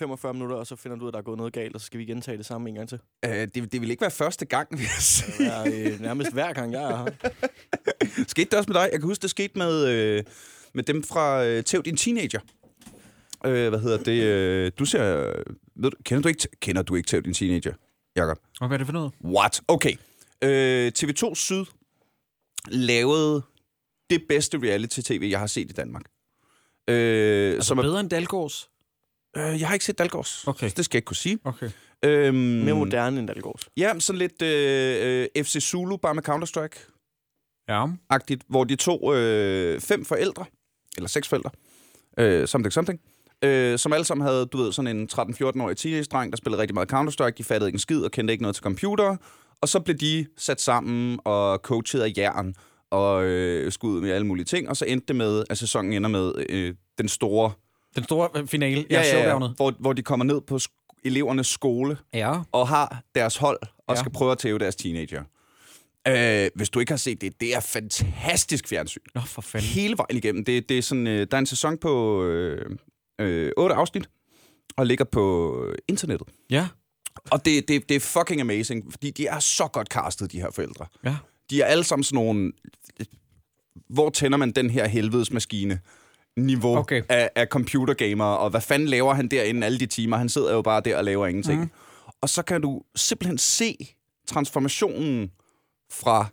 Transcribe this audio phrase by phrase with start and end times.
[0.00, 1.80] 45 minutter, og så finder du ud af, at der er gået noget galt, og
[1.80, 2.98] så skal vi gentage det samme en gang til.
[3.24, 5.32] Øh, det, det vil ikke være første gang, vil jeg sige.
[5.38, 5.46] Det
[5.86, 7.30] er øh, nærmest hver gang, jeg er her.
[8.28, 8.88] Skete det også med dig?
[8.92, 10.24] Jeg kan huske, det skete med, øh,
[10.74, 12.40] med dem fra øh, Tæv din teenager.
[13.46, 14.22] Øh, hvad hedder det?
[14.22, 15.02] Øh, du ser...
[15.76, 17.72] Ved du, kender, du ikke, kender du ikke Tæv din teenager,
[18.16, 18.38] Jakob?
[18.60, 19.12] Og hvad er det for noget?
[19.24, 19.60] What?
[19.68, 19.94] Okay.
[20.44, 21.64] Øh, TV2 Syd
[22.68, 23.42] lavede
[24.10, 26.02] det bedste reality-tv, jeg har set i Danmark.
[26.88, 28.70] Øh, Altså som er, bedre end Dalgårds?
[29.36, 30.46] Øh, jeg har ikke set Dalgårds.
[30.46, 30.68] Okay.
[30.68, 31.38] så Det skal jeg ikke kunne sige.
[31.44, 31.70] Okay.
[32.04, 33.68] Øhm, Mere moderne end Dalgårds.
[33.76, 36.96] Ja, sådan lidt øh, øh, FC Zulu, bare med Counter-Strike.
[37.68, 37.86] Ja.
[38.10, 40.44] agtigt, hvor de to øh, fem forældre,
[40.96, 41.50] eller seks forældre,
[42.18, 43.00] øh, something something,
[43.44, 46.92] øh, som alle sammen havde, du ved, sådan en 13-14-årig teenage-dreng, der spillede rigtig meget
[46.92, 49.16] Counter-Strike, de fattede ikke en skid og kendte ikke noget til computer,
[49.60, 52.54] og så blev de sat sammen og coachet af jern
[52.90, 56.08] og øh, skudt med alle mulige ting, og så endte det med, at sæsonen ender
[56.08, 57.52] med øh, den store...
[57.96, 58.84] Den store øh, finale.
[58.90, 59.38] Ja, ja, ja.
[59.56, 62.40] hvor, hvor de kommer ned på sk- elevernes skole Ja.
[62.52, 64.00] og har deres hold og Ja.
[64.00, 65.22] skal prøve at tæve deres teenager.
[66.08, 69.00] Øh, hvis du ikke har set det, det er fantastisk fjernsyn.
[69.14, 69.68] Nå, for fanden.
[69.68, 70.44] Hele vejen igennem.
[70.44, 72.76] Det, det er sådan, øh, der er en sæson på øh,
[73.20, 74.08] øh, 8 afsnit,
[74.76, 75.56] og ligger på
[75.88, 76.28] internettet.
[76.50, 76.68] Ja.
[77.30, 80.50] Og det, det, det er fucking amazing, fordi de er så godt castet, de her
[80.50, 80.86] forældre.
[81.04, 81.16] Ja.
[81.50, 82.52] De er alle sammen sådan nogle...
[83.88, 85.80] Hvor tænder man den her helvedesmaskine?
[86.36, 87.02] Niveau Okay.
[87.08, 90.16] af, af computergamer, og hvad fanden laver han derinde alle de timer?
[90.16, 91.60] Han sidder jo bare der og laver ingenting.
[91.60, 91.70] Mm.
[92.20, 93.76] Og så kan du simpelthen se
[94.26, 95.30] transformationen
[95.92, 96.26] fra,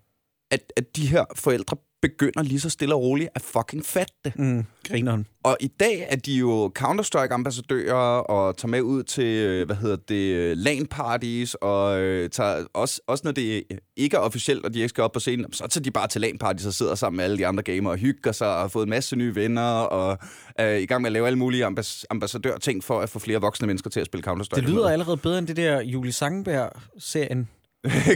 [0.51, 4.39] at, at de her forældre begynder lige så stille og roligt at fucking fatte det.
[4.39, 5.27] Mm, grineren.
[5.43, 9.95] Og i dag er de jo Counter-Strike-ambassadører og tager med ud til, øh, hvad hedder
[9.95, 13.63] det, LAN-parties, og øh, tager også, også når det
[13.97, 16.21] ikke er officielt, og de ikke skal op på scenen, så tager de bare til
[16.21, 18.83] LAN-parties og sidder sammen med alle de andre gamere og hygger sig og har fået
[18.83, 20.17] en masse nye venner og
[20.55, 23.67] er i gang med at lave alle mulige ambas- ambassadør-ting for at få flere voksne
[23.67, 24.55] mennesker til at spille Counter-Strike.
[24.61, 27.49] Det lyder allerede bedre end det der Julie Sangenberg-serien.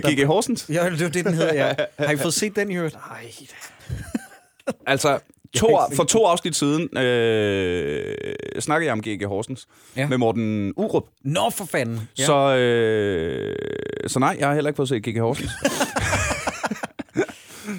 [0.07, 0.25] G.G.
[0.25, 0.65] Horsens?
[0.69, 1.75] Ja, det er det, den hedder, ja.
[2.05, 2.95] Har I fået set den, i øvrigt?
[2.95, 3.31] Nej.
[4.87, 5.19] Altså,
[5.55, 8.15] to, for to afsnit siden øh,
[8.59, 9.25] snakkede jeg om G.G.
[9.27, 10.07] Horsens Ja.
[10.07, 11.03] med Morten Urup.
[11.23, 12.09] Nå, for fanden.
[12.19, 12.25] Ja.
[12.25, 13.55] Så, øh,
[14.07, 15.19] så nej, jeg har heller ikke fået set G.G.
[15.19, 15.49] Horsens.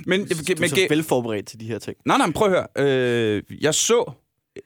[0.07, 1.97] men, Du er men, så velforberedt til de her ting.
[2.07, 2.89] nej, nej, men prøv at høre.
[2.89, 4.13] Øh, jeg så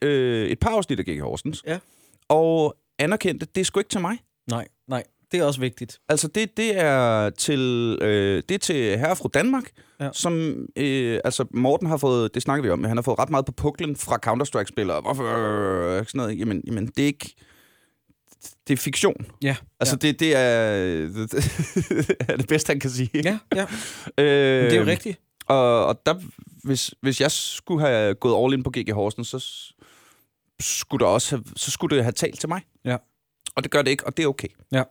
[0.03, 1.21] øh, et par afsnit af G.G.
[1.23, 1.79] Horsens, Ja.
[2.29, 4.19] og anerkendte, det er sgu ikke til mig.
[4.51, 4.67] Nej.
[5.33, 5.99] Det er også vigtigt.
[6.09, 7.61] Altså, det, det, er til,
[8.03, 9.65] øh, det er til herre og fru Danmark,
[10.01, 10.09] Ja.
[10.13, 10.57] som...
[10.77, 12.35] Øh, altså, Morten har fået...
[12.35, 15.01] Det snakker vi om, han har fået ret meget på puklen fra Counter-Strike-spillere.
[15.01, 15.25] Hvorfor?
[15.25, 16.39] Øh, sådan noget.
[16.39, 17.35] Jamen, jamen, det er ikke...
[18.69, 19.27] Det er fiktion.
[19.43, 19.57] Ja.
[19.81, 20.09] Altså, ja.
[20.09, 20.71] det, det, er,
[21.09, 23.11] det, er det bedste, han kan sige.
[23.15, 23.67] Ja, ja.
[24.19, 25.21] Øh, Men det er jo rigtigt.
[25.47, 26.15] Og, og der,
[26.65, 29.39] hvis, hvis jeg skulle have gået all in på GG Horsen, så
[30.61, 32.61] skulle, der også have, så skulle det have talt til mig.
[32.85, 32.97] Ja.
[33.57, 34.49] Og det gør det ikke, og det er okay.
[34.73, 34.83] Ja.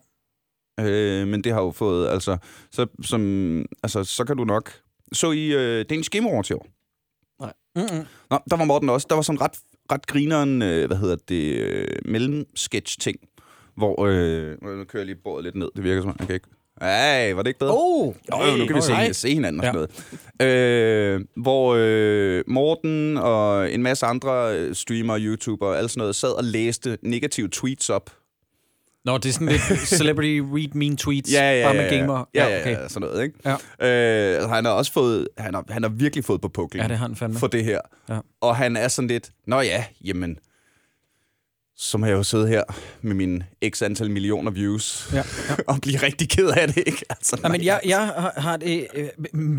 [0.80, 2.38] Øh, men det har jo fået, altså,
[2.72, 4.72] så, som, altså, så kan du nok...
[5.14, 6.68] Så i øh, Danish Game Awards i år.
[7.76, 8.06] Mm-mm.
[8.32, 9.08] Nå, der var Morten også.
[9.10, 9.60] Der var sådan ret,
[9.92, 13.18] ret grineren, øh, hvad hedder det, øh, mellemsketch-ting,
[13.78, 14.06] hvor...
[14.06, 15.70] Øh, nu kører jeg lige bordet lidt ned.
[15.76, 16.48] Det virker som om, jeg kan ikke...
[16.82, 17.74] Ej, var det ikke bedre?
[17.78, 19.72] Oh, Jo, jo, nu kan vi se, se hinanden og Ja.
[19.74, 19.88] sådan
[20.40, 21.16] noget.
[21.16, 26.16] Øh, hvor øh, Morten og en masse andre øh, streamere, YouTubere og alt sådan noget,
[26.16, 28.10] sad og læste negative tweets op.
[29.06, 29.62] Nå, det er sådan lidt
[30.00, 32.30] celebrity read mean tweets, bare med gamer.
[32.34, 33.58] Ja, ja, ja, ja, sådan noget, ikke?
[33.82, 34.38] Ja.
[34.42, 36.98] Øh, han har også fået, han har, han har virkelig fået på puklen Ja, det
[36.98, 37.40] har han fandme.
[37.40, 37.80] for det her.
[38.10, 38.20] Ja.
[38.42, 40.38] Og han er sådan lidt, nå ja, jamen,
[41.78, 42.64] så må jeg jo sidde her
[43.02, 45.24] med mine x antal millioner views Ja,
[45.68, 47.06] og blive rigtig ked af det, ikke?
[47.10, 49.10] Altså, Nej, men jeg, jeg har, har det øh,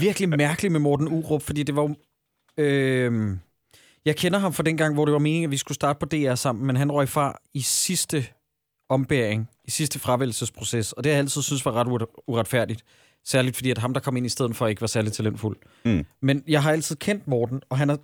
[0.00, 1.94] virkelig mærkeligt med Morten Urup, fordi det var jo...
[2.64, 3.36] Øh,
[4.04, 6.06] jeg kender ham fra den gang, hvor det var meningen, at vi skulle starte på
[6.06, 8.26] DR sammen, men han røg fra i sidste
[8.88, 12.84] ombæring, i sidste fravælgelsesproces, og det har jeg altid synes var ret uret- uretfærdigt.
[13.24, 15.56] Særligt fordi, at ham, der kom ind i stedet for, ikke var særlig talentfuld.
[15.84, 16.04] Mm.
[16.22, 17.98] Men jeg har altid kendt Morten, og han har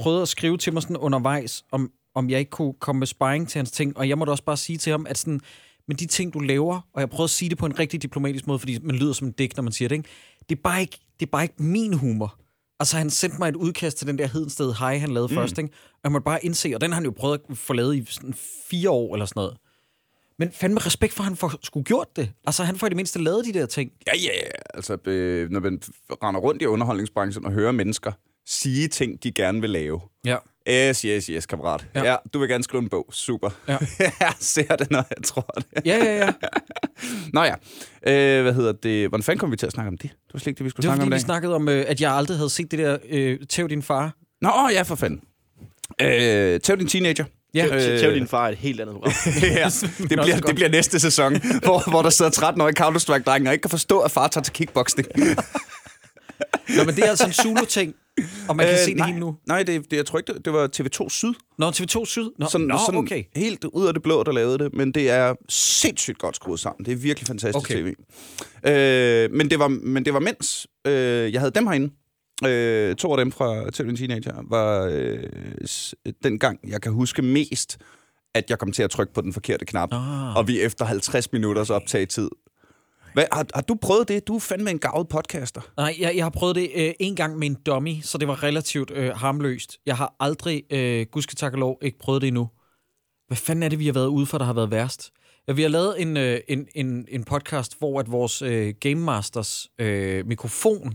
[0.00, 3.48] prøvet at skrive til mig sådan undervejs, om, om jeg ikke kunne komme med sparring
[3.48, 5.40] til hans ting, og jeg måtte også bare sige til ham, at sådan,
[5.88, 8.46] men de ting, du laver, og jeg prøver at sige det på en rigtig diplomatisk
[8.46, 10.08] måde, fordi man lyder som en dæk, når man siger det, ikke?
[10.48, 12.38] Det, er bare ikke, det er bare ikke min humor.
[12.80, 15.34] Altså, han sendte mig et udkast til den der Hedensted Hej, han lavede mm.
[15.34, 15.70] først, ikke?
[15.92, 18.04] Og jeg måtte bare indse, og den har han jo prøvet at få lavet i
[18.08, 18.34] sådan
[18.70, 19.56] fire år eller sådan noget.
[20.42, 22.32] Men fandme respekt for, at han får skulle gjort det.
[22.46, 23.92] Altså, han får i det mindste lavet de der ting.
[24.06, 24.50] Ja, ja, ja.
[24.74, 25.82] Altså, øh, når man
[26.22, 28.12] render rundt i underholdningsbranchen og hører mennesker
[28.46, 30.00] sige ting, de gerne vil lave.
[30.24, 30.36] Ja.
[30.68, 31.86] Yes, yes, yes, kammerat.
[31.94, 32.04] Ja.
[32.04, 33.06] Ja, du vil gerne skrive en bog.
[33.10, 33.50] Super.
[33.68, 33.78] Ja.
[34.20, 35.86] jeg ser det, når jeg tror det.
[35.86, 36.32] Ja, ja, ja.
[37.34, 37.54] Nå ja.
[38.06, 39.08] Øh, hvad hedder det?
[39.08, 40.10] Hvordan fanden kom vi til at snakke om det?
[40.10, 41.54] Det var slet ikke det, vi skulle Det var snakke fordi, om i vi snakkede
[41.54, 44.16] om, øh, at jeg aldrig havde set det der øh, Tæv din far.
[44.40, 45.20] Nå, ja, for fanden.
[46.00, 47.24] Øh, Tæv din teenager.
[47.54, 47.66] Ja.
[47.66, 49.12] Øh, Tæv din far er et helt andet program.
[49.42, 49.68] ja,
[49.98, 51.32] det, bliver, det bliver næste sæson,
[51.64, 55.06] hvor, hvor der sidder 13-årige Counter-Strike-drenge og ikke kan forstå, at far tager til kickboxing.
[56.76, 57.94] Nå, men det er altså en Zulu-ting,
[58.48, 59.36] og man kan se det Øh, nej, helt nu.
[59.48, 61.34] Nej, det, det, jeg tror ikke, det, det var TV2 Syd.
[61.58, 62.30] Nå, TV2 Syd?
[62.38, 63.24] Nå, Sådan, Nå sådan okay.
[63.36, 64.74] helt ud af det blå, der lavede det.
[64.74, 66.84] Men det er sindssygt godt skruet sammen.
[66.84, 67.82] Det er virkelig fantastisk Okay.
[67.82, 67.94] tv.
[68.70, 71.90] Øh, men, det var, men det var mens øh, jeg havde dem herinde.
[72.46, 75.22] Øh, to af dem fra TV Teenager var øh,
[76.22, 77.78] den gang, jeg kan huske mest,
[78.34, 79.88] at jeg kom til at trykke på den forkerte knap.
[79.92, 80.36] Ah.
[80.36, 82.28] Og vi efter 50 minutters optagetid.
[83.14, 84.28] Hvad, har, har du prøvet det?
[84.28, 85.60] Du er fandme en gavet podcaster.
[85.76, 88.42] Nej, jeg, jeg har prøvet det øh, en gang med en dummy, så det var
[88.42, 89.78] relativt øh, harmløst.
[89.86, 92.48] Jeg har aldrig, øh, gudske tak og lov, ikke prøvet det endnu.
[93.26, 95.10] Hvad fanden er det, vi har været ude for, der har været værst?
[95.48, 99.04] Ja, vi har lavet en, øh, en, en, en podcast, hvor at vores øh, Game
[99.04, 100.94] Masters øh, mikrofon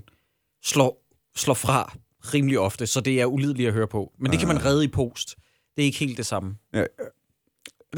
[0.63, 1.06] slår,
[1.37, 1.93] slår fra
[2.33, 4.11] rimelig ofte, så det er ulideligt at høre på.
[4.19, 5.35] Men det kan man redde i post.
[5.75, 6.55] Det er ikke helt det samme.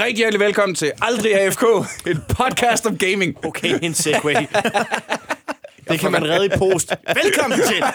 [0.01, 1.63] Rigtig hjertelig velkommen til Aldrig AFK,
[2.07, 3.45] en podcast om gaming.
[3.45, 4.33] Okay, en segway.
[5.89, 6.93] det kan man redde i post.
[7.23, 7.83] Velkommen til!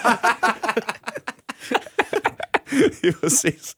[3.03, 3.75] Ja, Præcis.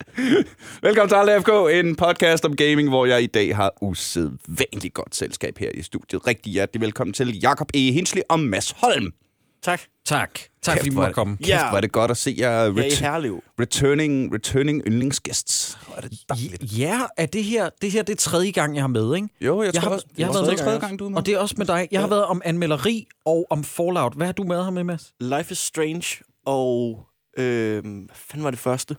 [0.82, 5.16] Velkommen til Aldrig AFK, en podcast om gaming, hvor jeg i dag har usædvanligt godt
[5.16, 6.28] selskab her i studiet.
[6.28, 7.92] Rigtig hjertelig velkommen til Jakob E.
[7.92, 9.14] Hinsley og Mads Holm.
[9.64, 9.82] Tak.
[10.06, 10.40] Tak.
[10.62, 11.38] Tak, fordi vi hvor er måtte komme.
[11.38, 11.76] Kæft, Ja.
[11.76, 13.44] er det godt at se jer Ja, i ret- Herlev.
[13.60, 15.78] returning, returning yndlingsgæst.
[15.88, 16.78] Hvor er det dejligt.
[16.80, 19.28] Ja, er det her, det her det er tredje gang, jeg har med, ikke?
[19.42, 21.06] Jo, jeg, Jeg tror har- også, jeg har er været også med tredje gang, du
[21.06, 21.18] er med.
[21.18, 21.88] Og det er også med dig.
[21.92, 24.14] Jeg har været om anmelderi og om Fallout.
[24.14, 25.14] Hvad har du med her med, Mads?
[25.20, 26.08] Life is Strange
[26.46, 27.06] og...
[27.38, 28.96] Øh, hvad fanden var det første?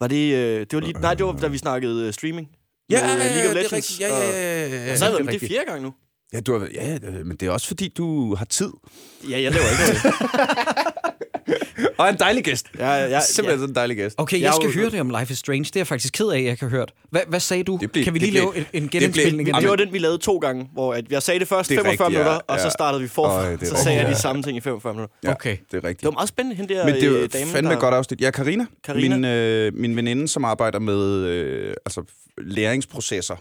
[0.00, 0.34] Var det...
[0.34, 2.48] Øh, det var lige, nej, det var da vi snakkede øh, streaming.
[2.90, 3.72] Ja, Med, ja, øh, ja, League of det er Legends.
[3.72, 4.00] rigtigt.
[4.00, 5.32] Ja, ja, ja, ja, ja, Og så har jeg det været er med det er
[5.32, 5.52] rigtigt.
[5.52, 5.88] fjerde gang nu.
[5.88, 6.05] Ja,
[6.40, 8.70] du har, ja, ja, men det er også fordi, du har tid.
[9.30, 10.14] Ja, jeg laver ikke noget.
[11.98, 12.66] Og en dejlig gæst.
[12.78, 14.14] Ja, ja, Simpelthen sådan en dejlig gæst.
[14.18, 15.64] Okay, Jeg jeg skal jo- høre det om Life is Strange.
[15.64, 16.92] Det er jeg faktisk ked af, at jeg har hørt.
[17.10, 17.78] Hvad, hvad sagde du?
[17.80, 19.48] Det blev- kan vi det lige lave en, en genindspilning?
[19.48, 19.86] Ja, af det var det?
[19.86, 22.18] den, vi lavede to gange, hvor at jeg sagde det først Det er 45 rigtigt,
[22.18, 22.70] ja, minutter, og så ja.
[22.70, 23.44] startede vi forfra.
[23.44, 24.16] Øj, det så sagde jeg rigtigt.
[24.16, 25.14] de samme ting i 45 minutter.
[25.24, 25.56] Ja, Okay.
[25.70, 26.00] det er rigtigt.
[26.00, 27.78] Det var meget spændende, hende der Men det er øh, dame, fandme der...
[27.80, 28.20] godt afsnit.
[28.20, 28.66] Ja, Karina.
[28.84, 29.16] Karina.
[29.16, 32.02] Min, øh, min veninde, som arbejder med øh, altså,
[32.38, 33.36] læringsprocesser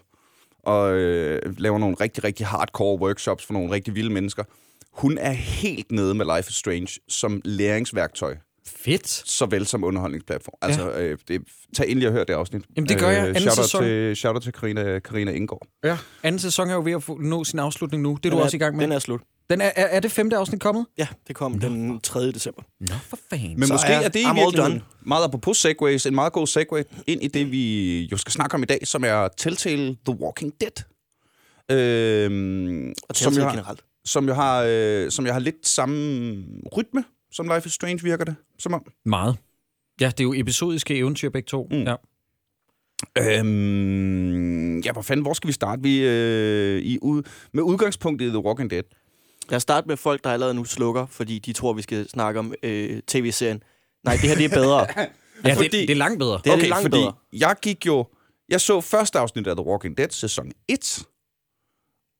[0.65, 4.44] og øh, laver nogle rigtig, rigtig hardcore workshops for nogle rigtig vilde mennesker.
[4.91, 8.35] Hun er helt nede med Life is Strange som læringsværktøj,
[8.67, 9.07] Fedt.
[9.07, 10.53] såvel som underholdningsplatform.
[10.62, 11.41] Altså, øh, det,
[11.75, 12.62] tag endelig og hør det afsnit.
[12.62, 13.27] Øh, Jamen, det gør jeg.
[13.27, 13.83] Anden shout out sæson.
[13.83, 15.67] til, shout out til Karina, Karina Indgaard.
[15.83, 15.97] Ja.
[16.23, 18.09] Anden sæson er jo ved at få, nå sin afslutning nu.
[18.09, 18.83] Det er Den du også i gang med.
[18.83, 19.21] Den er slut.
[19.50, 20.86] Den er, er, er det femte afsnit kommet?
[20.97, 22.31] Ja, det kom den 3.
[22.31, 22.62] december.
[22.80, 23.59] Nå, for fanden.
[23.59, 26.47] Men Så måske er er, det i I'm virkeligheden meget apropos segways, en meget god
[26.47, 30.18] segway ind i det, vi jo skal snakke om i dag, som er Telltale The
[30.19, 30.83] Walking Dead.
[31.71, 33.81] Øhm, Og som, har, generelt.
[34.06, 36.44] som, jo har, øh, som jeg har lidt samme
[36.77, 38.86] rytme, som Life is Strange virker det, som om.
[39.06, 39.38] Meget.
[40.01, 41.68] Ja, det er jo episodiske eventyr begge to.
[41.71, 41.83] Mm.
[41.83, 41.95] Ja.
[43.18, 45.81] Øhm, ja, hvor fanden, hvor skal vi starte?
[45.81, 48.83] Vi, øh, i ud, med udgangspunkt i The Walking Dead.
[49.51, 52.53] Jeg starter med folk, der allerede nu slukker, fordi de tror, vi skal snakke om
[52.63, 53.63] øh, tv-serien.
[54.03, 54.88] Nej, det her det er bedre.
[55.45, 56.42] Ja, Fordi- det, det er langt bedre.
[56.44, 57.13] Det er det langt fordi bedre.
[57.33, 58.06] jeg gik jo...
[58.50, 61.03] Jeg så første afsnit af The Walking Dead, sæson 1,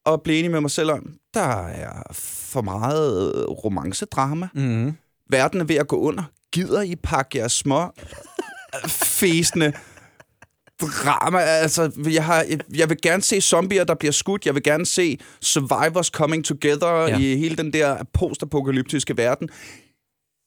[0.06, 3.32] og blev enig med mig selv om, der er for meget
[3.64, 4.48] romancedrama.
[4.54, 4.96] Mm-hmm.
[5.30, 6.22] Verden er ved at gå under.
[6.52, 7.90] Gider I pakke jeres små
[9.20, 9.72] fæsende
[10.80, 11.38] drama?
[11.38, 14.46] Altså, jeg, har, jeg vil gerne se zombier, der bliver skudt.
[14.46, 17.18] Jeg vil gerne se survivors coming together Ja.
[17.18, 19.48] i hele den der postapokalyptiske verden.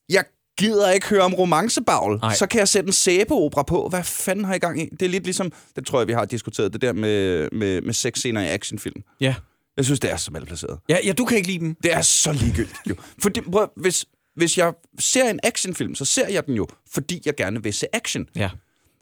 [0.09, 0.23] Jeg
[0.59, 2.19] gider ikke høre om romancebagl.
[2.35, 3.87] Så kan jeg sætte en sæbeopera på.
[3.89, 4.89] Hvad fanden har I gang i?
[4.89, 7.93] Det er lidt ligesom, det tror jeg, vi har diskuteret, det der med, med, med
[7.93, 9.01] sexscener i actionfilm.
[9.21, 9.35] Ja.
[9.77, 10.79] Jeg synes, det er så malplaceret.
[10.89, 10.97] ja.
[11.05, 11.75] Ja, du kan ikke lide dem.
[11.83, 12.95] Det er så ligegyldigt, jo.
[13.21, 14.05] Fordi, prøv, hvis,
[14.35, 17.87] hvis jeg ser en actionfilm, så ser jeg den jo, fordi jeg gerne vil se
[17.95, 18.25] action.
[18.35, 18.49] Ja.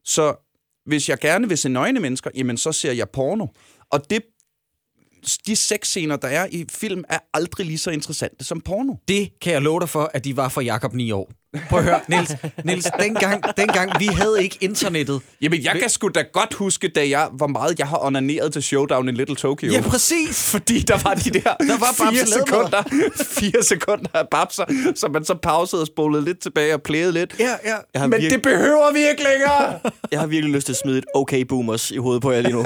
[0.05, 0.46] Så
[0.87, 3.47] hvis jeg gerne vil se nøgne mennesker, jamen så ser jeg porno.
[3.91, 4.21] Og det,
[5.47, 8.93] de sexscener, der er i film, er aldrig lige så interessante som porno.
[9.07, 11.31] Det kan jeg love dig for, at de var for Jakob 9 år.
[11.69, 12.31] Prøv at høre, Niels.
[12.63, 15.21] Niels dengang, dengang, vi havde ikke internettet.
[15.41, 18.63] Jamen, jeg kan sgu da godt huske, da jeg, hvor meget jeg har onaneret til
[18.63, 19.71] Showdown in Little Tokyo.
[19.71, 20.51] Ja, præcis.
[20.51, 22.83] Fordi der var de der, Der var fire, sekunder,
[23.39, 27.35] fire sekunder af babser, så man så pausede og spolede lidt tilbage og plæede lidt.
[27.39, 27.55] Ja,
[27.95, 28.07] ja.
[28.07, 29.79] Men virke, det behøver vi ikke længere!
[30.11, 32.53] jeg har virkelig lyst til at smide et okay boomers i hovedet på jer lige
[32.53, 32.65] nu.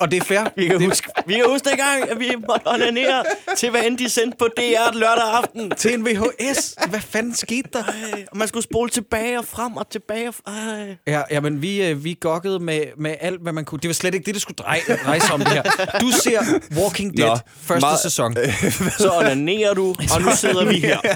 [0.00, 0.40] Og det er fair.
[0.56, 3.24] Vi kan, huske, vi kan huske dengang, at vi måtte onanere
[3.56, 5.70] til, hvad end de sendte på DR lørdag aften.
[5.76, 6.74] Til en VHS.
[6.90, 7.84] Hvad fanden skete der?
[7.88, 10.28] Ej, og man skulle spole tilbage og frem og tilbage.
[10.28, 10.96] Og f- Ej.
[11.06, 13.80] Ja, jamen, vi, øh, vi gokkede med, med alt, hvad man kunne.
[13.80, 15.62] Det var slet ikke det, det skulle dreje, dreje sig om det her.
[16.00, 16.40] Du ser
[16.76, 18.34] Walking Dead, Nå, første meget- sæson.
[18.98, 21.00] Så onanerer du, og nu sidder vi her.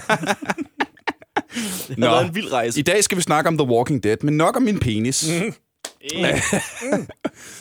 [1.88, 2.06] Det har Nå.
[2.06, 2.78] været en vild rejse.
[2.80, 5.28] I dag skal vi snakke om The Walking Dead, men nok om min penis.
[5.42, 5.52] Mm.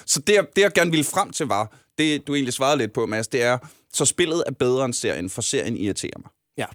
[0.05, 3.05] Så det, det, jeg gerne ville frem til, var, det du egentlig svarede lidt på,
[3.05, 3.57] Mads, det er,
[3.93, 6.29] så spillet er bedre end serien, for serien irriterer mig.
[6.57, 6.65] Ja,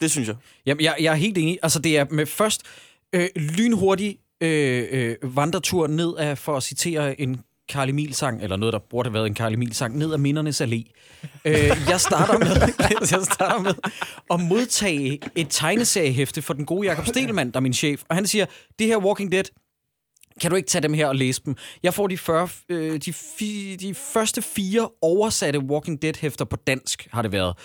[0.00, 0.36] det synes jeg.
[0.66, 1.58] Jamen, jeg, jeg er helt enig.
[1.62, 2.62] Altså, det er med først
[3.12, 8.72] øh, lynhurtig øh, øh, vandretur ned af, for at citere en Karl Emil-sang, eller noget,
[8.72, 10.82] der burde have været en Karl Emil-sang, ned ad Mindernes Allé.
[11.44, 11.54] Øh,
[11.88, 12.74] jeg, starter med,
[13.10, 13.74] jeg starter med
[14.30, 18.26] at modtage et tegneseriehæfte for den gode Jakob Stelmann, der er min chef, og han
[18.26, 18.46] siger,
[18.78, 19.44] det her Walking Dead,
[20.40, 21.56] kan du ikke tage dem her og læse dem?
[21.82, 27.08] Jeg får de, 40, øh, de, fi, de første fire oversatte Walking Dead-hæfter på dansk,
[27.12, 27.56] har det været.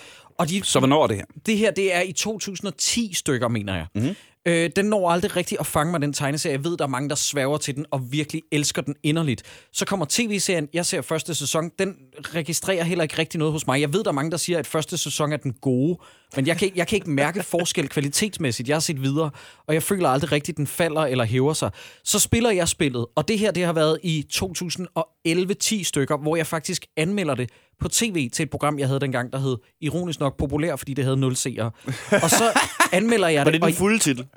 [0.42, 1.26] Og de, Så hvornår er det her?
[1.46, 3.86] det her, det er i 2010 stykker, mener jeg.
[3.96, 4.16] Mm-hmm.
[4.48, 6.56] Øh, den når aldrig rigtig at fange mig, den tegneserie.
[6.56, 9.44] Jeg ved, der er mange, der sværger til den og virkelig elsker den inderligt.
[9.74, 13.82] Så kommer tv-serien, jeg ser første sæson, den registrerer heller ikke rigtig noget hos mig.
[13.82, 16.00] Jeg ved, der er mange, der siger, at første sæson er den gode,
[16.36, 18.70] men jeg kan, ikke- jeg kan ikke mærke forskel kvalitetsmæssigt.
[18.70, 19.30] Jeg har set videre,
[19.68, 21.72] og jeg føler aldrig rigtigt, den falder eller hæver sig.
[22.04, 26.48] Så spiller jeg spillet, og det her, det har været i 2011-10 stykker, hvor jeg
[26.48, 27.50] faktisk anmelder det
[27.82, 31.04] på tv til et program, jeg havde dengang, der hed ironisk nok populær, fordi det
[31.04, 31.72] havde 0 seere.
[32.12, 32.60] Og så
[32.92, 34.28] anmelder jeg Var det, det og den fulde titel?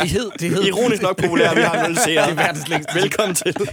[0.00, 2.24] det hed, det hed Ironisk nok populær, vi har nul seere.
[2.24, 2.94] Det er verdens længste.
[2.94, 3.54] Velkommen til.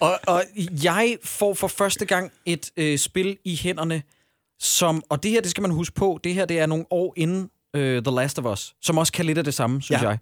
[0.00, 0.42] Og, og
[0.84, 4.02] jeg får for første gang et øh, spil i hænderne,
[4.60, 7.14] som, og det her, det skal man huske på, det her, det er nogle år
[7.16, 10.08] inden øh, The Last of Us, som også kan lidt af det samme, synes ja.
[10.08, 10.18] jeg.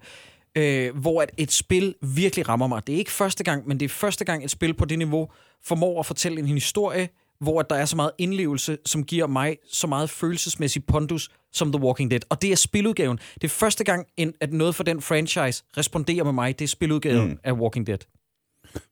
[0.57, 2.87] Øh, hvor at et spil virkelig rammer mig.
[2.87, 5.29] Det er ikke første gang, men det er første gang, et spil på det niveau
[5.65, 7.09] formår at fortælle en historie,
[7.41, 11.83] hvor der er så meget indlevelse, som giver mig så meget følelsesmæssig pondus som The
[11.83, 12.21] Walking Dead.
[12.29, 13.19] Og det er spiludgaven.
[13.35, 14.07] Det er første gang,
[14.41, 16.59] at noget for den franchise responderer med mig.
[16.59, 17.39] Det er spiludgaven mm.
[17.45, 17.99] af Walking Dead.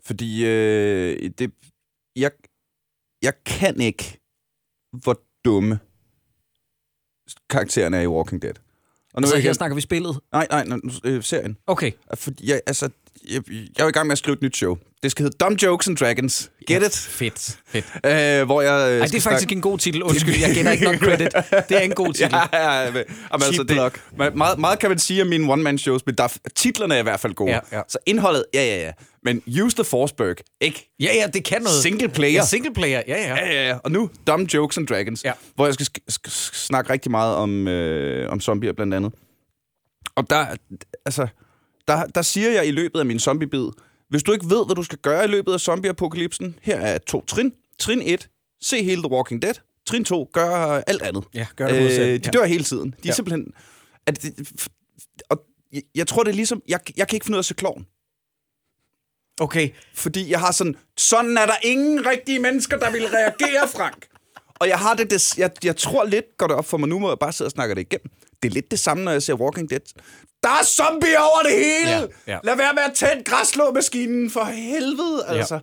[0.01, 1.53] Fordi øh, det,
[2.17, 2.31] jeg,
[3.23, 4.21] jeg kan ikke,
[4.93, 5.79] hvor dumme
[7.51, 8.55] karaktererne er i Walking Dead.
[9.15, 10.21] Og Så er her snakker vi spillet.
[10.33, 11.57] Nej, nej, nej nu- øh, serien.
[11.67, 11.93] Okay.
[12.15, 12.91] Fordi jeg, altså,
[13.31, 13.43] jeg,
[13.79, 14.77] jeg er i gang med at skrive et nyt show.
[15.03, 16.51] Det skal hedde Dumb Jokes and Dragons.
[16.67, 16.97] Get it?
[16.97, 17.59] Fedt.
[17.69, 17.85] Fedt.
[18.41, 20.03] Øh, hvor jeg, øh, Ej, det er faktisk en god titel.
[20.03, 21.33] Undskyld, jeg kender ikke nok credit.
[21.69, 22.35] Det er en god titel.
[22.53, 22.91] Ja, ja, ja.
[22.91, 26.49] men- altså, det, ma- meget, meget kan man sige om mine one-man-shows, men der, er-
[26.57, 27.51] titlerne er i hvert fald gode.
[27.53, 27.81] Ja, ja.
[27.89, 28.93] Så indholdet, ja, ja, ja.
[29.25, 30.95] Men Use the Forsberg, ikke?
[31.01, 31.83] Ja, ja, det kan noget.
[31.83, 32.33] Single player.
[32.33, 33.35] Ja, single player, ja, ja.
[33.37, 33.77] Ja, ja, ja.
[33.85, 35.33] Og nu Dumb Jokes and Dragons, Ja.
[35.55, 39.13] hvor jeg skal sk- sk- snakke rigtig meget om, øh, om zombier blandt andet.
[40.17, 40.47] Og der,
[41.07, 41.27] altså,
[41.89, 43.69] der, der siger jeg i løbet af min zombiebid,
[44.09, 47.25] hvis du ikke ved, hvad du skal gøre i løbet af zombieapokalypsen, her er to
[47.27, 47.53] trin.
[47.79, 48.29] Trin 1,
[48.63, 49.55] se hele The Walking Dead.
[49.87, 51.25] Trin 2, gør alt andet.
[51.35, 52.19] Ja, gør det modsatte.
[52.19, 52.31] de Ja.
[52.31, 52.91] dør hele tiden.
[52.91, 53.13] De er Ja.
[53.13, 53.53] simpelthen...
[54.07, 54.53] At det,
[55.31, 55.41] og
[55.73, 56.63] jeg, jeg tror, det er ligesom...
[56.69, 57.87] Jeg, jeg kan ikke finde ud af at se kloven.
[59.41, 59.71] Okay.
[59.95, 64.07] Fordi jeg har sådan, sådan er der ingen rigtige mennesker, der vil reagere, Frank.
[64.55, 66.99] Og jeg har det, det jeg, jeg tror lidt, går det op for mig nu,
[66.99, 68.11] hvor jeg bare sidder og snakker det igennem.
[68.43, 69.81] Det er lidt det samme, når jeg ser Walking Dead.
[70.43, 71.91] Der er zombier over det hele!
[71.91, 72.39] Ja, ja.
[72.45, 75.61] Lad være med at tænde græslåmaskinen, for helvede, altså.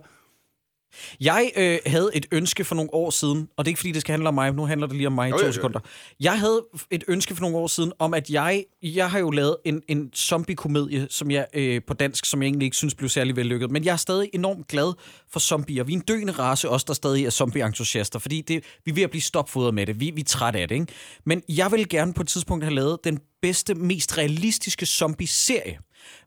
[1.20, 4.00] Jeg øh, havde et ønske for nogle år siden, og det er ikke fordi, det
[4.00, 5.52] skal handle om mig, nu handler det lige om mig i Jo, to jo, jo.
[5.52, 5.80] sekunder.
[6.20, 9.56] Jeg havde et ønske for nogle år siden om, at jeg, jeg har jo lavet
[9.64, 13.36] en, en zombie-komedie, som jeg øh, på dansk, som jeg egentlig ikke synes blev særlig
[13.36, 14.92] vellykket, men jeg er stadig enormt glad
[15.32, 15.84] for zombier.
[15.84, 19.02] Vi er en døende race, os der stadig er zombie-entusiaster, fordi det, vi er ved
[19.02, 20.00] at blive stopfodret med det.
[20.00, 20.86] Vi, vi er trætte af det, ikke?
[21.24, 25.78] Men jeg vil gerne på et tidspunkt have lavet den bedste, mest realistiske zombie-serie.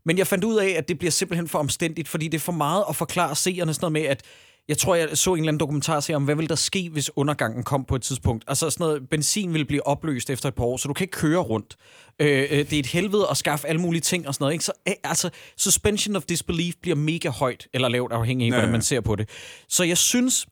[0.05, 2.51] Men jeg fandt ud af, at det bliver simpelthen for omstændigt, fordi det er for
[2.51, 4.23] meget at forklare seerne sådan noget med, at
[4.69, 7.63] jeg tror, jeg så en eller anden dokumentar om, hvad vil der ske, hvis undergangen
[7.63, 8.43] kom på et tidspunkt.
[8.47, 11.17] Altså sådan noget, benzin vil blive opløst efter et par år, så du kan ikke
[11.17, 11.75] køre rundt.
[12.19, 14.53] Øh, øh, det er et helvede at skaffe alle mulige ting og sådan noget.
[14.53, 14.65] Ikke?
[14.65, 18.71] Så øh, altså, suspension of disbelief bliver mega højt, eller lavt afhængig af, hvordan ja.
[18.71, 19.29] man ser på det.
[19.69, 20.47] Så jeg synes,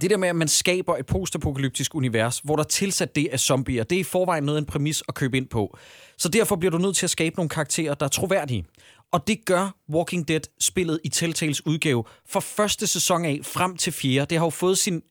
[0.00, 3.40] det der med, at man skaber et postapokalyptisk univers, hvor der er tilsat det af
[3.40, 5.78] zombier, det er i forvejen noget af en præmis at købe ind på.
[6.18, 8.64] Så derfor bliver du nødt til at skabe nogle karakterer, der er troværdige.
[9.14, 14.26] Og det gør Walking Dead-spillet i Telltales udgave fra første sæson af frem til fjerde.
[14.30, 15.02] Det har jo fået sin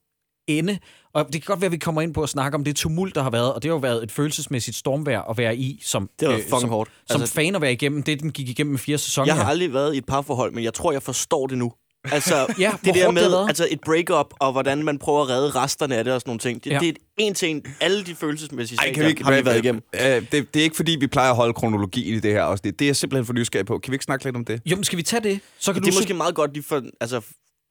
[0.48, 0.80] ende,
[1.14, 3.16] og det kan godt være, at vi kommer ind på at snakke om det tumult,
[3.16, 6.10] der har været, og det har jo været et følelsesmæssigt stormvær at være i, som,
[6.20, 6.92] Det været fucking som, hårdt.
[7.08, 9.26] som Altså- fan at være igennem, det den gik igennem fire sæsoner.
[9.26, 11.72] Jeg har aldrig været i et parforhold, men jeg tror, jeg forstår det nu.
[12.12, 13.48] Altså, Ja, det der det med været.
[13.48, 16.40] altså et breakup, og hvordan man prøver at redde resterne af det og sådan nogle
[16.40, 16.64] ting.
[16.64, 16.80] Det, Ja.
[16.80, 19.58] det er en ting, alle de følelsesmæssige Ej, ting, kan vi ikke, har vi været
[19.64, 19.82] igennem.
[19.94, 22.62] Øh, det, det er ikke, fordi vi plejer at holde kronologien i det her også.
[22.62, 23.78] Det, det er jeg simpelthen for nysgerrig på.
[23.78, 24.62] Kan vi ikke snakke lidt om det?
[24.66, 25.40] Jo, men skal vi tage det?
[25.60, 27.22] Så kan Det er du måske meget godt lige for altså,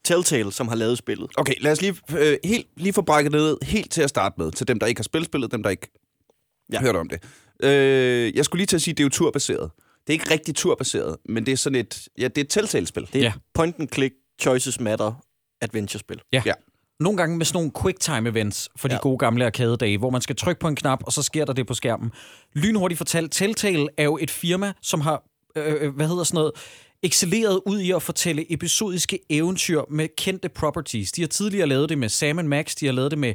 [0.05, 1.31] Telltale, som har lavet spillet.
[1.37, 4.35] Okay, lad os lige, øh, helt, lige få brækket det ned helt til at starte
[4.39, 4.53] med.
[4.53, 5.91] Til dem, der ikke har spillet spillet, dem, der ikke
[6.73, 6.81] ja.
[6.81, 7.23] Hørt om det.
[7.65, 9.71] Øh, jeg skulle lige til at sige, at det er jo turbaseret.
[10.07, 13.03] Det er ikke rigtig turbaseret, men det er sådan et, ja, det er et Telltale-spil.
[13.12, 13.25] Det er Ja.
[13.25, 13.33] ja.
[14.41, 15.12] Choices matter,
[15.61, 16.21] adventure-spil.
[16.33, 16.43] Ja.
[16.47, 16.53] Ja.
[17.01, 19.01] Nogle gange med sådan nogle quicktime events for de Ja.
[19.01, 21.67] gode gamle arcade-dage, hvor man skal trykke på en knap, og så sker der det
[21.67, 22.11] på skærmen.
[22.55, 25.23] Lynhurtigt fortalt, Telltale er jo et firma, som har,
[25.57, 26.53] øh, øh, hvad hedder sådan noget,
[27.03, 31.12] excelleret ud i at fortælle episodiske eventyr med kendte properties.
[31.12, 33.35] De har tidligere lavet det med Sam Max, de har lavet det med...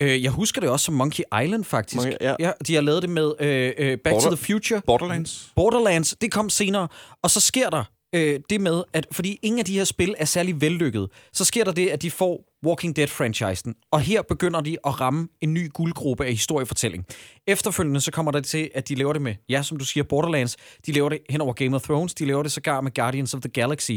[0.00, 2.02] Øh, jeg husker det også som Monkey Island, faktisk.
[2.06, 2.34] Monkey- ja.
[2.40, 4.82] ja de har lavet det med øh, øh, Back Border- to the Future.
[4.86, 5.52] Borderlands.
[5.56, 6.88] Borderlands, det kom senere,
[7.22, 10.24] og så sker der øh, det med, at fordi ingen af de her spil er
[10.24, 14.76] særlig vellykket, så sker der det, at de får Walking Dead-franchisen, og her begynder de
[14.86, 17.06] at ramme en ny guldgruppe af historiefortælling.
[17.46, 20.56] Efterfølgende så kommer der til, at de laver det med, ja, som du siger, Borderlands,
[20.86, 23.40] de laver det hen over Game of Thrones, de laver det sågar med Guardians of
[23.40, 23.92] the Galaxy,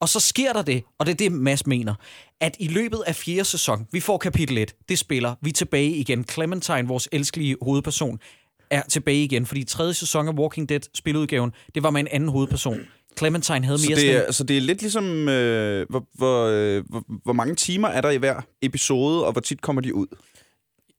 [0.00, 1.94] og så sker der det, og det er det, Mads mener,
[2.40, 5.90] at i løbet af fjerde sæson, vi får kapitel 1, det spiller, vi er tilbage
[5.90, 6.24] igen.
[6.24, 8.18] Clementine, vores elskelige hovedperson,
[8.72, 12.28] er tilbage igen, fordi tredje sæson af Walking Dead spiludgaven, det var med en anden
[12.28, 12.80] hovedperson.
[13.18, 16.44] Clementine havde Så mere det, sådan er, så det er lidt ligesom, øh, hvor, hvor,
[16.46, 19.94] øh, hvor, hvor mange timer er der i hver episode, og hvor tit kommer de
[19.94, 20.06] ud?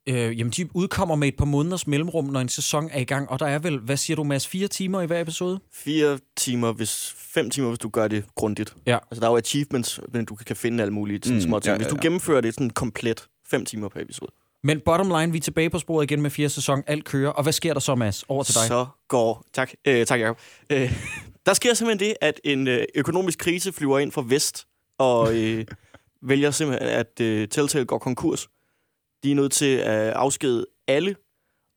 [0.09, 3.29] Øh, jamen, de udkommer med et par måneders mellemrum, når en sæson er i gang,
[3.29, 5.59] og der er vel, hvad siger du, Mads, fire timer i hver episode?
[5.73, 8.75] Fire timer, hvis fem timer, hvis du gør det grundigt.
[8.87, 8.97] Ja.
[9.11, 11.71] Altså, der er jo achievements, men du kan finde alle mulige sådan, Mm, små ting.
[11.71, 12.01] ja, Hvis ja, du ja.
[12.01, 14.31] gennemfører det sådan komplet, fem timer per episode,
[14.63, 17.43] Men bottom line, vi er tilbage på sporet igen med fire sæson, alt kører, og
[17.43, 18.23] hvad sker der så, Mads?
[18.27, 18.67] Over til dig.
[18.67, 19.43] så går...
[19.53, 20.37] Tak, øh, tak Jacob.
[20.69, 20.93] Øh,
[21.45, 25.65] der sker simpelthen det, at en øh, økonomisk krise flyver ind fra vest, og øh,
[26.21, 28.49] vælger simpelthen, at øh, Telltale går konkurs.
[29.23, 31.15] De er nødt til at afskede alle,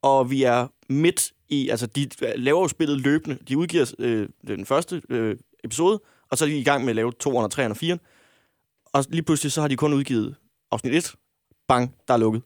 [0.02, 1.68] og vi er midt i...
[1.68, 3.38] Altså, de laver jo spillet løbende.
[3.48, 6.96] De udgiver øh, den første øh, episode, og så er de i gang med at
[6.96, 7.98] lave 200, 300 og 4.
[8.92, 10.36] Og lige pludselig, så har de kun udgivet
[10.70, 11.14] afsnit 1.
[11.68, 12.42] Bang, der er lukket.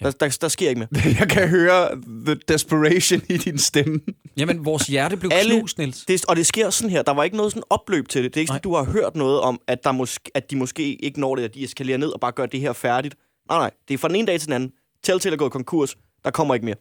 [0.00, 0.04] Ja.
[0.06, 0.88] Der, der, der sker ikke mere.
[1.20, 1.88] Jeg kan høre
[2.26, 4.00] the desperation i din stemme.
[4.36, 6.04] Jamen, vores hjerte blev Alle- knust, Niels.
[6.04, 7.02] Det, og det sker sådan her.
[7.02, 8.34] Der var ikke noget sådan opløb til det.
[8.34, 10.94] Det er ikke sådan, du har hørt noget om, at, der måske, at de måske
[11.04, 13.14] ikke når det, at de eskalerer ned og bare gør det her færdigt.
[13.48, 13.70] Nej, nej.
[13.88, 14.72] Det er fra den ene dag til den anden.
[15.02, 15.96] Telltale er gået konkurs.
[16.24, 16.76] Der kommer ikke mere.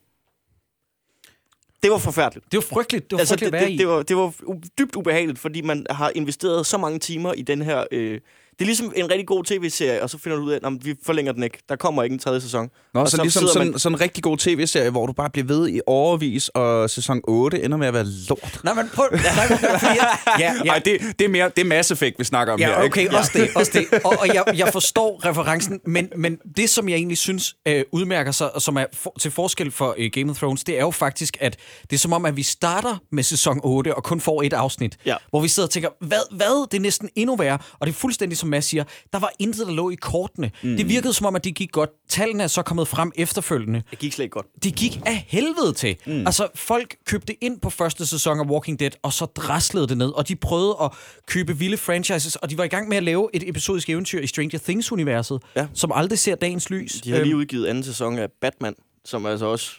[1.84, 2.46] Det var forfærdeligt.
[2.52, 3.04] Det var frygteligt.
[3.10, 3.78] Det var Altså, frygteligt det, at være det, i.
[3.78, 4.34] det, var, det var
[4.80, 7.84] dybt ubehageligt, fordi man har investeret så mange timer i den her...
[7.92, 8.20] Øh,
[8.60, 10.96] det er ligesom en rigtig god tv-serie, og så finder du ud af, at vi
[11.06, 11.58] forlænger den ikke.
[11.70, 12.70] Der kommer ikke en tredje sæson.
[12.94, 15.30] Nå, Og så, så ligesom sådan, man- sådan en rigtig god tv-serie, hvor du bare
[15.30, 18.60] bliver ved i overvis, og sæson 8 ender med at være lort.
[18.64, 19.08] Nej, men prøv...
[19.12, 19.98] Nej, men, fordi,
[20.40, 22.70] ja, ja, Ej, det, det, er mere, det er Mass Effect, vi snakker om her.
[22.70, 22.86] Ja, ikke?
[22.86, 23.50] okay, også det.
[23.56, 24.00] Også det.
[24.04, 28.32] Og, og jeg, jeg forstår referencen, men, men det, som jeg egentlig synes øh, udmærker
[28.32, 30.92] sig, og som er for, til forskel for øh, Game of Thrones, det er jo
[30.92, 31.58] faktisk, at
[31.90, 34.98] det er som om, at vi starter med sæson 8 og kun får et afsnit.
[35.06, 35.16] Ja.
[35.30, 36.68] Hvor vi sidder og tænker, hvad, hvad?
[36.72, 37.58] Det er næsten endnu værre.
[37.80, 40.52] Og det er fuldstændig som Mads siger, der var intet, der lå i kortene.
[40.64, 40.78] Mm.
[40.78, 41.90] Det virkede som om, at det gik godt.
[42.10, 43.84] Tallene er så kommet frem efterfølgende.
[43.92, 44.46] Det gik slet ikke godt.
[44.64, 45.98] Det gik af helvede til.
[46.06, 46.28] Mm.
[46.28, 50.10] Altså, folk købte ind på første sæson af Walking Dead, og så draslede det ned.
[50.10, 50.92] Og de prøvede at
[51.28, 54.28] købe vilde franchises, og de var i gang med at lave et episodisk eventyr i
[54.28, 55.68] Stranger Things-universet, Ja.
[55.74, 57.02] som aldrig ser dagens lys.
[57.02, 58.76] De har lige udgivet anden sæson af Batman,
[59.06, 59.72] som altså også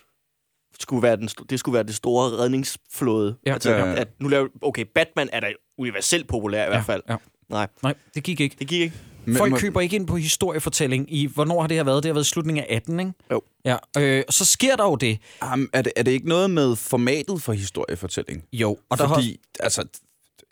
[0.81, 3.37] skulle være den, det skulle være det store redningsflåde.
[3.46, 3.53] Ja.
[3.53, 3.94] Altså, Ja, ja.
[3.94, 5.46] At nu laver, okay, Batman er da
[5.79, 7.03] universelt populær i hvert fald.
[7.09, 7.16] Ja.
[7.48, 8.57] Nej, Nej, det gik ikke.
[8.59, 8.94] det gik ikke.
[9.26, 12.02] Men- Folk køber ikke ind på historiefortælling i, hvornår har det her været?
[12.02, 13.12] Det har været i slutningen af 18, ikke?
[13.30, 13.42] Jo.
[13.64, 15.18] Ja, øh, så sker der jo det.
[15.52, 18.44] Um, er, det, er det ikke noget med formatet for historiefortælling?
[18.52, 19.85] Jo, og der har, Fordi, altså,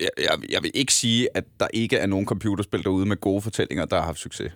[0.01, 3.43] jeg, jeg, jeg vil ikke sige, at der ikke er nogen computerspil derude med gode
[3.43, 4.53] fortællinger, der har haft succes.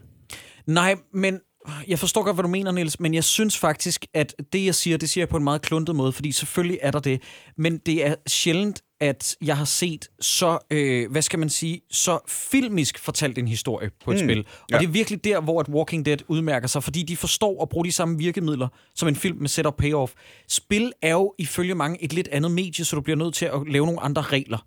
[0.66, 1.40] Nej, men
[1.88, 4.96] jeg forstår godt, hvad du mener, Niels, men jeg synes faktisk, at det, jeg siger,
[4.96, 7.22] det siger jeg på en meget kluntet måde, fordi selvfølgelig er der det,
[7.58, 12.18] men det er sjældent, at jeg har set så, øh, hvad skal man sige, så
[12.28, 14.38] filmisk fortalt en historie på et mm, spil.
[14.38, 14.78] Og ja.
[14.78, 17.84] det er virkelig der, hvor at Walking Dead udmærker sig, fordi de forstår at bruge
[17.84, 20.12] de samme virkemidler som en film med setup payoff.
[20.48, 23.60] Spil er jo ifølge mange et lidt andet medie, så du bliver nødt til at
[23.68, 24.58] lave nogle andre regler.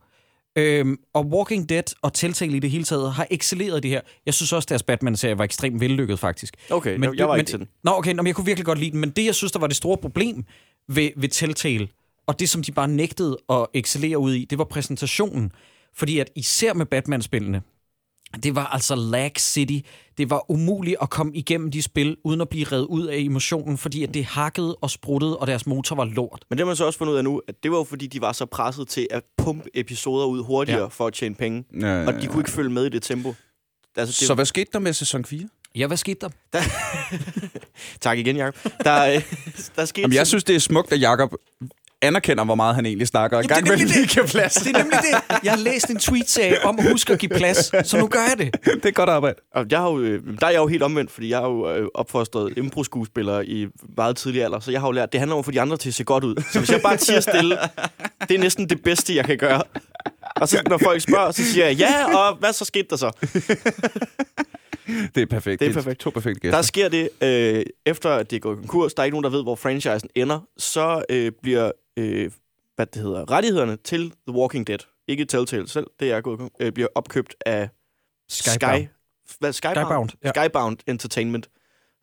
[0.55, 4.01] Øhm, og Walking Dead og Telltale i det hele taget har excelleret det her.
[4.25, 6.53] Jeg synes også, deres Batman-serie var ekstremt vellykket, faktisk.
[6.69, 7.67] Okay, jeg- jeg var men, ikke til den.
[7.83, 8.99] Nå, okay, nå, men jeg kunne virkelig godt lide den.
[8.99, 10.45] Men det, jeg synes, der var det store problem
[10.87, 11.87] ved, ved Telltale,
[12.29, 15.51] og det, som de bare nægtede at excellere ud i, det var præsentationen.
[15.95, 17.61] Fordi at især med Batman-spillene,
[18.43, 19.87] det var altså lag city.
[20.17, 23.77] Det var umuligt at komme igennem de spil, uden at blive revet ud af emotionen,
[23.77, 26.45] fordi at det hakkede og spruttede, og deres motor var lort.
[26.49, 28.07] Men det har man så også fundet ud af nu, at det var jo fordi,
[28.07, 30.83] de var så presset til at pumpe episoder ud hurtigere Ja.
[30.83, 30.89] ja.
[30.89, 31.63] for at tjene penge.
[31.81, 33.33] Ja, Og de kunne ikke følge med i det tempo.
[33.95, 35.49] Altså, det, Så hvad skete der med sæson 4?
[35.75, 36.29] Ja, hvad skete der?
[38.01, 38.55] Tak igen, Jacob.
[38.83, 39.23] Der, øh,
[39.75, 41.33] der skete Jamen, jeg synes, det er smukt, at Jacob
[42.01, 43.37] anerkender, hvor meget han egentlig snakker.
[43.37, 44.53] Og Jamen, gang det er med nemlig lige give plads.
[44.53, 45.39] Det er nemlig det.
[45.43, 48.37] Jeg har læst en tweet-serie om at huske at give plads, så nu gør jeg
[48.37, 48.63] det.
[48.83, 49.35] det er godt arbejde.
[49.55, 51.75] Og jeg har jo, øh, der er jeg jo helt omvendt, fordi jeg har jo
[51.75, 55.39] øh, opfostret impro-skuespillere i meget tidlig alder, så jeg har jo lært, det handler om
[55.39, 56.43] at få de andre til at se godt ud.
[56.51, 57.57] Så hvis jeg bare siger stille,
[58.27, 59.63] det er næsten det bedste, jeg kan gøre.
[60.35, 63.11] Og så når folk spørger, så siger jeg, ja, og hvad så skete der så?
[65.15, 65.59] Det er perfekt.
[65.59, 65.99] Det er perfekt.
[65.99, 66.57] To perfekte gæster.
[66.57, 69.29] Der sker det, øh, efter at det er gået konkurs, der er ikke nogen, der
[69.29, 72.31] ved, hvor franchisen ender, så øh, bliver øh,
[72.75, 76.71] hvad det hedder, rettighederne til The Walking Dead ikke Telltale selv, det er gået, øh,
[76.71, 77.69] bliver opkøbt af
[78.29, 78.83] Skybound.
[78.83, 78.87] Sky,
[79.39, 79.85] hvad, Skybound?
[79.85, 80.31] Skybound, ja.
[80.35, 81.49] Skybound Entertainment,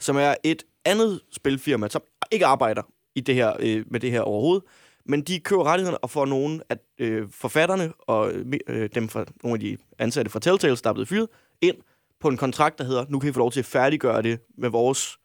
[0.01, 2.83] som er et andet spilfirma, som ikke arbejder
[3.15, 4.65] i det her, øh, med det her overhovedet,
[5.05, 8.33] men de køber rettighederne og får nogle af øh, forfatterne og
[8.69, 11.29] øh, dem fra nogle af de ansatte fra Telltale, der er blevet fyret,
[11.61, 11.77] ind
[12.21, 14.69] på en kontrakt, der hedder, nu kan I få lov til at færdiggøre det med
[14.69, 15.19] vores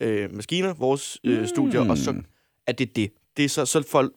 [0.00, 2.22] øh, maskiner, vores øh, studier, og så
[2.66, 3.12] er det det.
[3.36, 4.12] Det er så, så folk,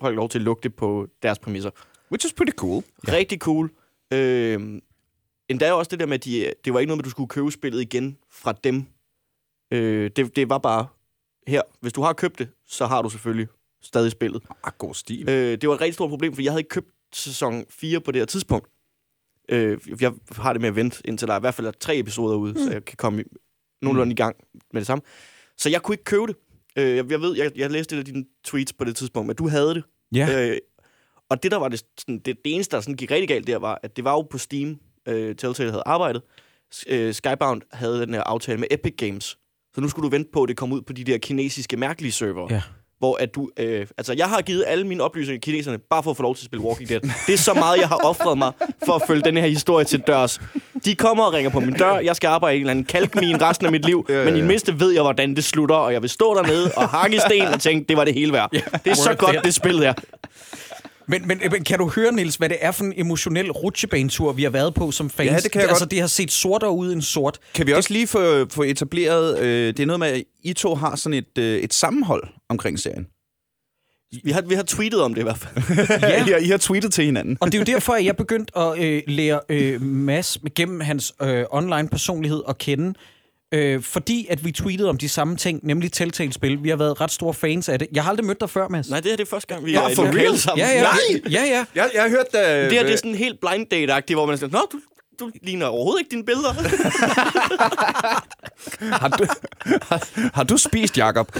[0.00, 1.70] folk lov til at lukke det på deres præmisser.
[2.10, 2.82] Which is pretty cool.
[3.06, 3.12] Ja.
[3.12, 3.70] Rigtig cool.
[4.12, 4.80] Øh,
[5.48, 7.28] endda også det der med, at de, det var ikke noget med, at du skulle
[7.28, 8.86] købe spillet igen fra dem.
[9.70, 10.86] Øh, det, det var bare
[11.46, 11.62] her.
[11.80, 13.48] Hvis du har købt det, så har du selvfølgelig
[13.82, 14.42] stadig spillet.
[14.64, 15.28] Ah, god stil.
[15.28, 18.12] Øh, det var et rigtig stort problem, for jeg havde ikke købt sæson 4 på
[18.12, 18.68] det her tidspunkt.
[19.48, 21.98] Øh, jeg har det med at vente, indtil der er i hvert fald er tre
[21.98, 22.58] episoder ude, mm.
[22.58, 23.24] så jeg kan komme
[23.82, 24.36] nogenlunde i gang
[24.72, 25.02] med det samme.
[25.56, 26.36] Så jeg kunne ikke købe det.
[26.78, 29.36] Øh, jeg, jeg ved, jeg, jeg læste lidt af dine tweets på det tidspunkt, men
[29.36, 29.82] du havde det.
[30.14, 30.48] Ja.
[30.48, 30.56] Øh,
[31.30, 33.56] og det, der var det, sådan, det, det eneste, der sådan gik rigtig galt der,
[33.56, 36.22] var, at det var jo på Steam, øh, Telltale havde arbejdet.
[36.88, 39.24] Øh, Skybound havde den her aftale med Epic Games.
[39.74, 42.12] Så nu skulle du vente på, at det kom ud på de der kinesiske mærkelige
[42.12, 42.48] server.
[42.50, 42.62] Ja.
[42.98, 43.50] Hvor at du...
[43.56, 46.34] Øh, altså, jeg har givet alle mine oplysninger til kineserne, bare for at få lov
[46.34, 47.00] til at spille Walking Dead.
[47.00, 48.52] Det er så meget, jeg har offret mig
[48.86, 50.40] for at følge den her historie til dørs.
[50.84, 51.98] De kommer og ringer på min dør.
[51.98, 54.06] Jeg skal arbejde i en eller anden kalkmine resten af mit liv.
[54.08, 54.40] Ja, ja, Men i ja.
[54.40, 55.74] det mindste ved jeg, hvordan det slutter.
[55.74, 58.32] Og jeg vil stå dernede og hakke i sten og tænke, det var det hele
[58.32, 58.50] værd.
[58.84, 59.94] Det er så godt, det spil her.
[61.10, 64.42] Men, men, men kan du høre, Nils, hvad det er for en emotionel rutsjebanetur, vi
[64.42, 65.30] har været på som fans?
[65.30, 65.90] Ja, det kan jeg altså, godt.
[65.90, 67.38] det har set sortere ud end sort.
[67.54, 70.74] Kan vi også lige få, få etableret, øh, det er noget med, at I to
[70.74, 73.06] har sådan et, øh, et sammenhold omkring serien.
[74.24, 75.78] Vi har, vi har tweetet om det i hvert fald.
[76.02, 76.26] Ja.
[76.26, 77.36] I, har, I har tweetet til hinanden.
[77.40, 81.12] Og det er jo derfor, at jeg begyndte at øh, lære øh, Mads gennem hans
[81.22, 82.94] øh, online personlighed at kende.
[83.54, 86.62] Øh, fordi at vi tweetede om de samme ting, nemlig Telltale-spil.
[86.62, 87.88] Vi har været ret store fans af det.
[87.92, 88.90] Jeg har aldrig mødt dig før, Mads.
[88.90, 90.38] Nej, det her det er første gang, vi Ja, er for real?
[90.38, 90.66] sammen.
[90.66, 90.82] Ja, ja.
[90.82, 91.20] Nej!
[91.30, 91.64] Ja, ja.
[91.74, 92.26] Jeg, jeg har hørt...
[92.34, 94.80] Øh, Det her det er sådan helt blind date-agtigt, hvor man siger, Nå, du,
[95.20, 96.52] du ligner overhovedet ikke dine billeder.
[99.00, 99.26] har, du,
[99.82, 101.36] har, har du spist, Jacob?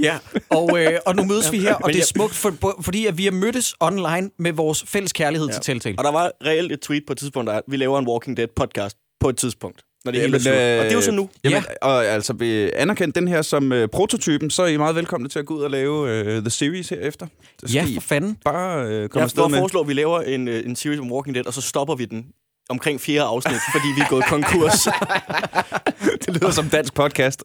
[0.00, 0.18] Ja,
[0.50, 3.18] og, øh, og nu mødes vi her, og det er jeg- smukt, for, fordi at
[3.18, 5.52] vi har mødtes online med vores fælles kærlighed ja.
[5.52, 5.98] til Telltale.
[5.98, 8.08] og der var reelt et tweet på et tidspunkt, der er, at vi laver en
[8.08, 9.82] Walking Dead podcast på et tidspunkt.
[10.04, 10.54] Når det hele er Jamen, slut.
[10.54, 11.28] øh, Og det er jo så nu.
[11.44, 15.28] Jamen, og altså, vi anerkendt den her som øh, prototypen, så er I meget velkomne
[15.28, 17.26] til at gå ud og lave øh, The Series herefter.
[17.60, 18.36] Det Ja, for fanden.
[18.44, 19.58] bare øh, komme Jeg afsted med.
[19.58, 22.04] foreslår, at vi laver en, øh, en series om Walking Dead, og så stopper vi
[22.04, 22.26] den
[22.68, 24.88] omkring fjerde afsnit, fordi vi er gået konkurs.
[26.26, 27.44] Det lyder som dansk podcast.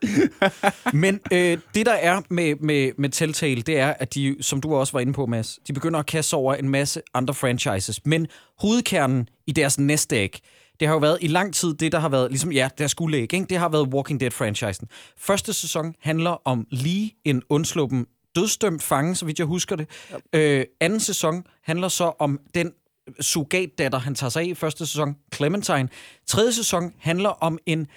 [0.94, 4.76] Men øh, det, der er med, med, med Telltale, det er, at de, som du
[4.76, 8.06] også var inde på, Mads, de begynder at kaste over en masse andre franchises.
[8.06, 8.28] Men
[8.60, 10.40] hovedkernen i deres næste æg,
[10.80, 13.34] det har jo været i lang tid det, der har været, ligesom ja, deres guldæg,
[13.34, 13.46] ikke?
[13.50, 14.88] det har været Walking Dead-franchisen.
[15.18, 18.06] Første sæson handler om Lee, en undsluppen
[18.36, 19.88] dødsdømt fange, så vidt jeg husker det.
[20.34, 22.72] Øh, anden sæson handler så om den
[23.20, 25.90] surrogatdatter, han tager sig af i første sæson, Clementine.
[26.28, 27.88] Tredje sæson handler om en,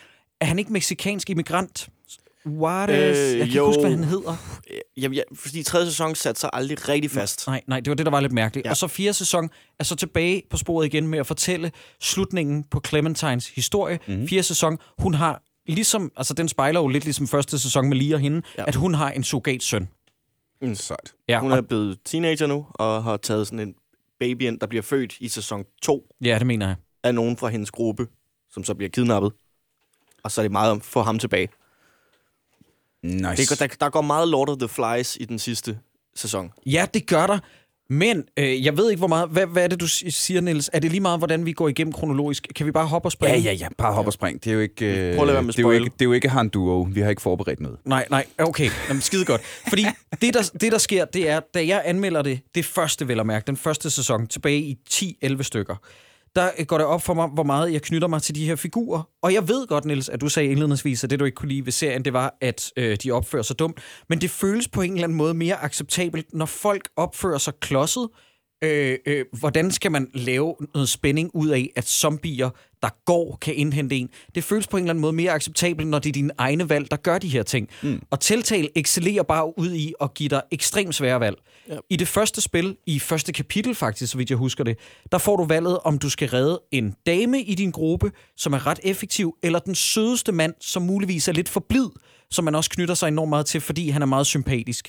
[0.41, 1.89] er han ikke meksikansk immigrant?
[2.47, 3.67] Juarez, øh, jeg kan ikke jo.
[3.67, 4.37] huske, hvad han hedder.
[4.97, 7.47] Jamen, ja, fordi tredje sæson satte sig aldrig rigtig fast.
[7.47, 8.65] Nej, nej, det var det, der var lidt mærkeligt.
[8.65, 8.71] Ja.
[8.71, 12.81] Og så fjerde sæson er så tilbage på sporet igen med at fortælle slutningen på
[12.87, 13.99] Clementines historie.
[14.07, 14.29] Mm-hmm.
[14.29, 18.15] Fjerde sæson, hun har ligesom, altså den spejler jo lidt ligesom første sæson med Lee
[18.15, 18.65] og hende, ja.
[18.67, 19.89] At hun har en surrogat-søn.
[20.75, 21.15] Sejt.
[21.29, 23.75] Ja, Hun og, er blevet teenager nu, og har taget sådan en
[24.21, 26.77] baby ind, der bliver født i sæson 2 ja, det mener jeg.
[27.03, 28.07] af nogen fra hendes gruppe,
[28.51, 29.33] som så bliver kidnappet.
[30.23, 31.49] Og så er det meget om at få ham tilbage.
[33.03, 33.37] Nice.
[33.37, 35.79] Det, der, der går meget Lord of the Flies i den sidste
[36.15, 36.53] sæson.
[36.67, 37.39] Ja, det gør der.
[37.91, 39.29] Men øh, jeg ved ikke, hvor meget...
[39.29, 40.71] Hvad, hvad er det, du si- siger, Niels?
[40.73, 42.49] Er det lige meget, hvordan vi går igennem kronologisk?
[42.57, 43.39] Kan vi bare hoppe og Ja, springe?
[43.39, 43.69] ja, ja.
[43.79, 44.45] Bare hop og spring.
[44.45, 46.01] Det er jo ikke, øh, Prøv at lade være med det er jo ikke, det
[46.01, 46.83] er jo ikke Han Duo.
[46.91, 47.79] Vi har ikke forberedt noget.
[47.85, 48.71] Nej, nej, okay.
[48.89, 49.41] Jamen, skide godt.
[49.69, 49.87] Fordi
[50.21, 53.27] det der, det, der sker, det er, da jeg anmelder det, det første, vel at
[53.27, 54.77] mærke, den første sæson, tilbage i
[55.25, 55.77] 10-11 stykker,
[56.37, 59.03] der går det op for mig, hvor meget jeg knytter mig til de her figurer.
[59.23, 61.65] Og jeg ved godt, Niels, at du sagde indledningsvis, at det, du ikke kunne lide
[61.65, 63.81] ved serien, det var, at øh, de opfører sig dumt.
[64.09, 68.09] Men det føles på en eller anden måde mere acceptabelt, når folk opfører sig klodset.
[68.63, 72.51] Øh, øh, hvordan skal man lave noget spænding ud af, at zombier,
[72.83, 74.09] der går, kan indhente en?
[74.35, 76.91] Det føles på en eller anden måde mere acceptabelt, når det er dine egne valg,
[76.91, 77.69] der gør de her ting.
[77.83, 78.03] Mm.
[78.11, 81.37] Og Telltale excellerer bare ud i at give dig ekstremt svære valg.
[81.69, 81.77] Ja.
[81.91, 84.79] I det første spil, i første kapitel faktisk, så vidt jeg husker det,
[85.13, 88.67] der får du valget, om du skal redde en dame i din gruppe, som er
[88.67, 91.87] ret effektiv, eller den sødeste mand, som muligvis er lidt for blid,
[92.31, 94.89] som man også knytter sig enormt meget til, fordi han er meget sympatisk.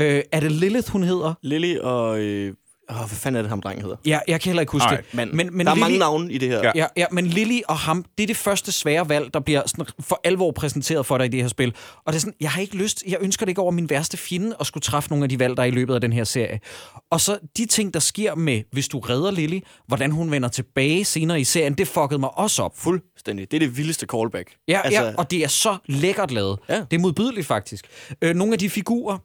[0.00, 1.34] Øh, er det Lilith, hun hedder?
[1.42, 2.20] Lily og...
[2.20, 2.54] Øh,
[2.90, 3.96] Åh, hvad fanden er det, ham dreng hedder?
[4.06, 5.14] Ja, jeg kan heller ikke huske Nej, det.
[5.14, 6.60] Men, men, men der er Lily, mange navne i det her.
[6.64, 6.70] Ja.
[6.74, 9.86] Ja, ja, men Lily og ham, det er det første svære valg, der bliver sådan
[10.00, 11.74] for alvor præsenteret for dig i det her spil.
[12.06, 14.16] Og det er sådan, jeg har ikke lyst, jeg ønsker det ikke over min værste
[14.16, 16.24] fjende at skulle træffe nogle af de valg, der er i løbet af den her
[16.24, 16.60] serie.
[17.10, 21.04] Og så de ting, der sker med, hvis du redder Lily, hvordan hun vender tilbage
[21.04, 22.78] senere i serien, det fuckede mig også op.
[22.78, 23.50] Fuldstændig.
[23.50, 24.50] Det er det vildeste callback.
[24.68, 26.58] Ja, altså, ja, og det er så lækkert lavet.
[26.68, 26.80] Ja.
[26.90, 27.86] Det er modbydeligt faktisk.
[28.22, 29.18] Øh, nogle af de figurer,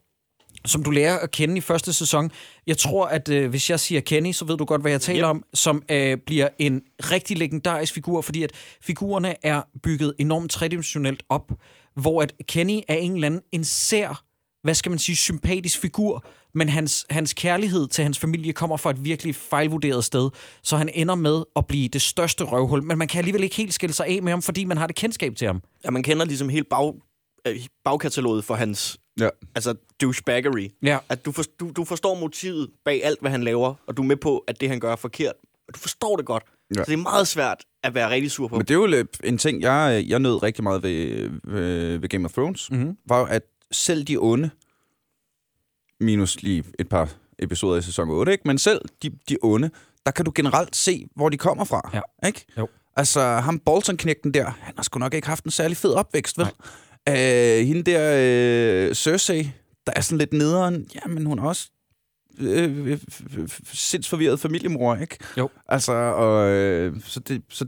[0.65, 2.31] som du lærer at kende i første sæson.
[2.67, 5.29] Jeg tror, at øh, hvis jeg siger Kenny, så ved du godt, hvad jeg taler
[5.29, 5.29] Yep.
[5.29, 11.23] om, som øh, bliver en rigtig legendarisk figur, fordi at figurerne er bygget enormt tredimensionelt
[11.29, 11.51] op,
[11.95, 14.23] hvor at Kenny er en eller anden en sær,
[14.63, 18.89] hvad skal man sige, sympatisk figur, men hans, hans kærlighed til hans familie kommer fra
[18.89, 20.29] et virkelig fejlvurderet sted,
[20.63, 23.73] så han ender med at blive det største røvhul, men man kan alligevel ikke helt
[23.73, 25.61] skille sig af med ham, fordi man har det kendskab til ham.
[25.85, 26.93] Ja, man kender ligesom helt bag,
[27.47, 29.29] øh, bagkataloget for hans Ja.
[29.55, 30.67] altså douchebaggery.
[30.83, 30.97] Ja.
[31.09, 34.05] At du, for, du, du forstår motivet bag alt, hvad han laver, og du er
[34.05, 35.33] med på, at det, han gør, er forkert.
[35.67, 36.43] Og du forstår det godt.
[36.69, 36.73] Ja.
[36.83, 38.55] Så det er meget svært at være rigtig sur på.
[38.55, 42.25] Men det er jo en ting, jeg, jeg nød rigtig meget ved, ved, ved Game
[42.25, 42.97] of Thrones, Mhm.
[43.09, 44.49] var jo, at selv de onde,
[45.99, 48.41] minus lige et par episoder i sæson 8, ikke?
[48.47, 49.69] men selv de, de onde,
[50.05, 51.89] der kan du generelt se, hvor de kommer fra.
[51.93, 52.27] Ja.
[52.27, 52.45] Ikke?
[52.57, 52.67] Jo.
[52.95, 56.47] Altså, ham Bolton-knægten der, han har sgu nok ikke haft en særlig fed opvækst, vel?
[57.09, 58.15] Øh, hende der,
[58.89, 59.51] øh, Cersei,
[59.85, 61.69] der er sådan lidt nederen, ja, men hun er også
[62.39, 62.99] øh, øh,
[63.73, 65.17] sindsforvirret familiemor, ikke?
[65.37, 65.49] Jo.
[65.67, 67.65] Altså, og, øh, så, det, så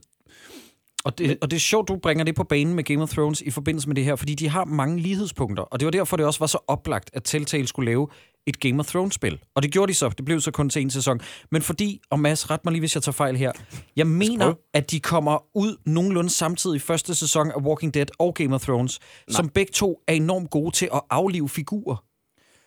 [1.04, 3.42] Og det, og det er sjovt, du bringer det på banen med Game of Thrones
[3.42, 5.64] i forbindelse med det her, fordi de har mange lighedspunkter.
[5.64, 8.08] Og det var derfor, det også var så oplagt, at Telltale skulle lave
[8.48, 9.40] et Game of Thrones-spil.
[9.56, 10.10] Og det gjorde de så.
[10.10, 11.20] Det blev så kun til en sæson.
[11.52, 13.52] Men fordi, og Mads, ret mig lige, hvis jeg tager fejl her.
[13.96, 14.56] Jeg mener, prøve.
[14.74, 18.62] at de kommer ud nogenlunde samtidig i første sæson af Walking Dead og Game of
[18.62, 19.00] Thrones,
[19.30, 19.36] Nej.
[19.36, 22.04] som begge to er enormt gode til at aflive figurer.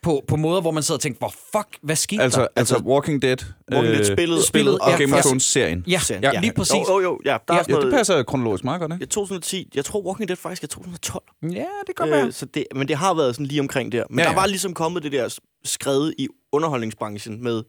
[0.03, 2.47] På, på måder, hvor man sidder og tænker, hvor fuck, hvad skete Altså, der?
[2.57, 3.37] altså Walking Dead,
[3.73, 5.85] Walking Dead spillet- spillet og ja, Game of Thrones-serien.
[5.89, 6.23] Ja, Serien.
[6.25, 6.75] ja, lige præcis.
[6.75, 7.21] Jo, jo, jo.
[7.25, 9.03] Ja, der Ja, er Ja, det passer kronologisk meget godt, ikke?
[9.03, 9.71] Ja, 2010.
[9.75, 11.25] Jeg tror, Walking Dead faktisk er 2012.
[11.43, 12.27] Ja, det kan være.
[12.27, 14.05] Øh, så det, men det har været sådan lige omkring der.
[14.11, 14.35] Men Ja, ja, ja.
[14.35, 15.29] der var ligesom kommet det der
[15.65, 17.63] skrevet i underholdningsbranchen med,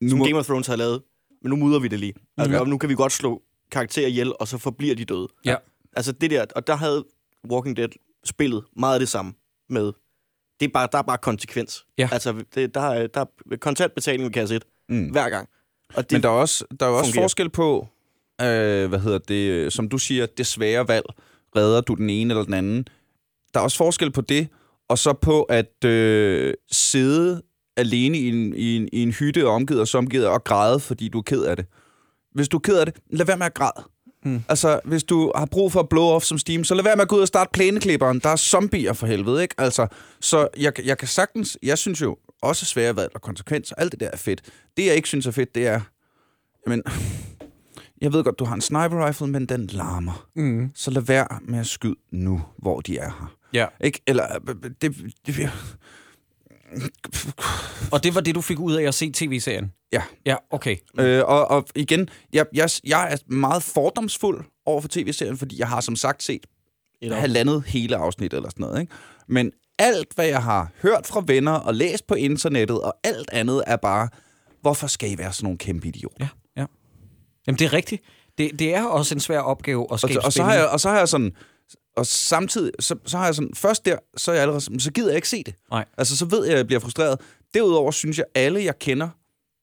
[0.00, 1.02] Nu som må- Game of Thrones havde lavet.
[1.42, 2.14] Men nu mudder vi det lige.
[2.38, 2.60] Altså, Ja.
[2.60, 5.28] og nu kan vi godt slå karakterer ihjel, og så forbliver de døde.
[5.44, 5.56] Ja.
[5.96, 7.04] Altså det der, og der havde
[7.50, 7.88] Walking Dead
[8.24, 9.32] spillet meget af det samme
[9.70, 9.92] med.
[10.60, 11.86] Det er bare, der er bare konsekvens.
[11.98, 12.08] Ja.
[12.12, 13.20] Altså, det, der, er, der
[13.52, 15.08] er kontantbetaling ved kasse 1 Mm.
[15.10, 15.48] hver gang.
[15.94, 17.22] Og det, Men der er også, der er også fungerer.
[17.24, 17.88] forskel på,
[18.40, 21.04] øh, hvad hedder det, øh, som du siger, det svære valg.
[21.56, 22.88] Redder du den ene eller den anden?
[23.54, 24.48] Der er også forskel på det,
[24.88, 27.42] og så på at øh, sidde
[27.76, 31.08] alene i en, i, en, i en hytte og omgivet og omgivet og græde, fordi
[31.08, 31.66] du er ked af det.
[32.34, 33.84] Hvis du er ked af det, lad være med at græde.
[34.24, 34.42] Mm.
[34.48, 37.02] Altså, hvis du har brug for at blow off som Steam, så lad være med
[37.02, 38.18] at gå ud og starte plæneklipperen.
[38.18, 39.54] Der er zombier for helvede, ikke?
[39.58, 39.86] Altså,
[40.20, 41.58] så jeg, jeg kan sagtens...
[41.62, 44.42] Jeg synes jo også svære valg og konsekvenser, alt det der er fedt.
[44.76, 45.80] Det, jeg ikke synes er fedt, det er...
[46.66, 46.82] Jamen,
[48.00, 50.28] jeg ved godt, du har en sniper rifle, men den larmer.
[50.36, 50.70] Mm.
[50.74, 53.36] Så lad være med at skyde nu, hvor de er her.
[53.52, 53.66] Ja.
[53.80, 54.00] Ikke?
[54.06, 54.38] Eller...
[54.48, 55.50] øh, Det, det,
[57.92, 59.72] Og det var det, du fik ud af at se tv-serien?
[59.92, 60.02] ja.
[60.26, 60.76] Ja, okay.
[61.00, 65.68] Øh, og, og igen, jeg, jeg, jeg er meget fordomsfuld over for tv-serien, fordi jeg
[65.68, 66.46] har som sagt set
[67.02, 68.80] Et halvandet hele afsnit eller sådan noget.
[68.80, 68.92] Ikke?
[69.28, 73.62] Men alt, hvad jeg har hørt fra venner og læst på internettet, og alt andet
[73.66, 74.08] er bare,
[74.60, 76.26] hvorfor skal I være sådan nogle kæmpe idioter?
[76.56, 76.66] Ja, ja.
[77.46, 78.02] Jamen, det er rigtigt.
[78.38, 80.80] Det, det er også en svær opgave at Og, skabe og, så har jeg, og
[80.80, 81.32] så har jeg sådan,
[81.96, 84.92] og samtidig, så, så har jeg sådan, først der, så er jeg allerede, sådan, så
[84.92, 85.54] gider jeg ikke se det.
[85.70, 85.84] Nej.
[85.98, 87.20] Altså, så ved jeg, at jeg bliver frustreret.
[87.54, 89.08] Derudover synes jeg, alle jeg kender,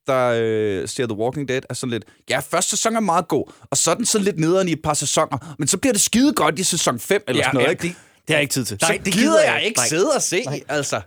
[0.06, 3.52] der øh, ser The Walking Dead, er sådan lidt, ja, første sæson er meget god,
[3.70, 6.00] og så er den så lidt nederen i et par sæsoner, men så bliver det
[6.00, 7.82] skide godt i sæson 5 eller Ja, sådan noget, ja, ikke?
[7.82, 7.96] Det
[8.28, 8.76] har jeg ikke tid til.
[8.80, 9.88] så Nej, det gider gider jeg jeg ikke Nej.
[9.88, 11.00] sidde og se, altså.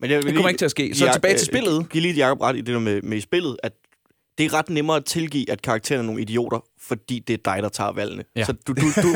[0.00, 0.94] Men jeg vil Det kommer ikke til at ske.
[0.94, 1.88] Så tilbage til spillet.
[1.90, 3.72] Giv lige Jacob ret i det der med, med spillet, at
[4.40, 7.62] det er ret nemmere at tilgive, at karaktererne er nogle idioter, fordi det er dig,
[7.62, 8.24] der tager valgene.
[8.36, 8.44] Ja.
[8.44, 9.14] Så du, du, du,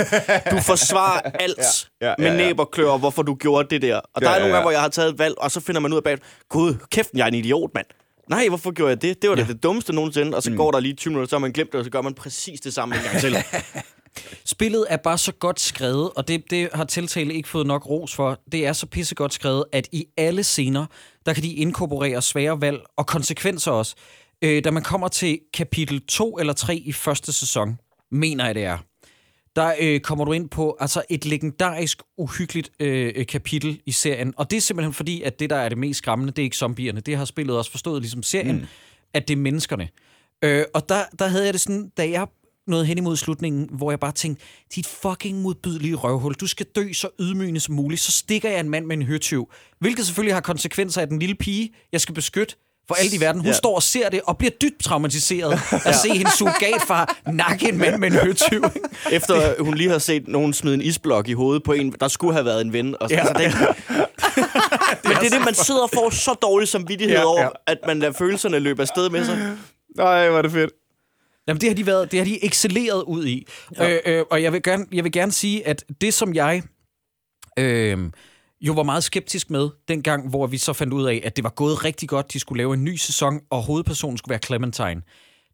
[0.51, 2.47] du forsvarer alt Ja, ja, med ja, ja.
[2.47, 3.97] næb og klør, hvorfor du gjorde det der.
[3.97, 4.57] Og Ja, der er ja, nogle ja.
[4.57, 6.75] gange, hvor jeg har taget et valg, og så finder man ud af bag, gud,
[6.91, 7.87] kæft, jeg er en idiot, mand.
[8.31, 9.23] Nej, hvorfor gjorde jeg det?
[9.23, 9.49] Det var da Ja.
[9.49, 10.37] det dummeste nogensinde.
[10.37, 10.57] Og så mm.
[10.57, 12.61] går der lige 20 minutter, så har man glemt det, og så gør man præcis
[12.61, 13.37] det samme en gang til.
[14.45, 18.15] Spillet er bare så godt skrevet, og det, det har Telltale ikke fået nok ros
[18.15, 18.39] for.
[18.53, 20.87] Det er så pissegodt skrevet, at i alle scener,
[21.27, 23.95] der kan de inkorporere svære valg og konsekvenser også.
[24.45, 27.79] Øh, da man kommer til kapitel 2 eller 3 i første sæson,
[28.11, 28.79] mener jeg det er,
[29.57, 34.35] der øh, kommer du ind på altså et legendarisk, uhyggeligt øh, øh, kapitel i serien.
[34.37, 36.57] Og det er simpelthen fordi, at det, der er det mest skræmmende, det er ikke
[36.57, 37.01] zombierne.
[37.01, 38.67] Det har spillet også forstået, ligesom serien, mm.
[39.15, 39.89] at det er menneskerne.
[40.43, 42.27] Øh, og der, der havde jeg det sådan, da jeg
[42.67, 46.93] nåede hen imod slutningen, hvor jeg bare tænkte, dit fucking modbydelige røvhul, du skal dø
[46.93, 49.53] så ydmygende som muligt, så stikker jeg en mand med en høtyv.
[49.79, 52.57] Hvilket selvfølgelig har konsekvenser af den lille pige, jeg skal beskytte,
[52.89, 53.41] for alt i verden.
[53.41, 53.51] Hun Ja.
[53.51, 53.57] ja.
[53.57, 55.53] står og ser det, og bliver dybt traumatiseret
[55.87, 58.65] at se hendes surrogatfar nakke en mand med en høtyv.
[58.75, 58.89] ikke?
[59.11, 62.33] Efter hun lige har set nogen smide en isblok i hovedet på en, der skulle
[62.33, 62.97] have været en ven.
[63.01, 63.21] Og så, Ja.
[63.21, 63.55] altså, det,
[65.05, 67.49] men det er det, man sidder og får så dårlig samvittighed Ja, ja, over, ja.
[67.67, 69.57] at man lader følelserne løbe afsted med sig.
[69.97, 70.71] Nej, hvor er det fedt.
[71.49, 73.47] Jamen, det har de, været, det har de excelleret ud i.
[73.79, 73.91] Ja.
[73.95, 76.63] Øh, øh, og jeg vil, gerne, jeg vil gerne sige, at det, som jeg
[77.59, 77.99] øh,
[78.67, 81.51] jo var meget skeptisk med, dengang, hvor vi så fandt ud af, at det var
[81.51, 85.03] gået rigtig godt, de skulle lave en ny sæson, og hovedpersonen skulle være Clementine.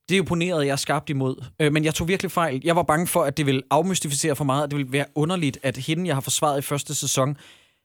[0.08, 2.60] Det oponerede jeg skarpt imod, øh, men jeg tog virkelig fejl.
[2.64, 5.58] Jeg var bange for, at det ville afmystificere for meget, at det ville være underligt,
[5.62, 7.36] at hende, jeg har forsvaret i første sæson,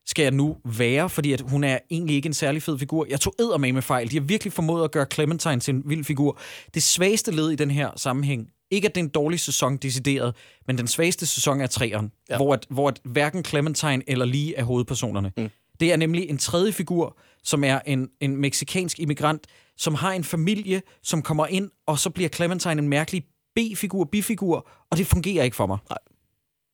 [0.06, 3.06] skal jeg nu være, fordi at hun er egentlig ikke en særlig fed figur.
[3.10, 4.12] Jeg tog med med fejl.
[4.12, 6.40] De har virkelig formået at gøre Clementine til en vild figur.
[6.74, 10.36] Det svageste led i den her sammenhæng, ikke at det er en dårlig sæson decideret,
[10.68, 12.34] men den svageste sæson er træeren, ja.
[12.34, 12.38] Ja.
[12.38, 15.32] hvor, at, hvor at hverken Clementine eller lige er hovedpersonerne.
[15.38, 15.50] Mm.
[15.80, 19.48] Det er nemlig en tredje figur, som er en, en meksikansk immigrant,
[19.78, 23.26] som har en familie, som kommer ind, og så bliver Clementine en mærkelig
[23.56, 25.78] B-figur, bifigur, og det fungerer ikke for mig.
[25.90, 25.98] Nej.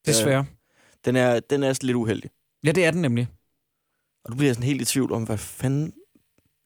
[0.05, 0.45] Desværre.
[1.05, 2.29] Den er, den er lidt uheldig.
[2.65, 3.27] Ja, det er den nemlig.
[4.25, 5.93] Og du bliver sådan helt i tvivl om, hvad fanden...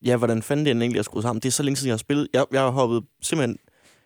[0.05, 1.41] Ja, hvordan fanden den egentlig er skruet sammen.
[1.41, 2.27] Det er så længe siden, jeg har spillet.
[2.33, 3.57] Jeg, jeg har hoppet simpelthen...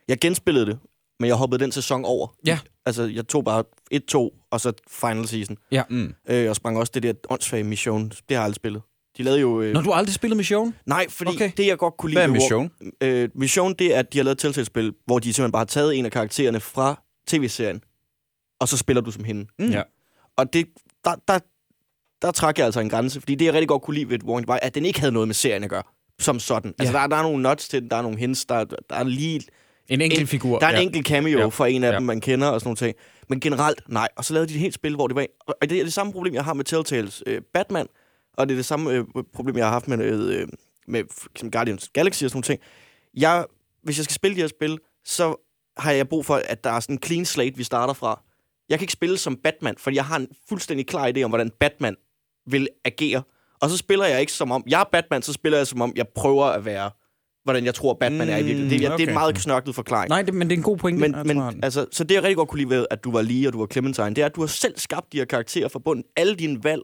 [0.07, 0.79] Jeg genspillede det,
[1.19, 2.27] men jeg hoppede den sæson over.
[2.45, 2.59] Ja.
[2.85, 5.57] Altså, jeg tog bare 1-2, og så final season.
[5.71, 5.83] Ja.
[5.89, 6.13] Mm.
[6.29, 8.09] Øh, og sprang også det der åndssvage mission.
[8.09, 8.81] Det har jeg aldrig spillet.
[9.17, 9.61] De lavede jo...
[9.61, 10.75] Øh, Når du har aldrig spillet Mission?
[10.85, 11.51] Nej, fordi Okay.
[11.57, 12.17] det, jeg godt kunne lide...
[12.19, 12.71] Hvad er mission?
[13.01, 15.65] Øh, mission, det er, at de har lavet et tiltalsspil, hvor de simpelthen bare har
[15.65, 17.81] taget en af karaktererne fra tv-serien,
[18.59, 19.45] og så spiller du som hende.
[19.59, 19.65] Mm.
[19.69, 19.81] Ja.
[20.37, 20.67] Og det,
[21.05, 21.39] der, der,
[22.21, 24.47] der trak jeg altså en grænse, fordi det, jeg rigtig godt kunne lide ved Warring
[24.47, 25.83] var, at den ikke havde noget med serien at gøre,
[26.19, 26.73] som sådan.
[26.79, 27.01] Altså, Ja.
[27.01, 29.41] der, der er nogle nuts til den, der er nogle hints, der, der er lige...
[29.89, 30.59] En enkelt En- figur.
[30.59, 30.81] Der er en ja.
[30.81, 31.45] enkelt cameo Ja.
[31.47, 31.95] for en af Ja.
[31.95, 32.95] dem, man kender og sådan nogle ting.
[33.29, 34.07] Men generelt, nej.
[34.15, 35.25] Og så lavede de et helt spil, hvor det var...
[35.47, 37.87] Og det er det samme problem, jeg har med Telltales øh, Batman,
[38.37, 39.03] og det er det samme øh,
[39.35, 39.99] problem, jeg har haft med,
[40.33, 40.47] øh,
[40.87, 40.99] med
[41.33, 42.61] eksempel Guardians Galaxy og sådan nogle ting.
[43.17, 43.45] Jeg,
[43.83, 45.35] hvis jeg skal spille de her spil, så
[45.77, 48.21] har jeg brug for, at der er sådan en clean slate, vi starter fra.
[48.69, 51.51] Jeg kan ikke spille som Batman, fordi jeg har en fuldstændig klar idé om, hvordan
[51.59, 51.95] Batman
[52.47, 53.23] vil agere.
[53.61, 54.63] Og så spiller jeg ikke som om...
[54.67, 56.91] Jeg er Batman, så spiller jeg som om, jeg prøver at være,
[57.49, 58.69] hvordan jeg tror, Batman mm, er i virkeligheden.
[58.69, 59.07] Det, er- det er okay.
[59.07, 60.09] en meget knørklet forklaring.
[60.09, 60.99] Nej, det, men det er en god pointe.
[61.01, 63.21] Men, men tror, altså, så det, jeg rigtig godt kunne lide ved, at du var
[63.21, 65.67] lige og du var Clementine, det er, at du har selv skabt de her karakterer
[65.67, 66.03] fra bunden.
[66.15, 66.81] Alle dine valg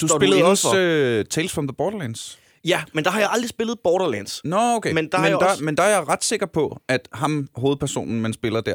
[0.00, 0.68] Du står spillede indenfor.
[0.68, 2.38] også uh, Tales from the Borderlands.
[2.64, 4.40] Ja, men der har jeg aldrig spillet Borderlands.
[4.44, 4.92] Nå, okay.
[4.92, 7.08] Men der er men, jeg der, også- men der er jeg ret sikker på, at
[7.12, 8.74] ham, hovedpersonen, man spiller der,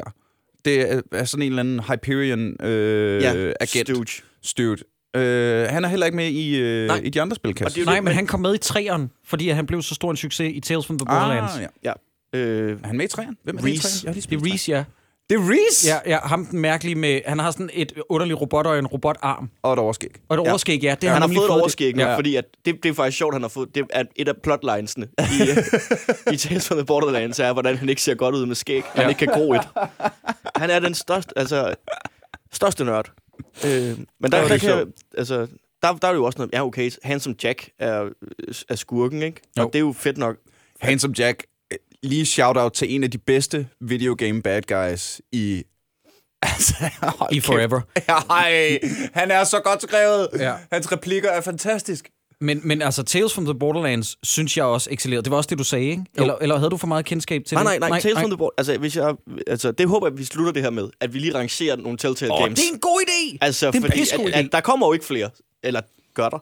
[0.64, 3.88] det er, er sådan en eller anden Hyperion øh, Ja, agent.
[3.88, 4.22] Stooge.
[4.42, 4.82] Stewart.
[5.14, 7.00] Øh, han er heller ikke med i, øh, Nej.
[7.04, 8.58] i de andre spil, kan Og jeg det Nej, men men- han kom med i
[8.58, 11.56] træeren, fordi han blev så stor en succes i Tales from the Borderlands.
[11.56, 11.92] Ah, ja.
[12.34, 12.38] Ja.
[12.38, 13.36] Øh, Er han med i træerne?
[13.44, 14.00] Hvem er med i Reese.
[14.04, 14.84] Jeg har lige Det er Reese, ja.
[15.30, 15.88] Det er Reese?
[15.88, 15.98] ja.
[16.12, 17.20] Ja, ham den mærkelige med...
[17.26, 19.50] Han har sådan et underligt robot og en robotarm.
[19.62, 20.10] Og et overskæg.
[20.28, 20.50] Og et Ja.
[20.50, 20.94] overskæg, ja.
[21.00, 22.08] Det han har nemlig fået et overskæg Ja.
[22.10, 22.16] ja.
[22.16, 23.74] fordi at det, det er faktisk sjovt, han har fået.
[23.74, 28.02] Det er et af plotlinesene i, i Tales from the Borderlands, er, hvordan han ikke
[28.02, 28.82] ser godt ud med skæg.
[28.94, 29.08] Han Ja.
[29.08, 29.68] ikke kan gro et.
[30.56, 31.74] Han er den største, altså,
[32.52, 33.10] største nørd.
[33.66, 34.86] Øh, men der, der, er kan, jeg-
[35.18, 35.46] altså,
[35.82, 38.08] der, der er jo også noget, ja okay, Handsome Jack er,
[38.68, 39.40] er skurken, ikke?
[39.58, 39.62] Jo.
[39.66, 40.36] Og det er jo fedt nok.
[40.80, 41.44] Handsome Jack.
[41.72, 45.62] øh, Lige shout-out til en af de bedste videogame bad guys i...
[46.42, 46.74] Altså,
[47.30, 47.46] I kæft.
[47.46, 47.80] Forever.
[48.30, 48.78] Ej,
[49.14, 50.28] han er så godt skrevet.
[50.38, 50.54] Ja.
[50.72, 52.08] Hans replikker er fantastisk.
[52.44, 55.24] Men, men altså, Tales from the Borderlands synes jeg også excellerede.
[55.24, 56.04] Det var også det, du sagde, ikke?
[56.14, 57.66] Eller, eller havde du for meget kendskab til Nej, det?
[57.66, 59.14] nej, nej, nej Tales from the Borderlands, altså, hvis jeg,
[59.46, 62.32] altså, det håber jeg, vi slutter det her med, at vi lige rangerer nogle Telltale
[62.32, 62.60] Åh, Games.
[62.60, 63.38] det er en god idé!
[63.40, 65.30] Altså, det er en fordi at, at, der kommer jo ikke flere.
[65.62, 65.80] Eller
[66.14, 66.38] gør der?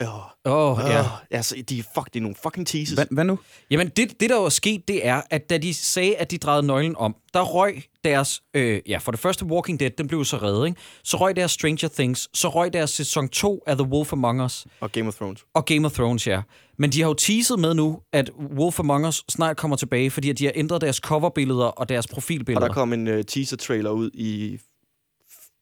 [0.00, 0.08] Åh,
[0.44, 1.00] Åh, ja.
[1.00, 2.94] oh, altså, de, er fuck, de er nogle fucking teases.
[2.94, 3.38] Hvad, hvad nu?
[3.70, 6.62] Jamen, det, det der var sket, det er, at da de sagde, at de drejede
[6.66, 8.42] nøglen om, der røg deres...
[8.54, 10.80] Øh, ja, for det første Walking Dead, den blev så reddet, ikke?
[11.04, 14.66] Så røg deres Stranger Things, så røg deres sæson 2 af The Wolf Among Us,
[14.80, 15.44] Og Game of Thrones.
[15.54, 16.42] og Game of Thrones, ja.
[16.78, 20.30] Men de har jo teaset med nu, at Wolf Among Us snart kommer tilbage, fordi
[20.30, 22.66] at de har ændret deres coverbilleder og deres Og profilbilleder.
[22.66, 24.58] der kom en uh, teaser-trailer ud i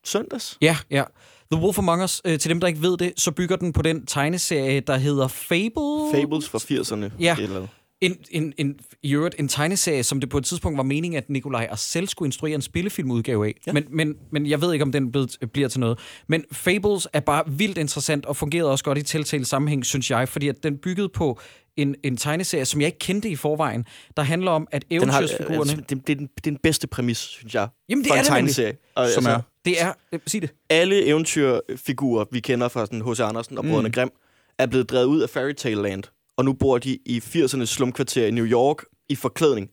[0.05, 0.59] søndags.
[0.63, 1.05] Ja, ja.
[1.53, 3.83] The Wolf Among Us, øh, til dem, der ikke ved det, så bygger den på
[3.83, 6.21] den tegneserie, der hedder Fable.
[6.21, 7.13] Fables fra 80'erne.
[7.21, 7.37] Ja.
[7.41, 7.67] Eller.
[8.01, 11.31] En, en, en, i øvrigt en tegneserie, som det på et tidspunkt var meningen, at
[11.31, 13.55] Nikolaj og selv skulle instruere en spillefilmudgave af.
[13.67, 13.73] Ja.
[13.73, 15.99] Men, men, men jeg ved ikke, om den blevet, bliver til noget.
[16.29, 20.29] Men Fables er bare vildt interessant og fungerede også godt i tiltale sammenhæng, synes jeg,
[20.29, 21.41] fordi at den byggede på
[21.77, 23.85] en, en tegneserie, som jeg ikke kendte i forvejen,
[24.17, 25.61] der handler om, at Den har, eventyrsfigurerne...
[25.61, 27.69] altså, det, det, er den, det er den bedste præmis, synes jeg.
[27.89, 28.77] Jamen, det for er en tegneserie.
[28.95, 29.41] Og, Som er?
[29.65, 29.93] Det er...
[30.13, 30.55] Øh, sig det.
[30.71, 33.21] Alle eventyrfigurer, vi kender fra sådan H.C.
[33.21, 33.93] Andersen og Brødrene mm.
[33.93, 34.11] Grimm,
[34.59, 36.05] er blevet drevet ud af Fairytale Land.
[36.37, 39.71] Og nu bor de i 80'ernes slumkvarter i New York i forklædning.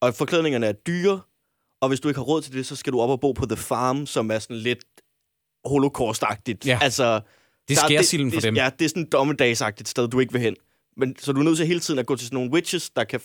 [0.00, 1.20] Og forklædningerne er dyre,
[1.80, 3.46] og hvis du ikke har råd til det, så skal du op og bo på
[3.46, 4.84] The Farm, som er sådan lidt
[5.64, 6.66] holocaust-agtigt.
[6.66, 6.78] Ja.
[6.82, 7.20] Altså,
[7.68, 8.56] Det er der skærsilden for det, dem.
[8.56, 10.56] Ja, det er sådan et dommedagsagtigt sted, du ikke vil hen.
[10.96, 13.04] Men, så du er nødt til hele tiden at gå til sådan nogle witches, der
[13.04, 13.20] kan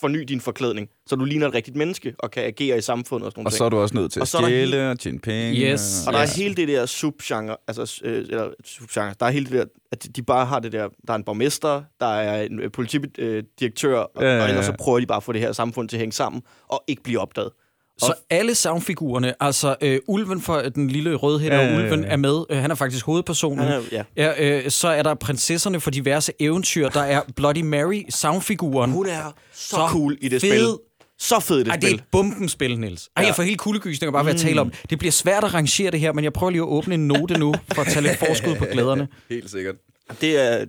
[0.00, 3.32] forny din forklædning, så du ligner et rigtigt menneske og kan agere i samfundet og
[3.32, 3.58] sådan nogle Og ting.
[3.58, 5.60] så er du også nødt til Og at er stjæle og tjene penge.
[5.72, 6.04] Yes.
[6.06, 6.42] Og der er Ja.
[6.42, 10.22] hele det der subgenre, altså øh, eller subgenre, der er hele det der, at de
[10.22, 14.26] bare har det der, der er en borgmester, der er en øh, politidirektør, og, Ja,
[14.26, 14.42] ja, ja, ja.
[14.42, 16.42] og ellers så prøver de bare at få det her samfund til at hænge sammen,
[16.68, 17.50] og ikke blive opdaget.
[17.98, 22.00] Så alle savnfigurerne, altså øh, ulven for den lille rødhætte Ja, ja, ja, ja, ulven
[22.04, 22.08] ja.
[22.10, 22.44] er med.
[22.50, 23.58] Øh, han er faktisk hovedpersonen.
[23.58, 24.04] Er, ja.
[24.16, 26.88] Ja, øh, så er der prinsesserne for diverse eventyr.
[26.88, 28.90] Der er Bloody Mary, savnfiguren.
[28.90, 30.50] Hun er så, Så cool i det fed.
[30.50, 30.78] spil.
[31.18, 31.98] Så fed i det Ej, det er spil.
[31.98, 33.08] et bombenspil, Niels.
[33.16, 33.26] Ej, Ja.
[33.26, 34.72] jeg får helt kuldegysninger bare ved at tale om.
[34.90, 37.38] Det bliver svært at rangere det her, men jeg prøver lige at åbne en note
[37.38, 39.08] nu, for at tage lidt forskud på glæderne.
[39.30, 39.74] Helt sikkert.
[40.20, 40.64] Det er...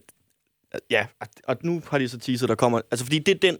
[0.89, 1.05] Ja,
[1.47, 2.81] og nu har de så teaser, der kommer...
[2.91, 3.57] Altså, fordi det er den...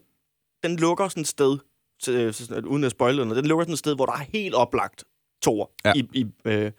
[0.64, 1.58] Den lukker sådan et sted,
[2.04, 4.56] til, sådan, uden at spoile noget, den lukker sådan et sted, hvor der er helt
[4.56, 5.04] oplagt
[5.42, 5.72] tor.
[5.86, 5.94] Ja.
[5.96, 6.72] I, i, øh,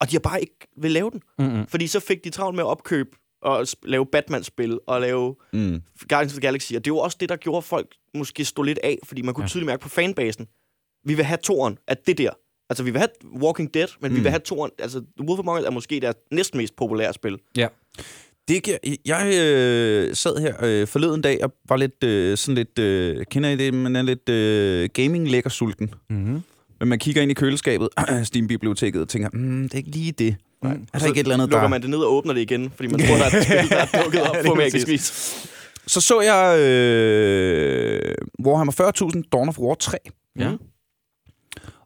[0.00, 1.22] og de har bare ikke vil lave den.
[1.38, 1.66] Mm-hmm.
[1.66, 3.10] Fordi så fik de travlt med at opkøbe
[3.42, 5.82] og lave Batman-spil og lave Mm.
[6.08, 6.72] Guardians of the Galaxy.
[6.72, 9.44] Og det jo også det, der gjorde folk måske stå lidt af, fordi man kunne
[9.44, 9.48] Ja.
[9.48, 10.46] tydeligt mærke på fanbasen.
[11.04, 12.30] Vi vil have toren at det der.
[12.70, 13.08] Altså, vi vil have
[13.42, 14.14] Walking Dead, men mm.
[14.14, 14.24] vi Mm.
[14.24, 14.70] vil have toren.
[14.78, 17.38] Altså, Wolf Among Us er måske deres næsten mest populære spil.
[17.56, 17.68] Ja.
[18.48, 22.78] Det, giver- jeg øh, sad her øh, forleden dag og var lidt øh, sådan lidt,
[22.78, 25.94] øh, kender I det, man er lidt øh, gaming-lækker sulten.
[26.10, 26.42] Mm-hmm.
[26.80, 27.88] Men man kigger ind i køleskabet,
[28.24, 30.36] Steam-biblioteket, og tænker, mm, det er ikke lige det.
[30.62, 30.72] Nej.
[30.72, 31.68] Er der så ikke et eller andet, lukker der...
[31.68, 33.76] man det ned og åbner det igen, fordi man tror, der er et spil, der
[33.76, 35.02] er dukket op på magisk vis.
[35.86, 39.98] Så så jeg øh, Warhammer 40.000 Dawn of War 3.
[40.38, 40.52] Ja.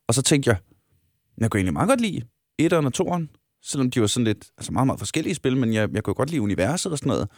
[0.09, 0.57] Og så tænkte jeg,
[1.39, 2.23] jeg kunne egentlig meget godt lide
[2.59, 3.31] etteren og toeren,
[3.63, 6.31] selvom de var sådan lidt, altså meget, meget forskellige spil, men jeg, jeg kunne godt
[6.31, 7.29] lide universet og sådan noget.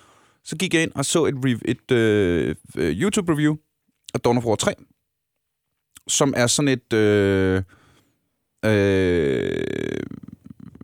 [0.44, 3.56] Så gik jeg ind og så et, et øh, øh YouTube-review
[4.14, 4.74] af Dawn of War 3,
[6.08, 7.62] som er sådan et, øh,
[8.64, 9.62] øh,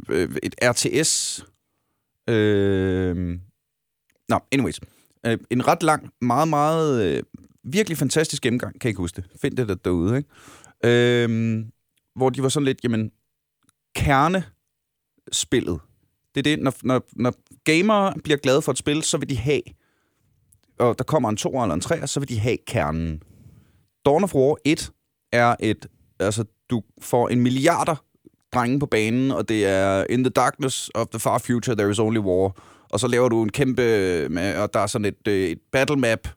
[0.09, 1.45] øh et RTS,
[2.29, 3.39] øh,
[4.29, 4.81] Nå, anyways.
[5.27, 7.23] Øh, en ret lang, meget, meget, øh,
[7.65, 9.41] virkelig fantastisk gennemgang, kan jeg ikke huske det.
[9.43, 11.25] Find det der derude, ikke?
[11.25, 11.65] Øh,
[12.15, 13.11] hvor de var sådan lidt, jamen,
[13.97, 14.45] kerne
[15.33, 15.81] spillet.
[16.35, 19.37] Det er det, når, når, når gamere bliver glade for et spil, så vil de
[19.37, 19.63] have,
[20.79, 23.23] og der kommer en to eller en 3, så vil de have kernen.
[24.05, 24.93] Dawn of War 1
[25.33, 25.87] er et,
[26.21, 28.05] altså, du får en milliarder
[28.53, 31.99] drenge på banen, og det er In the darkness of the far future, there is
[31.99, 32.57] only war.
[32.91, 33.83] Og så laver du en kæmpe,
[34.31, 36.29] med, og der er sådan et, øh, et battle map,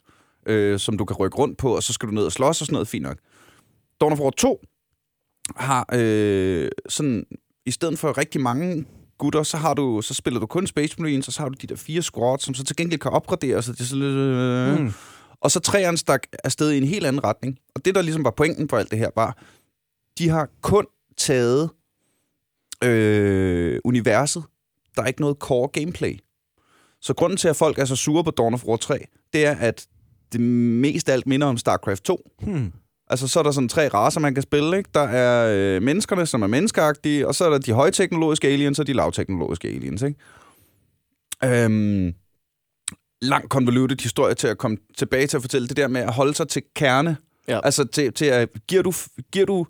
[0.46, 2.68] øh, som du kan rykke rundt på, og så skal du ned og slås og
[2.68, 3.18] sådan noget, fint nok.
[4.02, 4.62] Dawn of War 2
[5.56, 7.26] har øh, sådan,
[7.66, 8.86] i stedet for rigtig mange
[9.18, 11.68] gutter, så, har du, så spiller du kun Space Marines, og så har du de
[11.68, 14.18] der fire squads, som så til gengæld kan opgradere, så det er sådan lidt...
[14.18, 14.92] Øh, Mm.
[15.42, 17.58] og så træerne stak afsted i en helt anden retning.
[17.76, 19.38] Og det, der ligesom var pointen for alt det her, var,
[20.18, 20.86] de har kun
[21.18, 21.70] taget
[22.84, 24.44] øh, universet.
[24.96, 26.20] Der er ikke noget core gameplay.
[27.02, 29.56] Så grunden til, at folk er så sure på Dawn of War 3, det er,
[29.56, 29.88] at
[30.34, 32.30] det mest af alt minder om StarCraft 2.
[32.42, 32.72] Hmm.
[33.12, 34.90] Altså, så er der sådan tre raser, man kan spille, ikke?
[34.94, 38.88] Der er øh, menneskerne, som er menneskeagtige, og så er der de højteknologiske aliens, og
[38.88, 40.20] de lavteknologiske aliens, ikke?
[41.64, 42.14] Øhm,
[43.22, 46.34] lang convoluted historie til at komme tilbage til at fortælle det der med at holde
[46.34, 47.18] sig til kerne.
[47.48, 47.60] Ja.
[47.64, 48.94] Altså, til, til at, giver du,
[49.34, 49.66] giver du,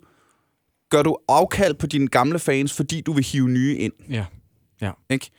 [0.90, 4.24] gør du afkald på dine gamle fans, fordi du vil hive nye ind, Ja.
[5.10, 5.30] ikke?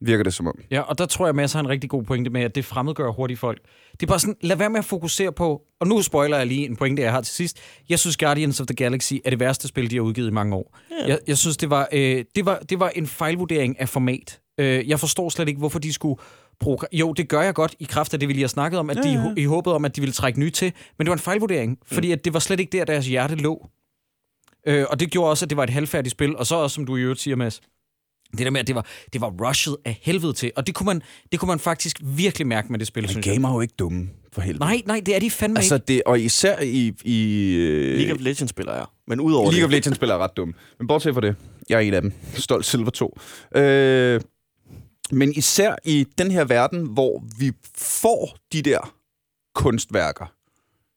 [0.00, 0.54] Virker det som om.
[0.70, 3.10] Ja, og der tror jeg, Mads har en rigtig god pointe med, at det fremmedgør
[3.10, 3.60] hurtigt folk.
[3.92, 6.66] Det er bare sådan, lad være med at fokusere på, og nu spoiler jeg lige
[6.66, 7.58] en pointe, jeg har til sidst.
[7.88, 10.56] Jeg synes, Guardians of the Galaxy er det værste spil, de har udgivet i mange
[10.56, 10.78] år.
[10.90, 11.06] Ja.
[11.08, 14.40] Jeg, jeg synes, det var, øh, det, var, det var en fejlvurdering af format.
[14.60, 16.20] Øh, jeg forstår slet ikke, hvorfor de skulle
[16.60, 16.78] bruge...
[16.92, 18.96] Jo, det gør jeg godt i kraft af det, vi lige har snakket om, at
[18.96, 19.34] Ja, de ja.
[19.36, 20.72] i håbet om, at de ville trække nye til.
[20.98, 23.68] Men det var en fejlvurdering, fordi at det var slet ikke der, deres hjerte lå.
[24.66, 26.36] Øh, og det gjorde også, at det var et halvfærdigt spil.
[26.36, 27.60] Og så også, som du i øvrigt siger, Mads,
[28.32, 30.52] det der med, at det var, det var rushet af helvede til.
[30.56, 31.02] Og det kunne man,
[31.32, 33.34] det kunne man faktisk virkelig mærke med det spil, Men synes jeg.
[33.34, 34.64] gamer er jo ikke dumme, for helvede.
[34.64, 35.86] Nej, nej, det er de fandme Altså, ikke.
[35.88, 36.92] det, og især i...
[37.04, 38.86] i øh, League of Legends spiller jeg.
[39.06, 39.78] Men udover League of det...
[39.78, 40.54] Legends spiller er ret dum.
[40.78, 41.36] Men bortset fra det,
[41.68, 42.12] jeg er en af dem.
[42.34, 43.18] Stolt Silver 2.
[43.56, 44.20] Øh,
[45.10, 48.94] men især i den her verden, hvor vi får de der
[49.54, 50.32] kunstværker.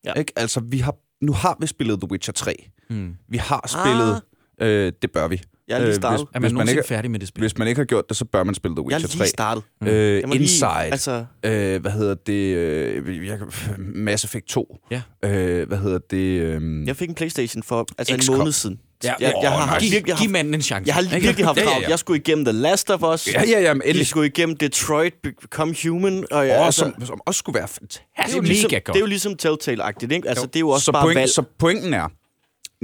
[0.05, 0.13] Ja.
[0.13, 0.33] Ikke?
[0.35, 2.69] Altså, vi har, nu har vi spillet The Witcher 3.
[2.89, 3.15] Hmm.
[3.27, 4.21] Vi har spillet...
[4.61, 4.67] Ah.
[4.67, 5.41] Øh, det bør vi.
[5.71, 6.21] Jeg er lige Øh, startet.
[6.33, 7.41] Er man, Hvis man ikke- færdig med det spil?
[7.41, 9.19] Hvis man ikke har gjort det, så bør man spille The Jeg Witcher er lige
[9.19, 9.27] 3.
[9.27, 9.63] startet.
[9.83, 10.69] Øh, Jeg må lige- Inside.
[10.91, 12.33] Altså, Øh, hvad hedder det?
[12.55, 13.39] Øh, jeg,
[13.77, 14.77] Mass Effect 2.
[14.91, 15.01] Ja.
[15.25, 16.17] Øh, hvad hedder det?
[16.17, 18.79] Øh, jeg fik en Playstation for altså en måned siden.
[19.03, 20.87] Ja, jeg, jeg, har, giv, virkelig giv haft, manden en chance.
[20.87, 21.83] jeg har virkelig haft Ja, ja, travlt.
[21.85, 21.89] ja.
[21.89, 23.27] Jeg skulle igennem The Last of Us.
[23.33, 24.07] ja, ja, ja, men Jeg endelig.
[24.07, 26.25] skulle igennem Detroit Become Human.
[26.31, 28.03] Og jeg, Oh, altså, som, som også skulle være fantastisk.
[28.17, 30.29] det er det, er jo ligesom, det er jo ligesom Telltale-agtigt, ikke?
[30.29, 31.29] Altså, det er jo også så, bare point, valg.
[31.29, 32.07] så pointen er,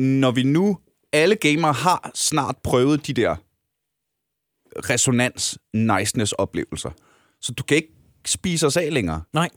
[0.02, 0.78] når vi nu,
[1.14, 3.36] alle gamere har snart prøvet de der
[4.89, 6.91] resonans, niceness oplevelser.
[7.41, 7.93] Så du kan ikke
[8.26, 9.49] spise os af længere, Nej.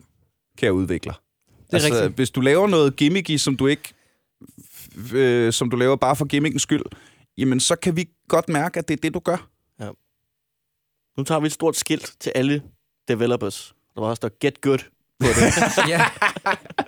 [0.59, 1.22] kære udvikler.
[1.70, 2.16] Det er rigtigt.
[2.16, 3.94] Hvis du laver noget gimmicky, som du ikke
[5.14, 6.82] øh, som du laver bare for gimmickens skyld,
[7.38, 9.51] jamen så kan vi godt mærke, at det er det, du gør.
[11.16, 12.62] Nu tager vi et stort skilt til alle
[13.09, 13.74] developers.
[13.94, 14.78] Der var også der get good
[15.21, 15.53] på det.
[15.93, 16.05] ja.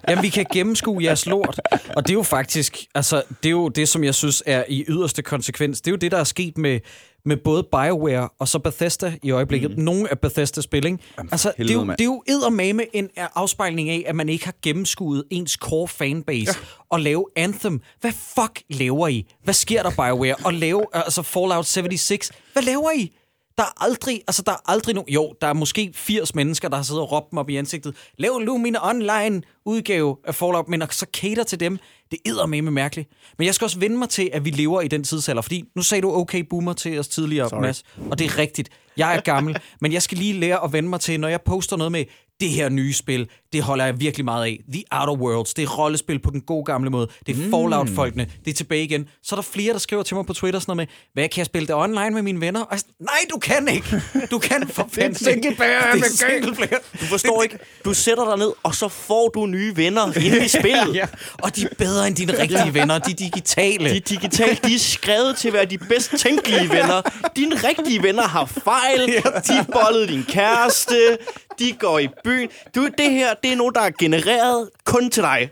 [0.09, 1.61] Jamen, vi kan gennemskue jeres lort.
[1.97, 4.85] Og det er jo faktisk, altså, det er jo det, som jeg synes er i
[4.89, 5.81] yderste konsekvens.
[5.81, 6.81] Det er jo det, der er sket med,
[7.25, 9.79] med både BioWare og så Bethesda i øjeblikket.
[9.79, 9.85] Mm.
[9.85, 10.99] Nogle af Bethesdas spil, ikke?
[11.33, 14.55] Altså, det er, jo, det er jo eddermame en afspejling af, at man ikke har
[14.63, 16.67] gennemskuet ens core fanbase ja.
[16.91, 17.81] og lave Anthem.
[18.01, 19.27] Hvad fuck laver I?
[19.45, 20.35] Hvad sker der, BioWare?
[20.45, 22.31] Og lave altså Fallout 76.
[22.53, 23.13] Hvad laver I?
[23.59, 26.77] Der er aldrig, altså der er aldrig nogen, jo, der er måske 80 mennesker, der
[26.77, 30.69] har siddet og råbt dem op i ansigtet, lav nu min online udgave af Fallout,
[30.69, 31.79] men så cater til dem,
[32.11, 33.09] det er med mærkeligt.
[33.39, 35.83] Men jeg skal også vende mig til, at vi lever i den tidsalder, fordi nu
[35.83, 37.61] sagde du okay boomer til os tidligere, Sorry.
[37.61, 38.69] Mads, og det er rigtigt.
[38.97, 41.77] Jeg er gammel, men jeg skal lige lære at vende mig til, når jeg poster
[41.77, 42.05] noget med,
[42.41, 44.61] det her nye spil, det holder jeg virkelig meget af.
[44.73, 47.09] The Outer Worlds, det er rollespil på den gode gamle måde.
[47.27, 49.09] Det er Fallout-folkene, det er tilbage igen.
[49.23, 51.39] Så er der flere, der skriver til mig på Twitter sådan noget med, hvad kan
[51.39, 52.61] jeg spille det online med mine venner?
[52.61, 54.03] Og jeg, er nej, du kan ikke.
[54.31, 55.93] Du kan for fanden single player.
[55.95, 56.79] Det er single player.
[57.01, 57.59] Du forstår ikke.
[57.85, 60.95] Du sætter dig ned, og så får du nye venner inde i spillet.
[60.95, 61.07] Ja,
[61.43, 63.91] og de er bedre end dine rigtige venner, de digitale.
[63.91, 67.03] De er digitalt, de er skrevet til at være de bedst tænkelige venner.
[67.37, 69.09] Dine rigtige venner har fejl.
[69.49, 71.19] De bollede din kæreste.
[71.59, 72.49] De går i byen.
[72.75, 75.51] Du, det her, det er nogen, der er genereret kun til dig.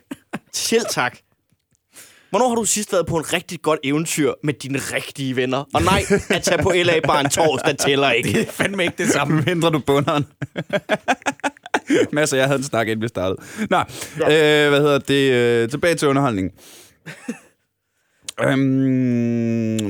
[0.52, 1.18] Selv tak.
[2.30, 5.64] Hvornår har du sidst været på en rigtig godt eventyr med dine rigtige venner?
[5.74, 8.32] Og nej, at tage på LA bare en torsdag tæller ikke.
[8.32, 9.42] Det er fandme ikke det samme.
[9.46, 10.26] Mindre du bunderen.
[12.12, 13.42] Masser, jeg havde en snak, inden vi startede.
[13.70, 13.78] Nå,
[14.16, 15.32] øh, hvad hedder det?
[15.32, 16.50] Øh, tilbage til underholdning.
[18.44, 18.60] Øhm,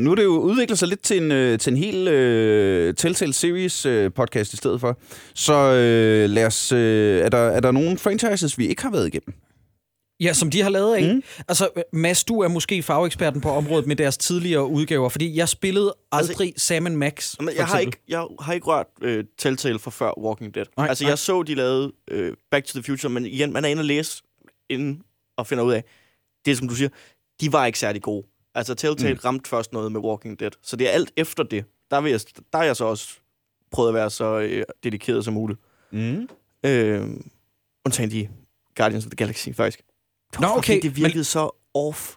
[0.00, 3.32] nu er det jo udviklet sig lidt til en, øh, til en hel øh, Telltale
[3.32, 4.98] Series øh, podcast i stedet for.
[5.34, 9.06] Så øh, lad os, øh, er, der, er der nogle franchises, vi ikke har været
[9.06, 9.34] igennem?
[10.20, 11.14] Ja, som de har lavet af.
[11.14, 11.22] Mm.
[11.48, 15.94] Altså, Mads, du er måske fageksperten på området med deres tidligere udgaver, fordi jeg spillede
[16.12, 17.36] aldrig altså, Sam Max.
[17.38, 20.66] Men jeg har, ikke, jeg har ikke rørt øh, Telltale fra før Walking Dead.
[20.76, 21.10] Nej, altså, nej.
[21.10, 23.84] jeg så, de lavede øh, Back to the Future, men igen, man er inde og
[23.84, 24.22] læse
[24.70, 25.02] inden
[25.36, 25.84] og finder ud af,
[26.44, 26.88] det er som du siger,
[27.40, 28.26] de var ikke særlig gode.
[28.54, 29.20] Altså, Telltale mm.
[29.24, 30.50] ramte først noget med Walking Dead.
[30.62, 31.64] Så det er alt efter det.
[31.90, 32.20] Der, vil jeg,
[32.52, 33.08] der er jeg så også
[33.70, 35.60] prøvet at være så øh, dedikeret som muligt.
[35.92, 36.28] Mm.
[36.66, 37.06] Øh,
[37.86, 38.28] undtagen de
[38.76, 39.80] Guardians of the Galaxy, faktisk.
[40.40, 41.24] Nå, Fordi okay, Det virkede men...
[41.24, 42.14] så off.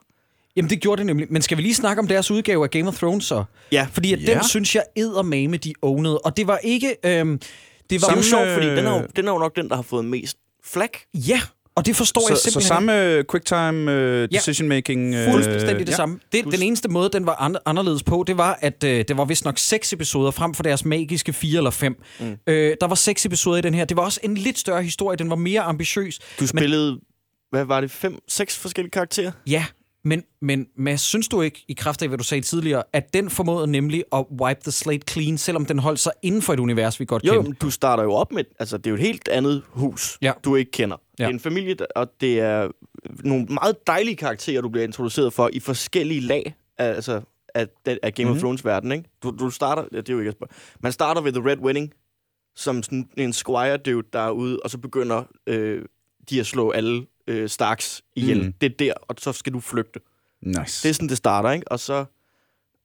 [0.56, 1.28] Jamen, det gjorde det nemlig.
[1.30, 3.44] Men skal vi lige snakke om deres udgave af Game of Thrones så?
[3.72, 3.88] Ja.
[3.92, 4.34] Fordi at Ja.
[4.34, 6.20] den synes jeg eddermame, de ownede.
[6.20, 6.96] Og det var ikke...
[7.06, 7.40] Øhm,
[7.90, 9.76] det var jo sjovt, fordi den er, jo, øh, den er jo nok den, der
[9.76, 10.90] har fået mest flag.
[11.14, 11.42] Ja,
[11.76, 14.38] og det forstår jeg Så, så simpelthen samme øh, quicktime øh, Ja.
[14.38, 15.06] decision making.
[15.16, 15.32] ikke.
[15.32, 15.96] Fuldstændig det ja.
[15.96, 16.20] samme.
[16.32, 19.26] Det, den eneste måde, den var an- anderledes på, det var, at øh, det var
[19.26, 21.96] vist nok seks episoder frem for deres magiske fire eller fem.
[22.20, 22.38] Mm.
[22.48, 23.86] Øh, der var seks episoder i den her.
[23.86, 25.18] Det var også en lidt større historie.
[25.18, 26.20] Den var mere ambitiøs.
[26.40, 27.00] Du spillede,
[27.52, 29.32] hvad var det, fem, seks forskellige karakterer?
[29.48, 29.66] Ja,
[30.06, 33.30] men, men Mads, synes du ikke, i kraft af, hvad du sagde tidligere, at den
[33.30, 37.00] formåede nemlig at wipe the slate clean, selvom den holdt sig inden for et univers,
[37.00, 37.44] vi godt Jo, kender?
[37.44, 40.32] men du starter jo op med, altså det er jo et helt andet hus, Ja.
[40.44, 40.98] du ikke kender.
[41.20, 41.24] Ja.
[41.24, 42.70] Det er en familie, og det er
[43.24, 47.22] nogle meget dejlige karakterer, du bliver introduceret for i forskellige lag, altså
[47.56, 48.32] af, af Game mm-hmm.
[48.38, 49.10] of Thrones verden, ikke?
[49.24, 50.34] Du, du starter, ja, det er jo ikke.
[50.80, 51.94] Man starter ved The Red Wedding,
[52.56, 55.86] som sådan en squire dude, der er ude, og så begynder øh,
[56.30, 58.46] de at slå alle øh, Starks ihjel.
[58.46, 58.54] Mm.
[58.62, 60.00] Det er der, og så skal du flygte.
[60.42, 60.84] Nice.
[60.84, 61.72] Det er sådan, det starter, ikke?
[61.72, 62.06] Og så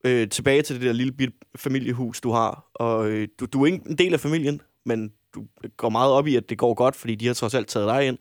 [0.05, 2.71] øh, tilbage til det der lille bit familiehus, du har.
[2.75, 5.45] Og øh, du, du er ikke en del af familien, men du
[5.77, 8.07] går meget op i, at det går godt, fordi de har trods alt taget dig
[8.07, 8.19] ind.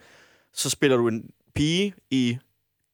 [0.53, 2.37] Så spiller du en pige i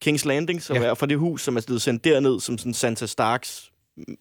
[0.06, 0.82] King's Landing, som ja.
[0.82, 3.72] er fra det hus, som er blevet sendt derned som sådan Santa Starks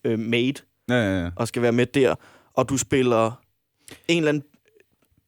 [0.04, 0.54] øh, maid,
[0.90, 1.30] Ja, ja, ja.
[1.36, 2.16] og skal være med der.
[2.54, 3.32] Og du spiller
[4.08, 4.44] en eller anden...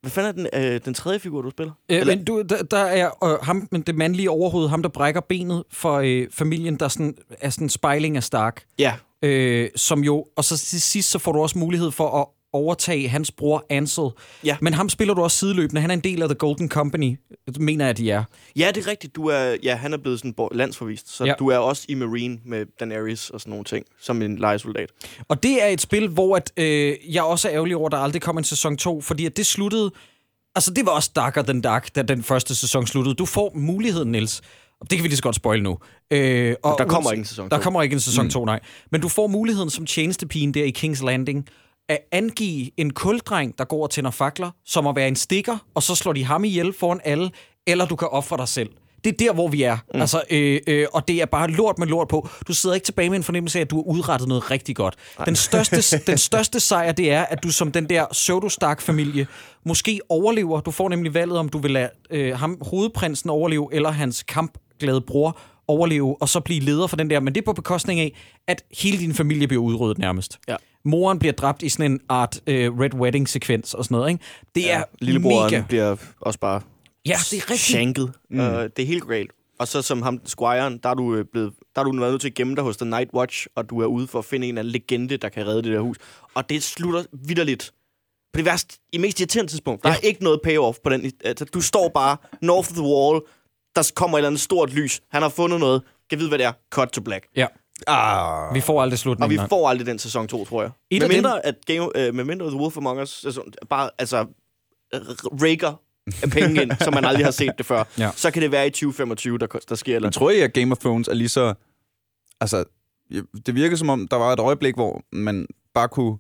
[0.06, 1.74] Hvad fanden er den, øh, den tredje figur, du spiller?
[1.90, 4.90] Øh, Eller- men du, der, der er øh, ham, men det mandlige overhoved, ham der
[4.90, 8.64] brækker benet for øh, familien, der sådan, er sådan en spejling af Stark.
[8.80, 12.28] Ja, Øh, som jo, og så til sidst, så får du også mulighed for at
[12.56, 14.10] overtage hans bror Ansel.
[14.44, 14.58] Ja.
[14.62, 15.82] Men ham spiller du også sideløbende.
[15.82, 17.18] Han er en del af The Golden Company,
[17.60, 18.24] mener jeg, de er.
[18.56, 19.16] Ja, det er rigtigt.
[19.16, 21.34] Du er, ja, han er blevet sådan landsforvist, så Ja.
[21.40, 24.90] du er også i Marine med Daenerys og sådan nogle ting, som en lejesoldat.
[25.28, 27.98] Og det er et spil, hvor at, øh, jeg også er ærgerlig over, at der
[27.98, 29.92] aldrig kom en sæson 2, fordi at det sluttede...
[30.56, 33.16] Altså, det var også darker than dark, da den første sæson sluttede.
[33.16, 34.42] Du får muligheden, Niels.
[34.82, 35.78] Og det kan vi lige så godt spoil nu.
[36.12, 37.64] Øh, og Der kommer ikke en sæson Der to.
[37.64, 38.60] kommer ikke en sæson 2, nej.
[38.92, 41.48] Men du får muligheden som tjenestepigen der i King's Landing,
[41.90, 45.84] at angive en kuldreng, der går og tænder fakler, som at være en stikker, og
[45.84, 47.32] så slår de ham ihjel foran alle,
[47.68, 48.70] eller du kan ofre dig selv.
[49.04, 49.78] Det er der, hvor vi er.
[49.94, 50.02] Mm.
[50.02, 52.30] Altså, øh, øh, og det er bare lort med lort på.
[52.48, 54.96] Du sidder ikke tilbage med en fornemmelse af, at du har udrettet noget rigtig godt.
[55.26, 59.28] Den største, den største sejr, det er, at du som den der pseudo-Stark-familie
[59.66, 60.60] måske overlever.
[60.60, 65.02] Du får nemlig valget, om du vil lade øh, ham, hovedprinsen overleve, eller hans kampglade
[65.02, 67.20] bror overleve, og så blive leder for den der.
[67.20, 68.16] Men det er på bekostning af,
[68.48, 70.40] at hele din familie bliver udryddet nærmest.
[70.48, 70.56] Ja.
[70.86, 74.10] Moren bliver dræbt i sådan en art øh, Red Wedding-sekvens og sådan noget.
[74.10, 74.24] Ikke?
[74.56, 75.64] Det er Lillebroren mega...
[75.68, 76.62] bliver også bare
[77.06, 77.60] Ja, det er rigtigt.
[77.60, 78.14] shanket.
[78.30, 78.40] Mm.
[78.40, 79.32] Uh, det er helt galt.
[79.60, 82.28] Og så som ham, Squire'en, der er du øh, blevet, der er du nødt til
[82.28, 84.58] at gemme dig hos The Night Watch, og du er ude for at finde en
[84.58, 85.98] eller anden legende, der kan redde det der hus.
[86.34, 87.74] Og det slutter vidderligt
[88.34, 89.84] på det værste, i mest irriterende tidspunkt.
[89.84, 89.96] Der ja.
[89.96, 91.12] er ikke noget payoff på den.
[91.24, 93.22] Altså, du står bare north of the wall,
[93.76, 95.02] der kommer et eller andet stort lys.
[95.12, 95.82] Han har fundet noget.
[96.10, 96.52] Kan vide, hvad det er.
[96.72, 97.28] Cut to black.
[97.36, 97.48] Ja.
[97.88, 98.54] Ah.
[98.56, 99.30] Vi får aldrig Og slutningen.
[99.32, 99.48] vi nej.
[99.50, 100.72] får aldrig den sæson 2, tror jeg.
[100.92, 104.26] Et med mindre, at Game, øh, med mindre The Wolf Among Us sæson, bare altså
[105.24, 105.82] raker
[106.24, 107.84] af penge ind, som man aldrig har set det før.
[107.98, 108.12] Ja.
[108.16, 110.14] Så kan det være i 2025, der, der sker Men noget.
[110.14, 111.54] tror I, at Game of Thrones er lige så...
[112.42, 112.64] Altså,
[113.46, 116.18] det virker som om, der var et øjeblik, hvor man bare kunne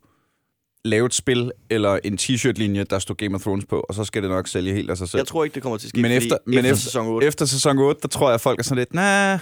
[0.85, 4.21] lave et spil eller en t-shirt-linje, der stod Game of Thrones på, og så skal
[4.21, 5.19] det nok sælge helt af sig selv.
[5.19, 7.27] Jeg tror ikke, det kommer til at ske, men efter, men efter, efter, sæson 8.
[7.27, 9.39] efter sæson 8, der tror jeg, at folk er sådan lidt, nah.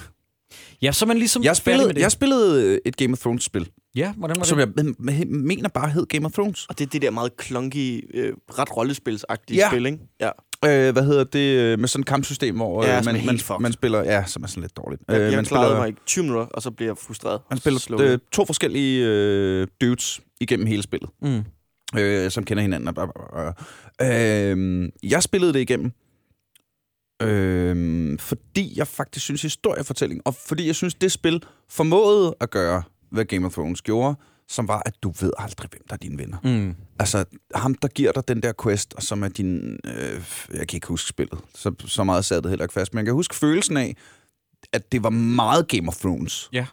[0.82, 2.02] Ja, så er man ligesom Jeg færdig med spillede, det.
[2.02, 4.48] jeg spillede et Game of Thrones-spil, Ja, hvordan var det?
[4.50, 6.66] som jeg men- men- mener bare hed Game of Thrones.
[6.70, 9.70] Og det er det der meget clunky, øh, ret rollespilsagtige Ja.
[9.70, 9.98] spil, ikke?
[10.22, 10.30] Ja.
[10.66, 11.40] Øh, hvad hedder det?
[11.60, 13.60] øh, Med sådan et kampsystem, hvor Ja, øh, er man, man, fucked.
[13.62, 14.00] man spiller...
[14.04, 15.02] Ja, som er sådan lidt dårligt.
[15.08, 17.42] Jeg, Øh, jeg man klarede spiller, mig i 20 minutter, og så bliver jeg frustreret.
[17.50, 21.10] man spiller øh, to forskellige øh, dudes igennem hele spillet.
[21.22, 21.44] Mm.
[22.00, 22.88] øh, som kender hinanden.
[22.88, 23.52] og bla, bla.
[24.02, 25.92] Øh, jeg spillede det igennem,
[27.28, 32.84] øh, fordi jeg faktisk synes historiefortælling, og fordi jeg synes, det spil formåede at gøre,
[33.12, 34.16] hvad Game of Thrones gjorde,
[34.48, 36.38] som var, at du ved aldrig, hvem der er dine venner.
[36.44, 36.76] Mm.
[37.00, 39.80] Altså, ham, der giver dig den der quest, og som er din...
[39.86, 42.98] Øh, jeg kan ikke huske spillet, så, så meget sad det heller ikke fast, men
[42.98, 43.96] jeg kan huske følelsen af,
[44.74, 46.50] at det var meget Game of Thrones.
[46.54, 46.66] Ja.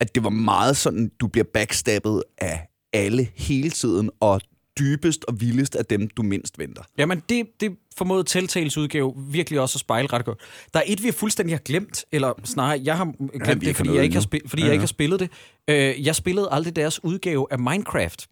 [0.00, 4.40] At det var meget sådan, du bliver backstabbet af alle hele tiden, og
[4.78, 6.82] dybest og vildest af dem, du mindst venter.
[6.98, 10.38] Jamen, det, det formåede Telltales udgave virkelig også at spejle ret godt.
[10.74, 13.04] Der er et, vi fuldstændig har glemt, eller snarere, jeg har
[13.44, 14.72] glemt vi det, fordi, jeg ikke, har, spil, fordi Ja, jeg ja.
[14.72, 15.30] ikke har spillet det.
[15.68, 18.26] Øh, jeg spillede aldrig deres udgave af Minecraft.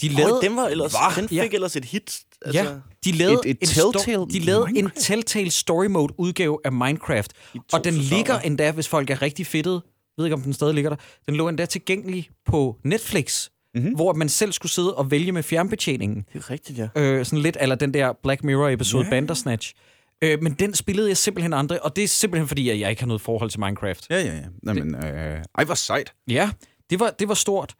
[0.00, 1.20] De Lavede, lavede, den, var ellers, Hva?
[1.20, 1.48] den fik Ja.
[1.52, 2.20] ellers et hit.
[2.42, 2.68] Altså, ja,
[3.04, 4.90] de lavede, Et- et en, sto- Telltale de lavede en?
[4.96, 7.32] Telltale Story Mode udgave af Minecraft.
[7.72, 8.16] Og den sæsoner.
[8.16, 10.96] ligger endda, hvis folk er rigtig fedtede, jeg ved ikke, om den stadig ligger der,
[11.26, 13.48] den lå endda tilgængelig på Netflix,
[13.78, 13.94] mm-hmm.
[13.94, 16.24] hvor man selv skulle sidde og vælge med fjernbetjeningen.
[16.32, 16.88] Det er rigtigt, ja.
[16.96, 19.10] Øh, sådan lidt eller den der Black Mirror-episode yeah.
[19.10, 19.74] Bandersnatch.
[20.22, 23.02] Øh, men den spillede jeg simpelthen andre, og det er simpelthen fordi, at jeg ikke
[23.02, 24.06] har noget forhold til Minecraft.
[24.10, 24.44] Ja, ja, ja.
[24.66, 26.12] Jamen, øh, ej, hvor sejt.
[26.28, 26.50] Ja,
[26.90, 27.74] det var, det var stort.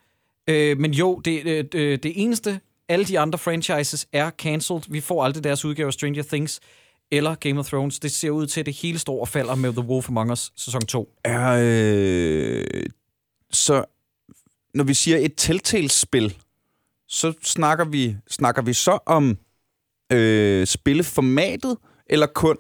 [0.49, 4.83] Øh, men jo, det, øh, det, det eneste, alle de andre franchises er cancelled.
[4.89, 6.61] Vi får aldrig deres udgave af Stranger Things
[7.11, 7.99] eller Game of Thrones.
[7.99, 10.53] Det ser ud til, at det hele står og falder med The Wolf Among Us
[10.57, 11.13] sæson 2.
[11.25, 12.65] Er, øh,
[13.51, 13.85] så
[14.75, 16.37] når vi siger et Telltale-spil,
[17.09, 19.39] så snakker vi, snakker vi så om
[20.13, 22.57] øh, spilleformatet, eller kun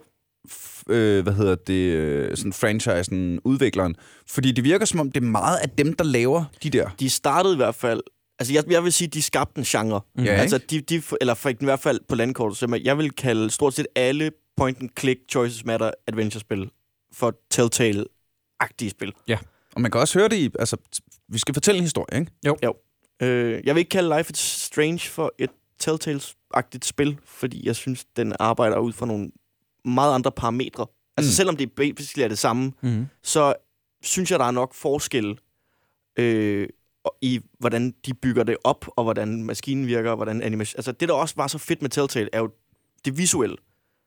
[0.88, 3.96] øh, hvad hedder det, øh, sådan franchisen, udvikleren?
[4.26, 6.90] Fordi det virker som om, det er meget af dem, der laver de der.
[7.00, 8.00] De startede i hvert fald...
[8.38, 10.00] Altså, jeg, jeg vil sige, de skabte en genre.
[10.16, 10.32] Ja, ikke?
[10.32, 12.58] altså, de, de, eller den i hvert fald på landkortet.
[12.58, 14.30] Så jeg vil kalde stort set alle
[14.60, 16.70] point-and-click Choices Matter adventure-spil
[17.12, 19.12] for Telltale-agtige spil.
[19.78, 20.76] Og man kan også høre det i, altså,
[21.28, 22.32] vi skal fortælle en historie, ikke?
[23.22, 25.50] Øh, jeg vil ikke kalde Life is Strange for et
[25.82, 29.30] Telltale-agtigt spil, fordi jeg synes, den arbejder ud fra nogle
[29.84, 30.86] meget andre parametre.
[31.16, 31.32] Altså, Mm.
[31.32, 31.34] mm.
[31.34, 33.06] selvom det basically er det samme, Mm-hmm.
[33.22, 33.54] så
[34.02, 35.38] synes jeg, der er nok forskel
[36.18, 36.68] øh,
[37.20, 40.78] i, hvordan de bygger det op, og hvordan maskinen virker, og hvordan animation...
[40.78, 42.50] Altså, det, der også var så fedt med Telltale, er jo
[43.04, 43.56] det visuelle.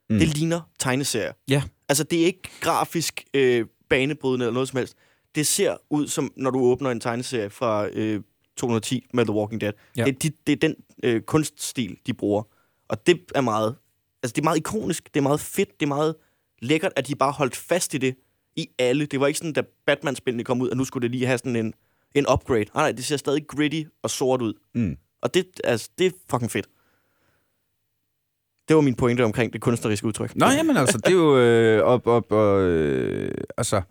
[0.09, 0.13] Mm.
[0.15, 0.19] Mm.
[0.19, 1.33] Det ligner tegneserier.
[1.49, 1.63] Ja.
[1.89, 4.95] Altså, det er ikke grafisk øh, banebrydende eller noget som helst.
[5.35, 8.21] Det ser ud som, når du åbner en tegneserie fra øh,
[8.57, 9.73] 210 med The Walking Dead.
[9.97, 10.03] Ja.
[10.05, 12.43] Det, er de, det er den øh, kunststil, de bruger.
[12.87, 13.75] Og det er meget...
[14.23, 16.15] Altså, det er meget ikonisk, det er meget fedt, det er meget
[16.61, 18.15] lækkert, at de bare holdt fast i det
[18.55, 19.05] i alle.
[19.05, 21.55] Det var ikke sådan, da Batman-spillene kom ud, at nu skulle det lige have sådan
[21.55, 21.73] en,
[22.15, 22.65] en upgrade.
[22.73, 24.53] Nej, nej, det ser stadig gritty og sort ud.
[24.75, 24.97] Mm.
[25.21, 26.67] Og det, altså, det er fucking fedt.
[28.67, 30.35] Det var min pointe omkring det kunstneriske udtryk.
[30.35, 33.81] Nå, jamen altså, det er jo øh, op, op, og, øh, altså,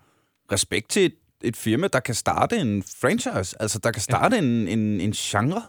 [0.53, 1.13] respekt til
[1.45, 4.43] et, firma, der kan starte en franchise, altså der kan starte ja.
[4.43, 5.63] en, en, en genre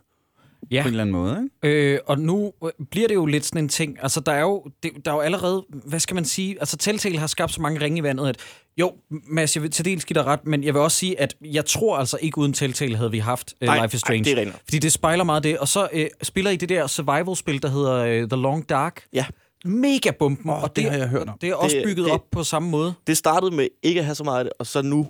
[0.72, 0.82] Ja.
[0.82, 1.94] på en eller anden måde, ikke?
[1.94, 3.98] Øh, og nu øh, bliver det jo lidt sådan en ting.
[4.02, 7.18] Altså, der er jo, det, der er jo allerede, hvad skal man sige, altså Telltale
[7.18, 8.38] har skabt så mange ringe i vandet, at
[8.78, 8.92] jo,
[9.30, 11.66] Mads, jeg vil til dels give dig ret, men jeg vil også sige, at jeg
[11.66, 14.30] tror altså ikke uden Telltale havde vi haft uh, Nej, Life is Strange.
[14.30, 14.52] Ej, det er.
[14.64, 15.58] Fordi det spejler meget det.
[15.58, 19.04] Og så øh, spiller I det der survival-spil, der hedder øh, The Long Dark.
[19.14, 19.26] Ja.
[19.66, 21.38] mega bomben, Åh, og det har jeg hørt om.
[21.42, 22.94] det er også Det- bygget det- op på samme måde.
[23.08, 25.08] Det startede med ikke at have så meget af det, og så nu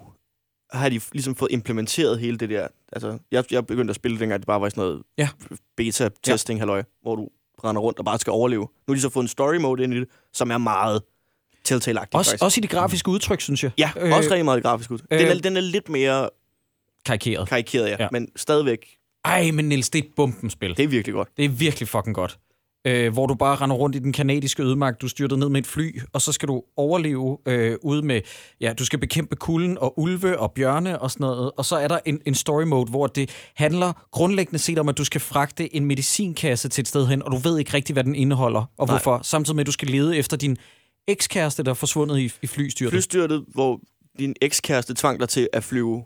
[0.72, 2.68] har de ligesom fået implementeret hele det der.
[2.94, 5.30] Altså, jeg, jeg begyndte at spille dengang, det bare var sådan noget Ja.
[5.78, 6.62] beta-testing, ja.
[6.62, 7.28] halløj, hvor du
[7.64, 8.62] render rundt og bare skal overleve.
[8.62, 11.02] Nu har de så fået en story mode ind i det, som er meget
[11.64, 12.16] Telltale-agtig.
[12.18, 12.44] Også, faktisk.
[12.44, 13.72] også i de grafiske udtryk, synes jeg.
[13.78, 15.00] Ja, øh, også rigtig meget grafisk ud.
[15.12, 16.30] Øh, den, er, den er lidt mere
[17.06, 17.48] Karikeret.
[17.50, 18.04] karikeret, ja, Ja.
[18.04, 18.08] ja.
[18.12, 20.78] men stadigvæk, Ej, men Niels, det er et bombenspil.
[20.78, 21.30] det er virkelig godt.
[21.38, 22.40] Det er virkelig fucking godt.
[22.88, 25.68] Øh, hvor du bare render rundt i den kanadiske ødemark, du styrter ned med et
[25.68, 28.22] fly, og så skal du overleve øh, ude med,
[28.62, 31.88] ja, du skal bekæmpe kulden og ulve og bjørne og sådan noget, og så er
[31.88, 35.76] der en, en story mode, hvor det handler grundlæggende set om, at du skal fragte
[35.76, 38.88] en medicinkasse til et sted hen, og du ved ikke rigtigt, hvad den indeholder, og
[38.88, 38.94] Nej.
[38.98, 40.58] hvorfor, samtidig med, at du skal lede efter din
[41.08, 42.92] ekskæreste, der er forsvundet i, i flystyrtet.
[42.92, 43.80] Flystyrtet, hvor
[44.20, 46.04] din ekskæreste tvang dig til at flyve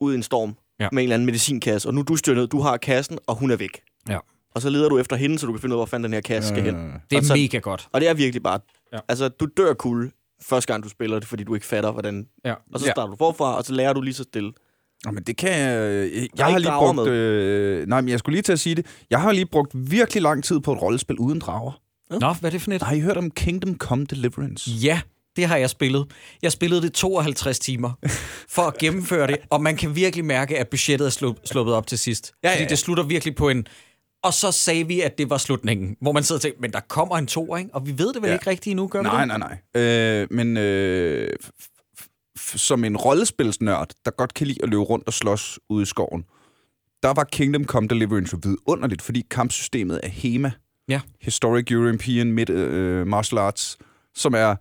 [0.00, 0.88] ud i en storm Ja.
[0.92, 3.56] med en eller anden medicinkasse, og nu du styrtet, du har kassen, og hun er
[3.56, 3.80] væk.
[4.08, 4.18] Ja.
[4.54, 6.12] Og så leder du efter hende, så du kan finde ud af, hvor fanden den
[6.12, 6.74] her kasse skal hen.
[6.74, 7.88] Det er og så- mega godt.
[7.92, 8.58] Og det er virkelig bare...
[8.92, 8.96] Ja.
[8.96, 9.02] Ja.
[9.08, 10.10] Altså, du dør kulde
[10.42, 12.26] første gang, du spiller det, fordi du ikke fatter, hvordan...
[12.44, 12.54] Ja.
[12.72, 12.92] Og så Ja.
[12.92, 14.52] starter du forfra, og så lærer du lige så stille.
[15.04, 16.10] Nå, men det kan jeg...
[16.14, 17.08] Jeg, jeg har lige brugt...
[17.08, 18.86] Øh, nej, men jeg skulle lige til at sige det.
[19.10, 21.80] Jeg har lige brugt virkelig lang tid på et rollespil uden drager.
[22.10, 22.82] Nå, hvad er det for net?
[22.82, 24.70] Har I hørt om Kingdom Come Deliverance?
[24.70, 25.00] Ja,
[25.36, 26.06] det har jeg spillet.
[26.42, 27.92] Jeg spillede det 52 timer
[28.54, 31.86] for at gennemføre det, og man kan virkelig mærke, at budgettet er slu- sluppet op
[31.86, 32.32] til sidst.
[32.44, 32.68] Ja, ja, Fordi ja.
[32.68, 33.66] det slutter virkelig på en...
[34.22, 36.80] Og så sagde vi, at det var slutningen, hvor man sidder og tænker, men der
[36.80, 37.70] kommer en to, ikke?
[37.74, 38.34] Og vi ved det vel Ja.
[38.34, 39.28] ikke rigtigt endnu, gør vi Nej, det?
[39.38, 39.82] nej, nej.
[39.82, 41.30] Øh, men øh,
[42.36, 46.24] som en rollespilsnørd, der godt kan lide at løbe rundt og slås ude i skoven,
[47.02, 50.52] der var Kingdom Come Deliverance jo vidunderligt, fordi kampsystemet er HEMA.
[50.88, 51.00] Ja.
[51.20, 53.78] Historic European Mid, øh, Martial Arts,
[54.14, 54.56] som er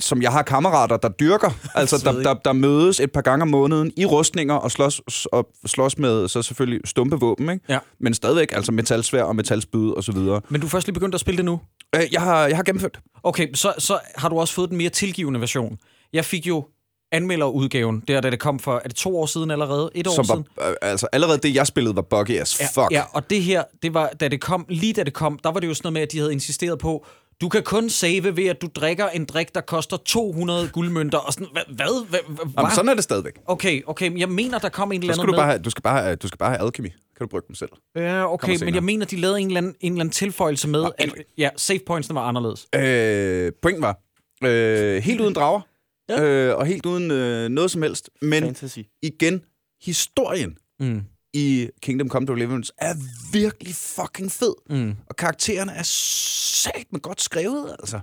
[0.00, 3.48] som jeg har kammerater, der dyrker, altså der, der, der mødes et par gange om
[3.48, 5.00] måneden i rustninger og slås,
[5.32, 7.64] og slås med så selvfølgelig stumpe våben, ikke?
[7.68, 7.78] Ja.
[8.00, 10.40] men stadigvæk altså metalsvær og metalspyd og så videre.
[10.48, 11.60] Men du er først lige begyndt at spille det nu?
[11.96, 13.00] Øh, Jeg har, jeg har gennemført.
[13.22, 15.78] Okay, så, så har du også fået den mere tilgivende version.
[16.12, 16.64] Jeg fik jo
[17.12, 19.90] anmelderudgaven, der da det kom for, er det to år siden allerede?
[19.94, 20.46] Et år Som siden?
[20.56, 22.86] var, øh, altså allerede det, jeg spillede, var buggy as fuck.
[22.90, 25.60] Ja, og det her, det var, da det kom, lige da det kom, der var
[25.60, 27.06] det jo sådan noget med, at de havde insisteret på,
[27.42, 31.32] du kan kun save ved, at du drikker en drik, der koster 200 guldmønter, og
[31.32, 31.62] sådan, hvad?
[31.68, 33.32] hvad, hvad, hvad Jamen, sådan er det stadigvæk.
[33.46, 35.70] Okay, okay, men jeg mener, der kom en eller anden skal du, bare have, du,
[35.70, 36.88] skal bare have, du skal bare have alchemy.
[36.88, 37.70] Kan du bruge dem selv?
[37.96, 40.84] Ja, okay, men jeg mener, de lavede en eller anden, en eller anden tilføjelse med,
[40.84, 41.18] at anyway.
[41.38, 42.66] ja, save pointsene var anderledes.
[42.74, 43.98] Øh, pointen var,
[44.44, 45.60] øh, helt uden drager,
[46.08, 46.22] Ja.
[46.22, 48.10] øh, og helt uden øh, noget som helst.
[48.22, 48.78] Men Fantasy.
[49.02, 49.40] igen,
[49.82, 51.02] historien Mm.
[51.34, 52.94] I Kingdom Come Deliverance er
[53.32, 54.54] virkelig fucking fed.
[54.70, 54.94] Mm.
[55.06, 58.00] Og karaktererne er sat med godt skrevet, altså.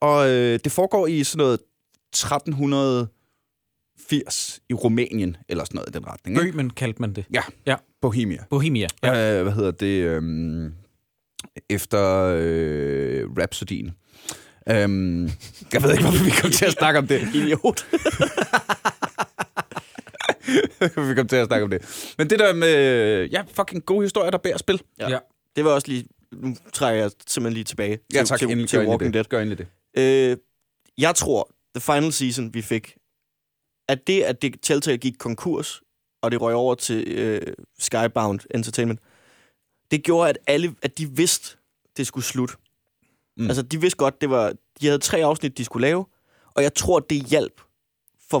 [0.00, 1.58] Og øh, det foregår i sådan noget
[2.14, 6.38] 1380 i Rumænien, eller sådan noget i den retning.
[6.38, 6.52] Ikke?
[6.52, 7.24] Bøhmen kaldte man det.
[7.32, 7.76] Ja, Ja.
[8.02, 8.44] Bohemia.
[8.50, 8.86] Bohemia.
[9.02, 9.36] Ja.
[9.38, 10.02] Øh, hvad hedder det?
[10.04, 10.72] Øhm,
[11.70, 13.90] efter øh, Rhapsodien.
[14.68, 15.24] Øhm,
[15.72, 17.28] jeg ved ikke, hvorfor vi kom til at snakke om det.
[17.34, 17.86] Idiot.
[21.08, 22.14] vi kom til at snakke om det.
[22.18, 24.82] Men det der med, ja, fucking gode historier, der bærer spil.
[24.98, 25.08] Ja.
[25.10, 25.18] Ja.
[25.56, 26.04] Det var også lige...
[26.32, 28.38] Nu trækker jeg simpelthen lige tilbage til, Ja, tak.
[28.38, 29.14] til, Endelig, til Walking det.
[29.14, 29.24] Dead.
[29.24, 29.66] Gør endelig det.
[30.30, 30.36] Øh,
[30.98, 32.96] jeg tror, the final season, vi fik,
[33.88, 35.82] at det, at det Telltale gik konkurs,
[36.22, 37.40] og det røg over til øh,
[37.78, 39.00] Skybound Entertainment,
[39.90, 41.56] det gjorde, at alle, at de vidste,
[41.96, 42.54] det skulle slutte.
[43.36, 43.46] Mm.
[43.46, 46.04] Altså, de vidste godt, det var, de havde tre afsnit, de skulle lave,
[46.54, 47.60] og jeg tror, det hjalp,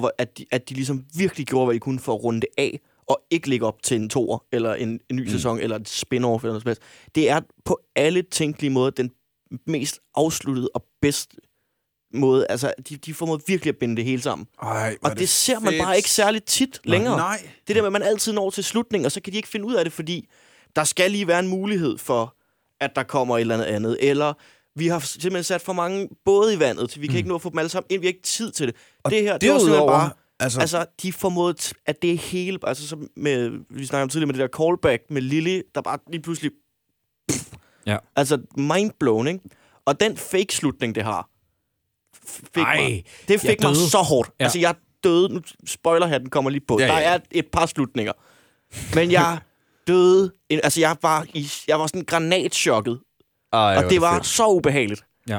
[0.00, 2.48] for at de, at de ligesom virkelig gjorde, hvad de kunne for at runde det
[2.58, 5.28] af, og ikke lægge op til en toer, eller en, en ny mm.
[5.28, 6.74] sæson, eller et spin-off, eller noget som.
[7.14, 9.10] Det er på alle tænkelige måder den
[9.66, 11.34] mest afsluttede og bedst
[12.14, 12.46] måde.
[12.50, 14.46] Altså, de, de formår virkelig at binde det hele sammen.
[14.62, 17.16] Ej, Og det, det ser man bare ikke særligt tit længere.
[17.16, 17.48] Nej.
[17.68, 19.66] Det der med, at man altid når til slutningen, og så kan de ikke finde
[19.66, 20.28] ud af det, fordi
[20.76, 22.36] der skal lige være en mulighed for,
[22.80, 23.96] at der kommer et eller andet andet.
[24.00, 24.32] Eller
[24.76, 27.42] vi har simpelthen sat for mange både i vandet, til vi kan ikke nå at
[27.42, 28.00] få dem alle sammen ind.
[28.00, 28.76] Vi har ikke tid til det.
[29.04, 30.10] Og det her, det var simpelthen bare...
[30.40, 31.54] altså, Altså, de formåede,
[31.86, 32.58] at det er hele...
[32.62, 35.98] Altså, som med, vi snakkede om tidligere med det der callback med Lily, der bare
[36.10, 36.50] lige pludselig...
[37.86, 37.96] Ja.
[38.16, 39.40] Altså, mindblown, ikke?
[39.84, 41.28] Og den fake-slutning, det har,
[42.54, 43.90] fik Ej, mig, det fik mig døde.
[43.90, 44.30] så hårdt.
[44.40, 44.44] Ja.
[44.44, 45.28] Altså, jeg døde...
[45.28, 46.78] Nu, spoilerhatten kommer lige på.
[46.80, 48.12] Ja, Ja, Der er et par slutninger.
[48.94, 49.38] Men jeg
[49.88, 50.32] døde...
[50.50, 53.00] Altså, jeg var, i, jeg var sådan granatchokket.
[53.52, 55.04] Ej, og det var så ubehageligt.
[55.28, 55.38] Ja.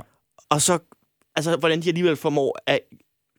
[0.50, 0.80] Og så...
[1.36, 2.80] Altså, hvordan de alligevel formår at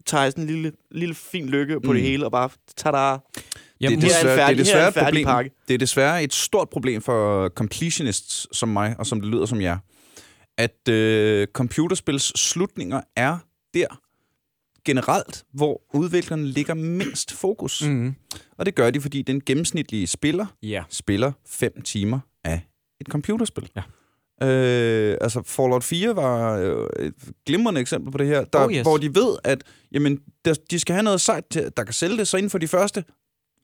[0.06, 1.94] tage sådan en lille, lille fin lykke på Mm.
[1.94, 2.50] det hele, og bare...
[2.76, 3.18] Tada!
[3.80, 5.24] Jamen, det, er desværre, det, er færdig- desværre er et færdig problem.
[5.26, 5.50] pakke.
[5.68, 9.60] det er desværre et stort problem for completionists som mig, og som det lyder som
[9.60, 9.78] jer,
[10.58, 13.38] at øh, computerspils slutninger er
[13.74, 13.86] der
[14.84, 17.82] generelt, hvor udviklerne ligger mindst fokus.
[17.86, 18.14] Mm.
[18.58, 20.84] Og det gør de, fordi den gennemsnitlige spiller ja.
[20.88, 22.60] spiller 5 timer af
[23.00, 23.70] et computerspil.
[23.76, 23.82] Ja.
[24.42, 27.14] Øh, altså, Fallout 4 var øh, et
[27.46, 28.82] glimrende eksempel på det her, der, Oh, yes.
[28.82, 32.16] hvor de ved, at jamen, der, de skal have noget sejt, til, der kan sælge
[32.16, 33.04] det, så inden for de første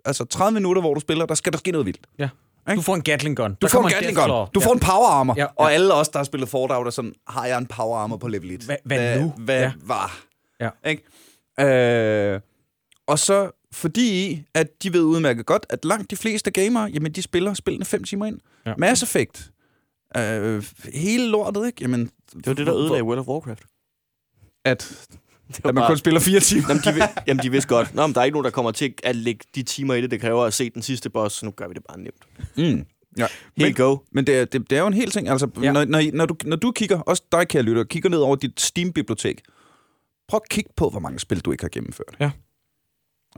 [0.04, 2.06] altså 30 minutter, hvor du spiller, der skal der ske noget vildt.
[2.18, 2.28] Ja.
[2.74, 3.50] Du får en Gatling gun.
[3.50, 4.46] Du Der får en Gatling gun.
[4.54, 5.34] Du får en power armor.
[5.36, 5.46] Ja, ja.
[5.56, 8.28] Og alle os, der har spillet Fallout, er sådan, har jeg en power armor på
[8.28, 8.60] level 1?
[8.62, 9.34] Hvad- hvad nu?
[9.38, 9.72] Hvad Ja.
[9.82, 10.20] var?
[10.60, 10.68] Ja.
[10.86, 12.34] Ikke?
[12.34, 12.40] Øh,
[13.06, 17.22] og så fordi, at de ved udmærket godt, at langt de fleste gamere, jamen de
[17.22, 18.38] spiller spillene 5 timer ind.
[18.66, 18.72] Ja.
[18.78, 19.50] Mass Effect.
[20.16, 21.78] Øh, hele lortet, ikke?
[21.80, 23.62] Jamen, Det var det, der ødelagde World of Warcraft.
[24.64, 25.08] At,
[25.64, 26.62] at man kun spiller 4 timer.
[26.68, 27.94] Jamen, de, jamen, de vidste godt.
[27.94, 30.11] Nå, men der er ikke nogen, der kommer til at lægge de timer i det,
[30.11, 32.24] det kræver at se den sidste boss, så nu gør vi det bare nemt.
[32.56, 32.86] Mm.
[33.18, 33.26] Ja.
[33.56, 33.96] Here Men, go.
[34.12, 35.28] men det, er, det, det er jo en hel ting.
[35.28, 35.72] Altså, Ja.
[35.72, 38.61] når, når, når, du, når du kigger, også dig, kære lytter, kigger ned over dit
[38.61, 39.40] Steam-bibliotek,
[40.28, 42.16] prøv at kigge på, hvor mange spil, du ikke har gennemført.
[42.20, 42.30] Ja.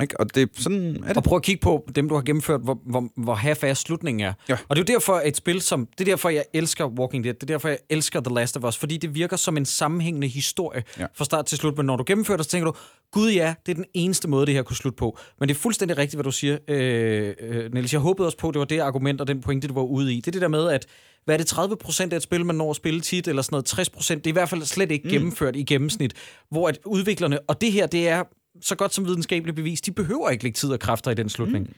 [0.01, 0.20] Ikke?
[0.20, 1.24] Og det, sådan er Og det.
[1.24, 4.32] prøv at kigge på dem, du har gennemført, hvor, hvor, hvor half slutningen er.
[4.49, 4.57] Ja.
[4.68, 5.88] Og det er jo derfor, et spil som...
[5.99, 7.34] Det er derfor, jeg elsker Walking Dead.
[7.34, 8.76] Det er derfor, jeg elsker The Last of Us.
[8.76, 11.07] Fordi det virker som en sammenhængende historie Ja.
[11.14, 11.76] fra start til slut.
[11.76, 12.76] Men når du gennemfører det, så tænker du,
[13.12, 15.18] gud ja, det er den eneste måde, det her kunne slutte på.
[15.40, 17.93] Men det er fuldstændig rigtigt, hvad du siger, øh, øh, Niels.
[17.93, 20.14] Jeg håbede også på, at det var det argument og den pointe, du var ude
[20.14, 20.16] i.
[20.16, 20.86] Det er det der med, at
[21.24, 23.55] hvad er det, 30 procent af et spil, man når at spille tit, eller sådan
[23.55, 25.11] noget 60 procent, det er i hvert fald slet ikke mm.
[25.12, 26.14] gennemført i gennemsnit,
[26.51, 28.22] hvor at udviklerne, og det her, det er
[28.61, 31.66] så godt som videnskabeligt bevis, de behøver ikke lægge tid og kræfter i den slutning.
[31.66, 31.74] Mm.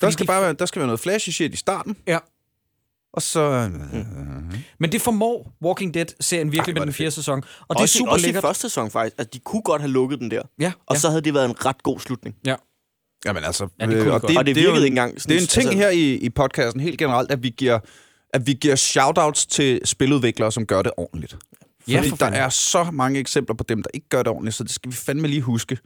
[0.00, 2.18] Der skal, bare være, der skal være noget flashy shit i starten, Ja,
[3.12, 3.70] og så...
[3.92, 4.58] Mm.
[4.78, 7.38] men det formår Walking Dead-serien virkelig Ej, med den det fjerde sæson.
[7.38, 8.42] Og det er også, i- super også i lækkert.
[8.42, 9.14] første sæson faktisk.
[9.18, 10.42] Altså, de kunne godt have lukket den der.
[10.60, 11.00] Ja, Og ja.
[11.00, 12.36] så havde det været en godt god slutning.
[12.46, 12.54] ja.
[13.26, 13.68] Jamen altså...
[13.80, 14.14] Ja, det de og.
[14.14, 15.14] Og det er jo virkede en- ikke engang.
[15.14, 17.78] Det er en ting altså, her i, i podcasten helt generelt, at vi giver,
[18.30, 21.36] at vi giver shoutouts til spiludviklere, som gør det ordentligt.
[21.88, 24.56] Ja, Fordi for der er så mange eksempler på dem, der ikke gør det ordentligt,
[24.56, 25.78] så det skal vi fandme lige huske.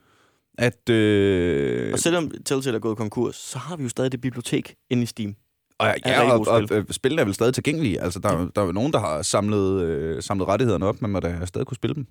[0.58, 4.74] At, øh, Og selvom Telltale er gået konkurs, så har vi jo stadig det bibliotek
[4.90, 5.34] inde i Steam.
[5.78, 8.00] og, er ja, og, og, og spillene er vel stadig tilgængelige.
[8.00, 11.10] Altså, der, er- der er jo nogen, der har samlet, øh, samlet rettighederne op, men
[11.10, 12.06] man da stadig kunne spille dem.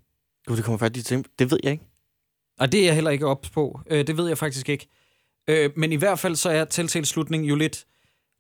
[0.48, 1.26] Gud, det kommer faktisk til.
[1.40, 1.84] Det ved jeg ikke.
[2.60, 3.80] Og det er jeg heller ikke ops på.
[3.92, 4.88] Øh, det ved jeg faktisk ikke.
[5.50, 7.86] Øh, men i hvert fald så er Telltale slutning jo lidt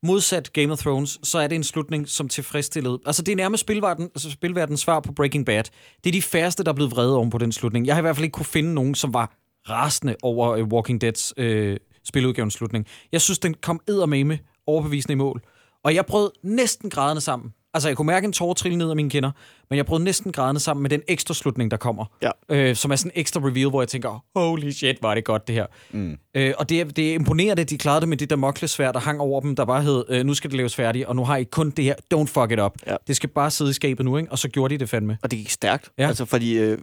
[0.03, 2.99] modsat Game of Thrones, så er det en slutning, som tilfredsstillede.
[3.05, 5.63] Altså, det er nærmest spilverden, altså spilverdens svar på Breaking Bad.
[6.03, 7.87] Det er de færreste, der er blevet vrede oven på den slutning.
[7.87, 9.37] Jeg har i hvert fald ikke kunne finde nogen, som var
[9.69, 12.85] rasende over øh, Walking Deads øh, spiludgavens slutning.
[13.11, 15.41] Jeg synes, den kom eddermame overbevisende i mål.
[15.83, 17.53] Og jeg brød næsten grædende sammen.
[17.73, 19.31] Altså, jeg kunne mærke en tårer trille ned af mine kinder,
[19.69, 22.05] men jeg brød næsten grædende sammen med den ekstra slutning, der kommer.
[22.21, 22.29] Ja.
[22.49, 25.47] Øh, som er sådan en ekstra reveal, hvor jeg tænker, holy shit, var det godt
[25.47, 25.65] det her.
[25.91, 26.17] Mm.
[26.35, 28.99] Øh, og det det er imponerende, at de klarede det med det der moklesvær, der
[28.99, 31.37] hang over dem, der bare hed, øh, nu skal det laves færdigt, og nu har
[31.37, 32.71] I kun det her, don't fuck it up.
[32.87, 32.95] Ja.
[33.07, 34.31] Det skal bare sidde i skabet nu, ikke?
[34.31, 35.17] Og så gjorde de det fandme.
[35.23, 35.89] Og det gik stærkt.
[35.97, 36.07] Ja.
[36.07, 36.77] Altså, fordi, øh,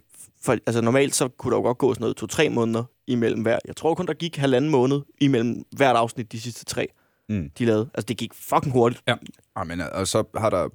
[0.45, 3.59] for, altså, normalt så kunne der jo godt gå sådan noget to-tre måneder imellem hver.
[3.67, 6.87] Jeg tror kun, der gik halvanden måned imellem hvert afsnit de sidste tre,
[7.29, 7.49] Mm.
[7.59, 7.89] de lavede.
[7.93, 9.01] Altså, det gik fucking hurtigt.
[9.07, 9.15] Ja.
[9.55, 10.69] Ah, men, og så har der,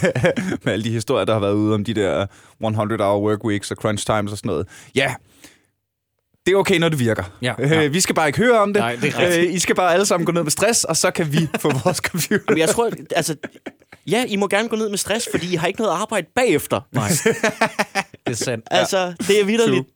[0.64, 2.26] med alle de historier, der har været ude om de der
[2.64, 4.66] 100-hour work weeks og crunch times og sådan noget.
[4.94, 5.14] Ja,
[6.46, 7.24] det er okay, når det virker.
[7.42, 7.54] Ja.
[7.58, 8.80] Øh, vi skal bare ikke høre om det.
[8.80, 9.48] Nej, det er rigtigt.
[9.48, 11.70] Øh, I skal bare alle sammen gå ned med stress, og så kan vi få
[11.84, 12.44] vores computer.
[12.48, 13.36] Men jeg tror, altså...
[14.06, 16.80] Ja, I må gerne gå ned med stress, fordi I har ikke noget arbejde bagefter.
[16.92, 17.08] Nej.
[18.26, 18.66] det er sandt.
[18.70, 19.86] Altså, det er vidderligt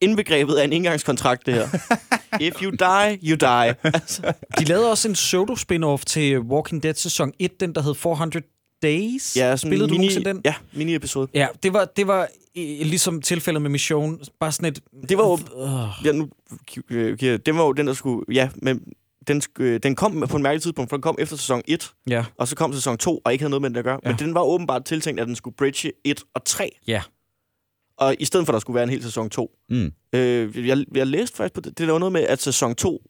[0.00, 1.68] indbegrebet af en indgangskontrakt, det her.
[2.40, 3.74] If you die, you die.
[3.84, 8.44] Altså, De lavede også en pseudo-spin-off til Walking Dead sæson 1, den der hed 400
[8.82, 9.36] Days.
[9.36, 10.40] ja, sådan Spillede du mini, nogensinde den?
[10.44, 11.28] Ja, mini-episode.
[11.34, 12.26] Ja, det var, det var øh,
[12.84, 14.20] ligesom tilfældet med Mission.
[14.40, 14.80] Bare sådan et...
[15.08, 15.38] Det var jo...
[15.62, 16.28] Øh, Ja, nu,
[16.90, 18.24] øh, ja, det var jo den, der skulle...
[18.34, 18.92] Ja, men
[19.28, 22.24] den, øh, den kom på en mærkelig tidspunkt, for den kom efter sæson 1, ja,
[22.36, 24.00] og så kom sæson 2, og ikke havde noget med den at gøre.
[24.04, 24.08] Ja.
[24.10, 26.70] Men den var åbenbart tiltænkt, at den skulle bridge 1 og 3.
[26.86, 27.02] ja.
[27.96, 29.50] Og i stedet for, at der skulle være en hel sæson 2.
[29.70, 29.92] Mm.
[30.12, 31.78] Øh, jeg, jeg læste faktisk på det.
[31.78, 33.02] Det var noget med, at sæson 2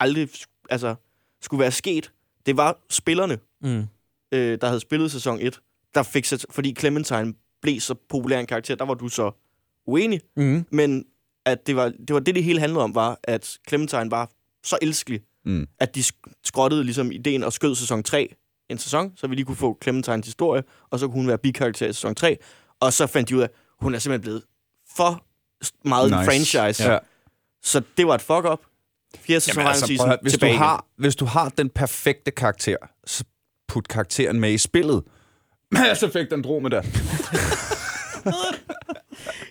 [0.00, 0.28] aldrig
[0.70, 0.94] altså,
[1.42, 2.12] skulle være sket.
[2.46, 3.84] Det var spillerne, Mm.
[4.32, 5.60] øh, der havde spillet sæson 1,
[5.94, 9.30] der fik sæt, fordi Clementine blev så populær en karakter, der var du så
[9.86, 10.20] uenig.
[10.36, 10.64] Mm.
[10.70, 11.04] Men
[11.46, 14.30] at det var, det var det, det hele handlede om, var, at Clementine var
[14.64, 15.66] så elskelig, Mm.
[15.78, 18.34] at de sk- skrottede ligesom ideen og skød sæson 3
[18.68, 21.86] en sæson, så vi lige kunne få Clementines historie, og så kunne hun være bikarakter
[21.86, 22.36] i sæson 3.
[22.80, 23.50] Og så fandt de ud af, at
[23.80, 24.42] hun er simpelthen blevet
[24.96, 25.24] for
[25.88, 26.24] meget nice.
[26.24, 26.90] franchise.
[26.92, 26.98] Ja.
[27.62, 28.60] Så det var et fuck-up.
[29.16, 32.76] Fjerde sæson Jamen, altså, prøv hvis, du tilbage har, hvis du har den perfekte karakter,
[33.06, 33.24] så
[33.68, 35.02] put karakteren med i spillet.
[35.72, 36.82] Mass Effect Andromeda.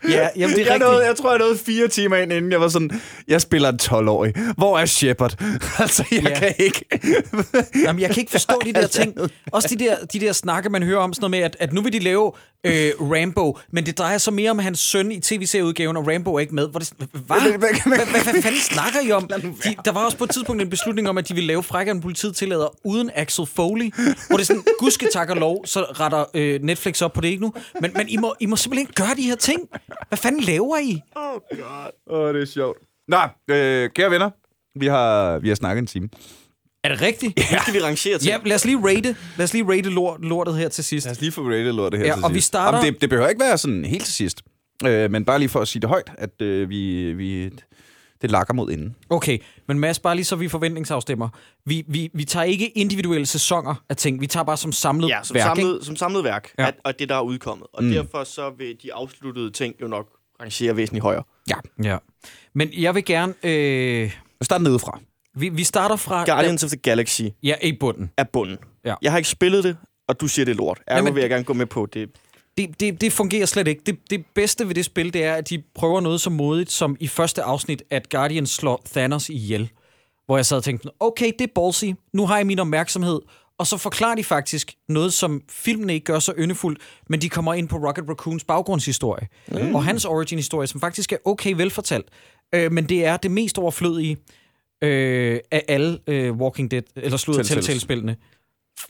[0.10, 1.08] Ja, jamen, det er jeg, nåede, rigtigt.
[1.08, 4.34] jeg tror, jeg nåede fire timer ind, inden jeg var sådan, jeg spiller en 12-årig.
[4.58, 5.36] Hvor er Shepard?
[5.80, 6.39] altså, jeg Ja.
[6.39, 6.86] kan ikke.
[7.86, 9.16] Jamen, jeg kan ikke forstå de der ting.
[9.52, 11.82] Også de der, de der snakke, man hører om sådan noget med, at, at nu
[11.82, 12.32] vil de lave
[12.66, 16.39] øh, Rambo, men det drejer sig mere om hans søn i tv-serieudgaven, og Rambo er
[16.39, 16.68] ikke med.
[16.70, 17.60] Hvor det, hvad?
[17.60, 19.28] Hvad, fanden snakker I om?
[19.64, 21.93] De, der var også på et tidspunkt en beslutning om, at de ville lave frækkere
[21.95, 23.91] end politiet tillader uden Axel Foley,
[24.28, 27.28] hvor det er sådan, gudske tak og lov, så retter øh, Netflix op på det
[27.28, 27.54] ikke nu.
[27.82, 29.62] Men, men I, må, I må simpelthen gøre de her ting.
[30.08, 31.02] Hvad fanden laver I?
[31.16, 31.89] Oh god.
[32.10, 32.78] Åh, oh, det er sjovt.
[33.08, 33.18] Nå,
[33.48, 34.30] øh, kære venner,
[34.80, 36.10] vi har, vi har snakket en time.
[36.84, 37.38] Er det rigtigt?
[37.52, 38.28] Nu skal vi rangere til.
[38.28, 41.06] Ja, lad os lige rate, lad os lige rate lort, lortet her til sidst.
[41.06, 42.48] Lad os lige få rated lortet her Ja, til og vi sidst.
[42.48, 44.42] starter- Jamen, det, det behøver ikke være sådan helt til sidst.
[44.86, 47.50] Øh, men bare lige for at sige det højt, at øh, vi, vi,
[48.22, 48.96] det lakker mod inden.
[49.10, 51.30] Okay, men Mads, bare lige så vi forventningsafstemmer.
[51.66, 55.20] Vi, vi, vi tager ikke individuelle sæsoner af ting, vi tager bare som samlet Ja,
[55.24, 55.62] som, værk, ikke?
[55.68, 56.68] samlet, som samlet værk, Ja.
[56.68, 57.68] at, og det, der er udkommet.
[57.74, 57.92] Og mm.
[57.92, 60.08] derfor så vil de afsluttede ting jo nok
[60.42, 61.24] rangere væsentligt højere.
[61.50, 61.56] Ja.
[61.84, 61.98] Ja.
[62.56, 63.34] Men jeg vil gerne...
[63.44, 64.12] Øh,
[64.42, 65.00] Start nedefra.
[65.36, 66.26] vi, vi starter fra...
[66.26, 68.12] Guardians of the Galaxy Ja, i bunden.
[68.18, 68.58] er bunden.
[68.86, 68.96] Ja.
[69.02, 70.80] Jeg har ikke spillet det, og du siger, det er lort.
[70.88, 72.10] Ergo Jamen, vil jeg gerne gå med på det.
[72.68, 73.82] Det, det, det fungerer slet ikke.
[73.86, 76.97] Det, det bedste ved det spil, det er, at de prøver noget så modigt, som
[76.99, 79.70] i første afsnit, at Guardians slår Thanos ihjel.
[80.26, 81.86] Hvor jeg sad og tænkte, okay, det er ballsy.
[82.14, 83.20] Nu har jeg min opmærksomhed.
[83.57, 87.53] Og så forklarer de faktisk noget, som filmene ikke gør så yndefuldt, men de kommer
[87.53, 89.28] ind på Rocket Raccoons baggrundshistorie.
[89.47, 89.76] Mm.
[89.76, 92.05] Og hans origin-historie, som faktisk er okay velfortalt.
[92.55, 94.18] Øh, men det er det mest overflødige
[94.82, 97.47] øh, af alle øh, Walking Dead, eller Telltales.
[97.47, 98.16] Telltale-spillene.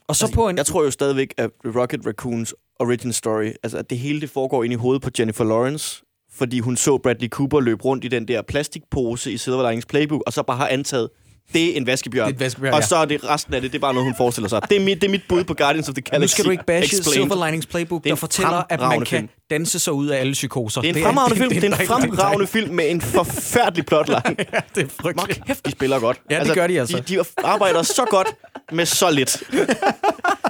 [0.07, 0.57] Og så på en...
[0.57, 4.63] Jeg tror jo stadigvæk, at Rocket Raccoons origin story, altså at det hele det foregår
[4.63, 8.27] ind i hovedet på Jennifer Lawrence, fordi hun så Bradley Cooper løbe rundt i den
[8.27, 11.09] der plastikpose i Silver Linings Playbook, og så bare har antaget,
[11.53, 12.27] det er en vaskebjørn.
[12.27, 12.85] Det er en vaskebjørn, og ja.
[12.85, 14.61] så er det resten af det, det er bare noget, hun forestiller sig.
[14.69, 16.21] Det er mit, det er mit bud på Guardians of the Galaxy.
[16.23, 17.29] Nu skal du ikke bashe Explained.
[17.29, 19.29] Silver Linings Playbook, er der fortæller, at man kan film.
[19.49, 20.81] danse sig ud af alle psykoser.
[20.81, 21.49] Det er en fremragende film.
[21.61, 24.21] Det er en fremragende film med en forfærdelig plotline.
[24.53, 25.45] Ja, det er frygteligt.
[25.45, 26.21] kæft, de spiller godt.
[26.29, 26.97] Ja, det gør de altså.
[26.97, 28.27] De, de arbejder så godt
[28.71, 29.43] med så lidt.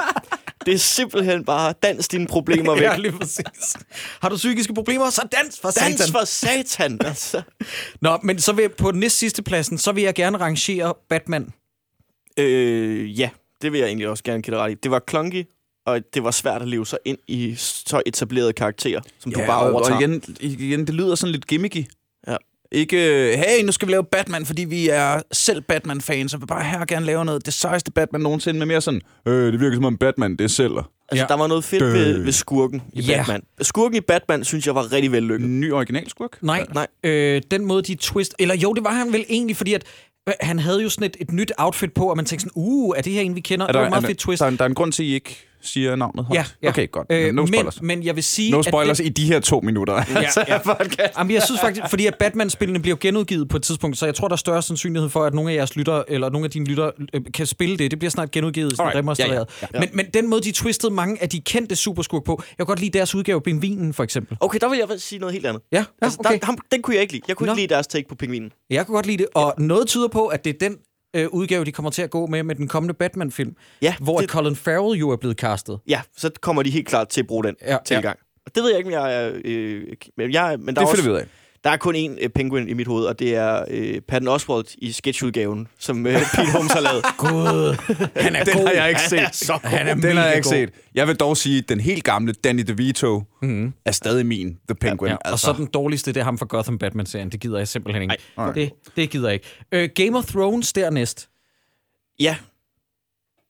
[0.65, 2.81] Det er simpelthen bare dans dine problemer væk.
[2.83, 3.75] Ja, lige præcis.
[4.21, 6.11] Har du psykiske problemer, så dans for Dans satan.
[6.11, 7.41] for satan, altså.
[8.01, 10.93] Nå, men så vil jeg, på den næst sidste pladsen, så vil jeg gerne rangere
[11.09, 11.53] Batman.
[12.37, 13.29] Øh, ja,
[13.61, 14.75] det vil jeg egentlig også gerne give dig ret i.
[14.83, 15.43] Det var clunky,
[15.85, 19.71] og det var svært at leve sig ind i så etablerede karakterer, som du bare
[19.71, 19.95] overtager.
[19.95, 21.85] og igen, igen, det lyder sådan lidt gimmicky.
[22.73, 22.77] Ja.
[22.77, 22.97] Ikke,
[23.37, 26.85] hey, nu skal vi lave Batman, fordi vi er selv Batman-fans, og vil bare her
[26.85, 29.97] gerne lave noget det sejeste Batman nogensinde, med mere sådan, øh, det virker som om
[29.97, 30.71] Batman, det er selv.
[30.77, 31.25] Altså, Ja.
[31.27, 33.17] der var noget fedt ved, ved skurken i Ja.
[33.17, 33.41] Batman.
[33.61, 35.49] Skurken i Batman, synes jeg var rigtig vellykket.
[35.49, 36.37] Ny originalskurk?
[36.43, 36.87] Nej, Nej.
[37.03, 38.35] Øh, den måde, de twist...
[38.39, 39.83] Eller jo, det var han vel egentlig, fordi at
[40.27, 42.93] øh, han havde jo sådan et, et nyt outfit på, og man tænkte sådan, uh,
[42.97, 43.65] er det her en, vi kender?
[43.67, 44.39] Er det var der, et meget er, fedt twist.
[44.39, 46.37] der, er en- der er en grund til, at I ikke siger navnet højt?
[46.37, 46.69] Ja, ja.
[46.69, 47.07] Okay, godt.
[47.09, 47.81] Øh, no spoilers.
[47.81, 48.51] men, men jeg vil sige...
[48.51, 49.93] no at spoilers det- i de her to minutter.
[49.93, 50.57] Altså, ja.
[50.77, 51.17] podcast.
[51.17, 54.27] Jamen, jeg synes faktisk, fordi at Batman-spillene bliver genudgivet på et tidspunkt, så jeg tror,
[54.27, 56.91] der er større sandsynlighed for, at nogle af jeres lytter, eller nogle af dine lytter,
[57.13, 57.91] øh, kan spille det.
[57.91, 59.47] Det bliver snart genudgivet, sådan remastereret.
[59.61, 62.57] Ja, ja, Men, men den måde, de twistede mange af de kendte superskurk på, jeg
[62.57, 64.37] kan godt lide deres udgave Pingvinen, for eksempel.
[64.39, 65.61] Okay, der vil jeg sige noget helt andet.
[65.71, 66.39] Ja, ja Altså, okay.
[66.39, 67.23] der, ham, den kunne jeg ikke lide.
[67.27, 67.53] Jeg kunne Nå.
[67.53, 68.51] ikke lide deres take på pingvinen.
[68.69, 70.75] Jeg kan godt lide det, og noget tyder på, at det er den
[71.13, 74.29] øh, udgave, de kommer til at gå med med den kommende Batman-film, Ja, hvor det-.
[74.29, 75.79] Colin Farrell jo er blevet castet.
[75.87, 77.71] Ja, så kommer de helt klart til at bruge den Ja.
[77.71, 78.19] ja, tilgang.
[78.45, 79.31] Og det ved jeg ikke, om jeg er...
[79.45, 79.83] Øh,
[80.17, 81.27] men jeg, men der, er Det finder også, vi ud af.
[81.63, 84.75] Der er kun én øh, penguin i mit hoved, og det er øh, Patton Oswalt
[84.77, 87.03] i sketchudgaven, som øh, Pete Holmes har lavet.
[87.17, 87.75] Gud,
[88.21, 88.65] han er Den god.
[88.67, 89.19] har jeg ikke Han set.
[89.19, 89.69] er så god.
[89.69, 90.53] Han er Den har jeg ikke god.
[90.53, 90.69] set.
[90.95, 93.73] Jeg vil dog sige, at den helt gamle Danny DeVito mm.
[93.85, 95.11] er stadig min The Penguin.
[95.25, 97.29] Ja, og så den dårligste, det er ham fra Gotham Batman-serien.
[97.29, 98.17] Det gider jeg simpelthen ikke.
[98.37, 98.51] Nej.
[98.51, 99.39] Det, det gider jeg
[99.73, 99.85] ikke.
[99.85, 101.27] Uh, Game of Thrones dernæst,
[102.19, 102.35] Ja,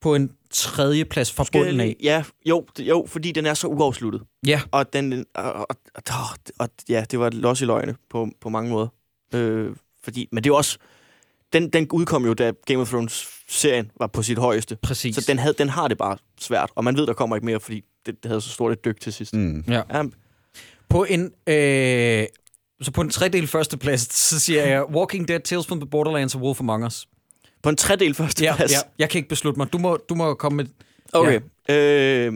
[0.01, 1.95] på en tredje plads fra bunden af.
[2.03, 4.21] ja jo, jo, fordi den er så uafsluttet.
[4.47, 6.03] Ja, Og, den, og, og, og,
[6.59, 8.87] og ja, det var et los i løgne på, på mange måder.
[9.33, 10.77] Øh, fordi, men det er også...
[11.53, 14.75] Den, den udkom jo, da Game of Thrones-serien var på sit højeste.
[14.81, 15.15] præcis.
[15.15, 16.71] Så den, havde, den har det bare svært.
[16.75, 18.99] Og man ved, der kommer ikke mere, fordi det, det havde så stort et dyk
[18.99, 19.33] til sidst.
[19.33, 19.63] Mm.
[19.67, 19.81] ja.
[19.93, 20.03] Ja,
[20.89, 21.31] På en...
[21.47, 22.25] Øh,
[22.81, 26.35] så på en tredjedel første plads, så siger jeg Walking Dead, Tales from the Borderlands
[26.35, 27.07] og Wolf Among Us.
[27.63, 28.71] På en tredel første Ja, plads.
[28.71, 29.73] ja, jeg kan ikke beslutte mig.
[29.73, 30.65] Du må, du må komme med...
[31.13, 31.41] Okay.
[31.69, 31.75] Ja.
[32.27, 32.33] Øh,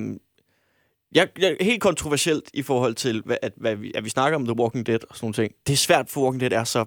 [1.15, 4.45] jeg, jeg, helt kontroversielt i forhold til, hvad, at, hvad vi, at vi snakker om
[4.45, 5.53] The Walking Dead og sådan nogle ting.
[5.67, 6.86] Det er svært, for Walking Dead er så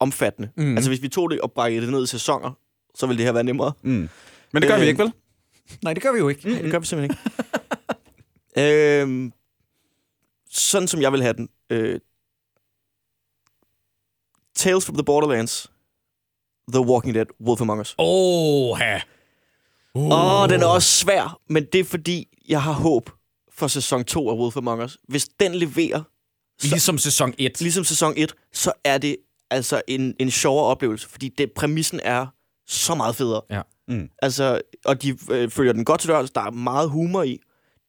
[0.00, 0.48] omfattende.
[0.56, 0.74] Mm.
[0.76, 2.52] Altså, hvis vi tog det og brækkede det ned i sæsoner,
[2.94, 3.72] så ville det her være nemmere.
[3.82, 4.08] Mm.
[4.52, 5.12] Men det gør øh, vi Øh, ikke, vel?
[5.82, 6.48] Nej, det gør vi jo ikke.
[6.50, 7.18] Nej, det gør vi simpelthen
[8.56, 9.00] ikke.
[9.02, 9.32] øhm,
[10.50, 11.48] sådan som jeg vil have den.
[11.70, 12.00] Øh,
[14.54, 15.71] Tales from the Borderlands.
[16.72, 17.26] The Walking Dead.
[17.46, 17.94] Wolf Among Us.
[17.98, 19.00] Åh, ha.
[19.94, 23.10] Åh, oh, den er også svær, men det er fordi, jeg har håb
[23.52, 24.98] for sæson 2 af Wolf Among Us.
[25.08, 26.02] Hvis den leverer
[26.62, 27.60] Ligesom sæson 1.
[27.60, 29.16] ligesom sæson 1, så er det
[29.50, 32.26] altså en, en sjovere oplevelse, fordi det, præmissen er
[32.66, 33.40] så meget federe.
[33.50, 33.62] Ja.
[33.88, 34.08] Mm.
[34.22, 37.38] Altså, og de øh, følger den godt til dørs, der er meget humor i.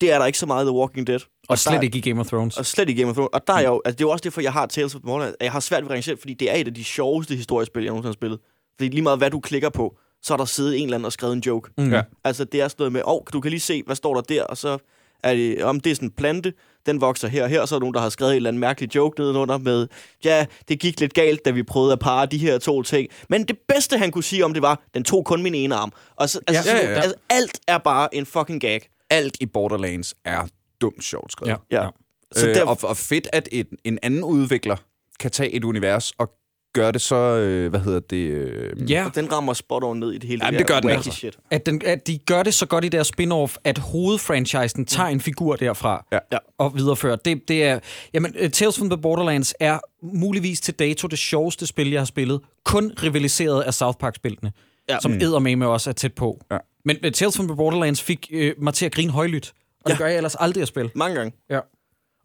[0.02, 1.20] Det er der ikke så meget i The Walking Dead.
[1.50, 2.58] Og slet der, ikke i Game of Thrones.
[2.58, 3.30] Og slet ikke i Game of Thrones.
[3.34, 5.02] Og der er jeg jo, altså, det er jo også derfor, jeg har Tales of
[5.02, 7.36] the at Jeg har svært ved at rangere, fordi det er et af de sjoveste
[7.36, 8.40] historiespil, jeg nogensinde har spillet.
[8.78, 11.12] Fordi lige meget hvad du klikker på, så er der siddet en eller anden og
[11.14, 11.72] skrevet en joke.
[11.78, 11.92] Mm.
[11.92, 12.02] Ja.
[12.24, 14.22] Altså, det er sådan noget med, åh, oh, du kan lige se, hvad står der
[14.22, 14.78] der, og så
[15.24, 16.54] er det, om det er sådan en plante,
[16.86, 18.60] den vokser her og her, så er der nogen, der har skrevet en eller anden
[18.60, 19.88] mærkelig joke nedenunder med,
[20.24, 23.08] ja, det gik lidt galt, da vi prøvede at parre de her to ting.
[23.30, 25.92] Men det bedste, han kunne sige om det var, den tog kun min ene arm.
[26.16, 27.00] Og så, altså, Ja, ja, ja, ja, ja.
[27.02, 28.90] altså alt er bare en fucking gag.
[29.10, 30.48] Alt i Borderlands er
[30.82, 31.58] dumt sjovt skrevet.
[31.72, 31.84] Ja.
[31.84, 31.90] Ja.
[32.32, 34.76] Så Så øh, der- og, og fedt, at et, en anden udvikler
[35.20, 36.30] kan tage et univers og
[36.74, 38.16] gøre det så, øh, hvad hedder det...
[38.18, 40.80] Øh, Ja, Og den rammer spot on ned i det hele Jamen, der det gør
[40.80, 41.12] den altså.
[41.12, 41.38] shit.
[41.52, 45.22] at, den, at de gør det så godt i deres spin-off, at hovedfranchisen tager en
[45.22, 46.20] figur derfra Ja.
[46.58, 47.16] Og viderefører.
[47.16, 47.80] Det, det er,
[48.14, 52.06] jamen, uh, Tales from the Borderlands er muligvis til dato det sjoveste spil, jeg har
[52.06, 52.42] spillet.
[52.66, 54.52] Kun rivaliseret af South Park-spillene,
[54.90, 55.00] Ja.
[55.00, 55.42] som mm.
[55.58, 56.42] med også er tæt på.
[56.52, 56.58] Ja.
[56.86, 59.54] Men uh, Tales from the Borderlands fik uh, mig til at grine højlydt.
[59.86, 59.98] Og det Ja.
[59.98, 60.92] gør jeg ellers aldrig at spille.
[60.96, 61.34] Mange gange.
[61.50, 61.60] Ja.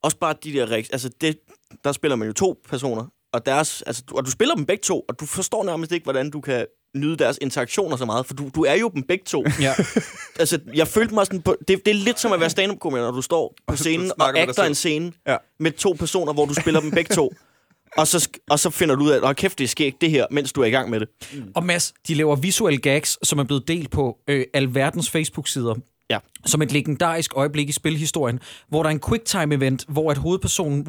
[0.03, 0.95] Også bare de der reaktioner.
[0.95, 1.39] Altså, det,
[1.85, 4.83] der spiller man jo to personer, og, deres, altså, du- og du spiller dem begge
[4.83, 6.67] to, og du forstår nærmest ikke, hvordan du kan
[6.97, 9.45] nyde deres interaktioner så meget, for du, du er jo dem begge to.
[9.61, 9.75] Ja.
[10.39, 11.57] altså, jeg følte mig sådan på...
[11.69, 14.69] Det, det er lidt som at være stand-up-komiker, når du står på scenen og selv.
[14.69, 15.37] en scene Ja.
[15.61, 17.33] med to personer, hvor du spiller dem begge to.
[17.97, 20.27] Og så, og så finder du ud af, at kæft, det er skægt det her,
[20.31, 21.09] mens du er i gang med det.
[21.55, 25.75] Og Mads, de laver visuelle gags, som er blevet delt på øh, alverdens Facebook-sider.
[26.11, 26.19] Ja.
[26.47, 30.87] Som et legendarisk øjeblik i spilhistorien, hvor der er en quicktime-event, hvor at hovedpersonen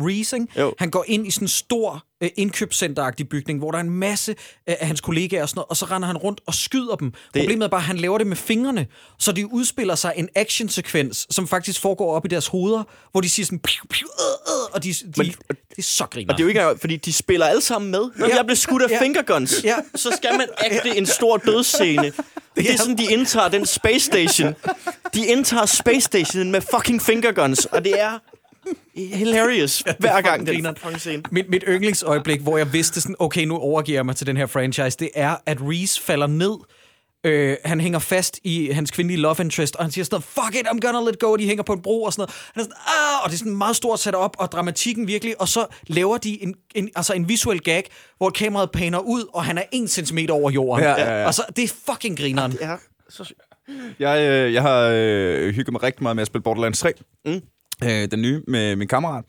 [0.58, 0.74] Jo.
[0.80, 4.32] han går ind i sådan en stor øh, indkøbscenteragtig bygning, hvor der er en masse
[4.70, 7.12] øh, af hans kollegaer og sådan noget, og så render han rundt og skyder dem.
[7.12, 7.20] Det...
[7.42, 8.88] Problemet er bare, at han laver det med fingrene,
[9.20, 13.30] så de udspiller sig en actionsekvens, som faktisk foregår op i deres hoveder, hvor de
[13.30, 15.26] siger sådan, piu, piu, øh, øh, og de, de, Men-
[15.70, 16.34] det er så griner.
[16.34, 18.00] Og det er jo ikke engang, fordi de spiller alle sammen med.
[18.00, 18.28] Når Ja.
[18.28, 18.36] ja.
[18.36, 18.94] jeg bliver skudt af Ja.
[18.96, 19.02] ja.
[19.02, 19.70] fingerguns, Ja.
[19.70, 19.76] ja.
[19.96, 22.12] så skal man agte en stor dødsscene.
[22.56, 24.54] Det er sådan, de indtager den space station.
[25.14, 28.20] De indtager space station med fucking fingerguns, og det er
[28.96, 31.24] hilarious hver gang, den fucking scene.
[31.32, 34.46] Mit, mit yndlingsøjeblik, hvor jeg vidste sådan, okay, nu overgiver jeg mig til den her
[34.46, 36.58] franchise, det er, at Reese falder ned.
[37.24, 40.62] Øh, han hænger fast i hans kvindelige love interest, og han siger sådan noget, fuck
[40.62, 42.36] it, I'm gonna let go, og de hænger på en bro og sådan noget.
[42.54, 45.42] Han er sådan, ah, og det er sådan meget stort sat op, og dramatikken virkelig,
[45.42, 49.46] og så laver de en, en, altså en visuel gag, hvor kameraet paner ud, og
[49.46, 50.86] han er en centimeter over jorden.
[50.86, 51.28] Ja, ja, ja.
[51.28, 52.58] Og så, det er fucking grineren.
[52.62, 52.76] Ja,
[53.10, 53.40] så sygt.
[54.00, 56.94] Jeg, øh, jeg har øh, hygget mig rigtig meget med at spille Borderlands 3.
[57.26, 57.42] Mm.
[57.84, 59.26] Øh, den nye med min kammerat.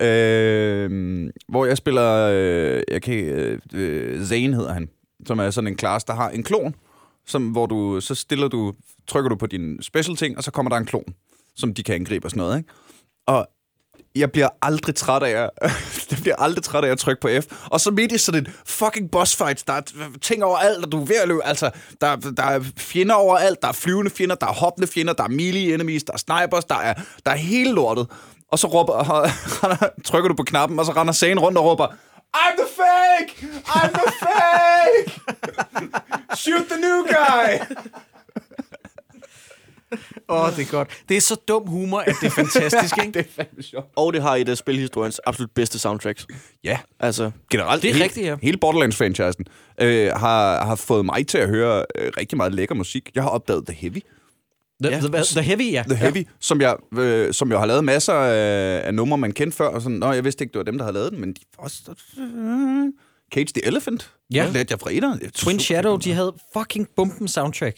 [0.00, 2.30] Øh, hvor jeg spiller...
[2.32, 4.88] Øh, jeg kan, øh, øh, Zane hedder han.
[5.26, 6.74] Som er sådan en klasse, der har en klon.
[7.26, 8.72] Som, hvor du, så stiller du,
[9.06, 11.14] trykker du på din special ting, og så kommer der en klon,
[11.56, 12.58] som de kan angribe og sådan noget.
[12.58, 12.68] Ikke?
[13.26, 13.48] Og
[14.14, 15.50] jeg bliver aldrig træt af at,
[16.10, 17.66] jeg bliver aldrig træt af at trykke på F.
[17.70, 19.82] Og så midt i sådan en fucking boss fight, der er
[20.22, 21.44] ting overalt, og du er ved at løbe.
[21.44, 25.24] Altså, der, der er fjender overalt, der er flyvende fjender, der er hoppende fjender, der
[25.24, 26.94] er melee enemies, der er snipers, der er,
[27.26, 28.06] der er hele lortet.
[28.48, 29.28] Og så råber,
[30.08, 31.86] trykker du på knappen, og så render sagen rundt og råber,
[32.36, 33.46] I'm the fake!
[33.66, 35.20] I'm the fake!
[36.42, 37.76] Shoot the new guy!
[40.28, 40.88] Åh, oh, det er godt.
[41.08, 43.18] Det er så dum humor, at det er fantastisk, ikke?
[43.18, 43.86] det er fandme sjovt.
[43.96, 46.26] Og det har et af spilhistoriens absolut bedste soundtracks.
[46.64, 47.82] Ja, Altså, generelt.
[47.82, 48.36] Det er hele, rigtigt, ja.
[48.42, 49.44] Hele Borderlands-franchisen
[49.80, 53.10] øh, har, har fået mig til at høre øh, rigtig meget lækker musik.
[53.14, 53.98] Jeg har opdaget The Heavy.
[54.82, 55.00] The, Ja.
[55.00, 55.82] the, the Heavy, ja.
[55.88, 56.22] The Heavy, ja.
[56.40, 59.66] som, jeg, øh, som jeg har lavet masser af, af numre, man kendte før.
[59.66, 61.40] Og sådan, Nå, jeg vidste ikke, det var dem, der havde lavet den, men de
[61.58, 61.80] var også...
[62.20, 62.92] Øh,
[63.34, 64.12] Cage the Elephant.
[64.34, 64.44] Ja.
[64.44, 65.20] Det lærte jeg fra etteren.
[65.24, 67.76] Er Twin Shadow, de havde fucking bumpen soundtrack.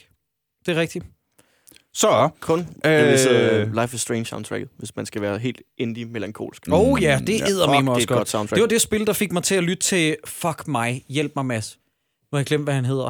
[0.67, 1.05] Det er rigtigt.
[1.97, 3.13] Så, kun Øh.
[3.31, 6.63] øh, Life is Strange soundtracket, hvis man skal være helt indie-melankolsk.
[6.73, 7.39] Oh ja, det ja.
[7.41, 8.19] er det er også et godt.
[8.19, 8.55] godt soundtrack.
[8.57, 11.47] Det var det spil, der fik mig til at lytte til Fuck mig, hjælp mig,
[11.47, 11.79] Mads.
[12.23, 13.07] Nu har jeg glemt, hvad han hedder.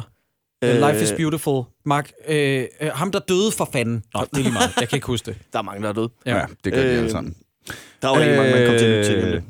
[0.63, 1.63] Øh, Øh, Life is Beautiful.
[1.85, 4.03] Mark, øh, øh, ham der døde for fanden.
[4.13, 4.69] Nå, det er lige meget.
[4.79, 5.37] Jeg kan ikke huske det.
[5.53, 6.09] Der er mange, der er døde.
[6.25, 7.35] ja, det gør øh, de Øh, alle sammen.
[8.01, 9.33] Der er jo ikke mange, man kommer til at lytte til.
[9.33, 9.41] Øh.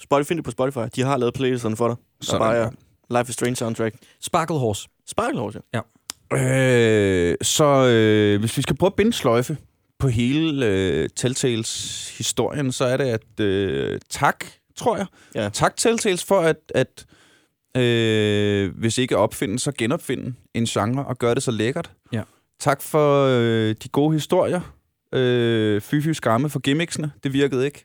[0.00, 0.78] Spotify, find det på Spotify.
[0.96, 1.96] De har lavet playlisterne for dig.
[1.96, 2.68] Der Sådan, bare ja.
[3.18, 3.94] Life is Strange soundtrack.
[4.20, 4.88] Sparkle Horse.
[5.06, 5.80] Sparkle Horse, ja.
[6.32, 9.56] Øh, så øh, hvis vi skal prøve at binde sløjfe
[9.98, 14.44] på hele øh, Telltales historien, så er det at øh, tak,
[14.76, 15.06] tror jeg.
[15.34, 15.48] Ja.
[15.48, 17.06] Tak Telltales for at, at
[17.82, 21.90] øh, hvis ikke opfinde, så genopfinde en genre og gøre det så lækkert.
[22.12, 22.22] Ja.
[22.60, 24.60] Tak for øh, de gode historier.
[25.14, 27.12] Øh, fy fy skamme for gimmicksene.
[27.24, 27.84] Det virkede ikke.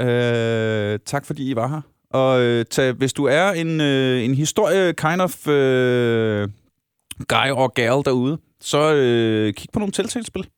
[0.00, 1.80] Øh, tak fordi I var her.
[2.10, 6.48] Og øh, tag, hvis du er en, øh, en historie kind of øh,
[7.28, 10.48] guy or gal derude, så øh, kig på nogle Telltale-spil.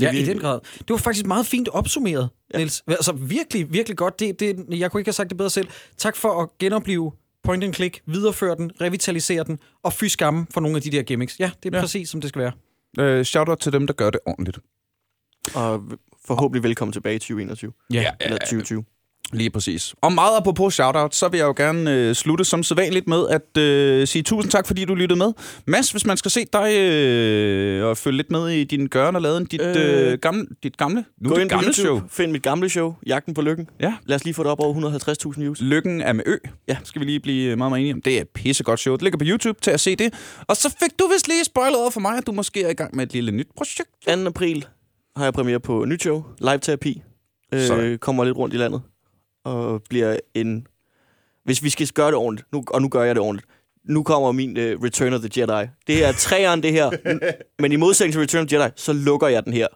[0.00, 0.60] Ja, i den grad.
[0.78, 2.58] Det var faktisk meget fint opsummeret, ja.
[2.58, 2.82] Niels.
[2.88, 4.20] Altså virkelig, virkelig godt.
[4.20, 5.68] Det, det, jeg kunne ikke have sagt det bedre selv.
[5.96, 7.12] Tak for at genopleve
[7.42, 11.02] point and click, videreføre den, revitalisere den, og fy skamme for nogle af de der
[11.02, 11.40] gimmicks.
[11.40, 11.76] Ja, det er Ja.
[11.78, 11.82] ja.
[11.82, 12.52] præcis, som det skal være.
[12.98, 14.58] Øh, shout-out til dem, der gør det ordentligt.
[15.54, 15.82] Og
[16.26, 17.72] forhåbentlig velkommen tilbage i 2021.
[17.92, 18.84] Ja, Eller 2020.
[19.32, 19.94] Lige præcis.
[20.00, 23.62] Og meget apropos shoutout, så vil jeg jo gerne øh, slutte som sædvanligt med at
[23.62, 25.32] øh, sige tusind tak, fordi du lyttede med.
[25.66, 29.22] Mads, hvis man skal se dig øh, og følge lidt med i din gøren og
[29.22, 32.00] laden, dit, øh, Øh, gamle, dit gamle, nu Gå dit ind på gamle YouTube, show.
[32.10, 33.68] find mit gamle show, Jagten på Lykken.
[33.80, 33.94] Ja.
[34.06, 34.74] Lad os lige få det op over
[35.34, 35.60] 150.000 views.
[35.60, 36.36] Lykken er med ø.
[36.68, 36.76] Ja.
[36.84, 38.02] Skal vi lige blive meget, meget enige om.
[38.02, 38.94] Det er et pissegodt show.
[38.94, 40.14] Det ligger på YouTube til at se det.
[40.46, 42.74] Og så fik du vist lige spoilet over for mig, at du måske er i
[42.74, 43.90] gang med et lille nyt projekt.
[44.06, 44.26] 2.
[44.26, 44.66] april
[45.16, 47.02] har jeg premiere på nyt show, Live Terapi.
[47.52, 47.84] Sådan.
[47.84, 48.80] Øh, kommer lidt rundt i landet.
[49.44, 50.66] Og bliver en...
[51.44, 53.48] Hvis vi skal gøre det ordentligt, nu, og nu gør jeg det ordentligt,
[53.88, 55.68] nu kommer min uh, Return of the Jedi.
[55.86, 56.90] Det er træeren, det her.
[57.62, 59.66] Men i modsætning til Return of the Jedi, så lukker jeg den her.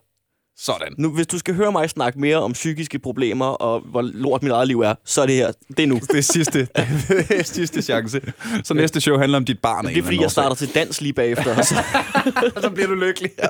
[0.58, 0.94] Sådan.
[0.98, 4.52] Nu, hvis du skal høre mig snakke mere om psykiske problemer og hvor lort mit
[4.52, 5.52] eget liv er, så er det her.
[5.68, 5.94] Det er nu.
[5.94, 6.58] Det er sidste,
[7.08, 8.20] det er sidste chance.
[8.64, 9.86] Så næste show handler om dit barn.
[9.86, 11.56] Det er fordi, jeg starter til dans lige bagefter.
[11.56, 12.62] og så- årsag.
[12.62, 13.30] så bliver du lykkelig.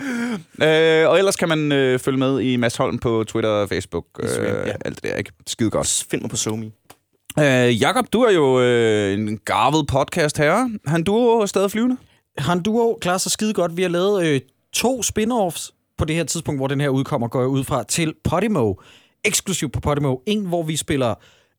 [0.66, 4.04] øh, og ellers kan man øh, følge med i Mads Holm på Twitter og Facebook.
[4.22, 4.72] Øh, ja.
[4.84, 5.32] Alt det der, ikke?
[5.46, 6.06] Skide godt.
[6.10, 6.70] Find mig på SoMe.
[7.38, 10.70] Øh, Jakob, du er jo øh, en garvet podcast herre.
[10.86, 11.96] Han du er stadig flyvende.
[12.38, 13.76] Han Duo klarer sig skide godt.
[13.76, 14.40] Vi har lavet øh,
[14.72, 18.14] to spin-offs på det her tidspunkt, hvor den her udkommer, går jeg ud fra, til
[18.24, 18.74] Podimo.
[19.24, 20.16] Eksklusivt på Podimo.
[20.26, 21.14] En, hvor vi spiller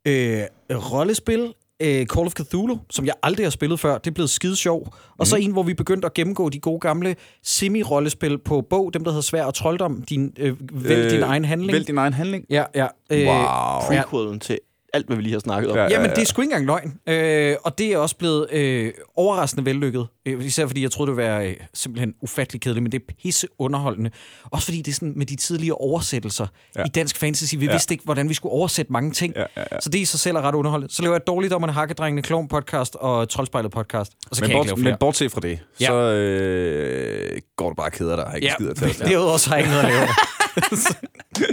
[0.05, 3.97] øh, rollespil, øh, Call of Cthulhu, som jeg aldrig har spillet før.
[3.97, 4.93] Det er blevet skide sjov.
[5.17, 9.03] Og så en, hvor vi begyndte at gennemgå de gode gamle semi-rollespil på bog, dem
[9.03, 10.01] der hedder Svær og Trolddom.
[10.01, 11.73] Din, øh, vælg øh, din egen handling.
[11.73, 12.45] Vælg din egen handling.
[12.49, 12.87] Ja, ja.
[13.11, 13.35] Øh, Wow.
[13.35, 14.01] Ja.
[14.01, 14.59] Prequelen til
[14.93, 15.77] alt, hvad vi lige har snakket om.
[15.77, 15.83] Ja.
[15.83, 15.89] Ja.
[15.89, 16.93] Jamen, det er sgu ikke engang løgn.
[17.07, 20.07] Øh, og det er også blevet øh, overraskende vellykket.
[20.25, 23.13] Øh, især fordi jeg troede, det ville være øh, simpelthen ufattelig kedeligt, men det er
[23.23, 24.11] pisse underholdende.
[24.51, 26.81] Også fordi det er sådan med de tidligere oversættelser ja.
[26.81, 26.85] Ja.
[26.85, 27.55] i dansk fantasy.
[27.55, 27.65] Vi Ja.
[27.65, 27.71] ja.
[27.75, 29.33] vidste ikke, hvordan vi skulle oversætte mange ting.
[29.35, 29.79] Ja, ja, ja.
[29.81, 30.93] Så det i sig selv er ret underholdende.
[30.93, 34.11] Så laver jeg Dårligdommerne, Hakkedrengene, Klovn podcast og Troldspejlet podcast.
[34.31, 34.91] Og så Men, kan jeg ikke bort, lave flere.
[34.93, 35.85] men bortset fra det, Ja.
[35.85, 38.31] så øh, går du bare og keder dig.
[38.35, 40.07] Ikke Ja, skider til at derudover så har jeg ikke noget at lave.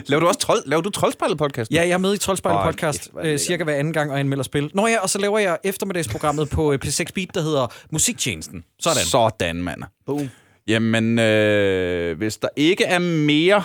[0.06, 1.72] Laver du også trold, laver du troldspejlet podcast?
[1.72, 4.44] Ja, jeg er med i Troldspejlet podcast er øh, cirka hver anden gang og anmelder
[4.44, 4.70] spil.
[4.74, 8.64] Nå ja, og så laver jeg eftermiddagsprogrammet på øh, P6 Beat, der hedder Musiktjenesten.
[8.80, 9.04] Sådan.
[9.04, 9.82] Sådan, mand.
[10.06, 10.28] Boom.
[10.68, 13.64] Jamen, øh, hvis der ikke er mere...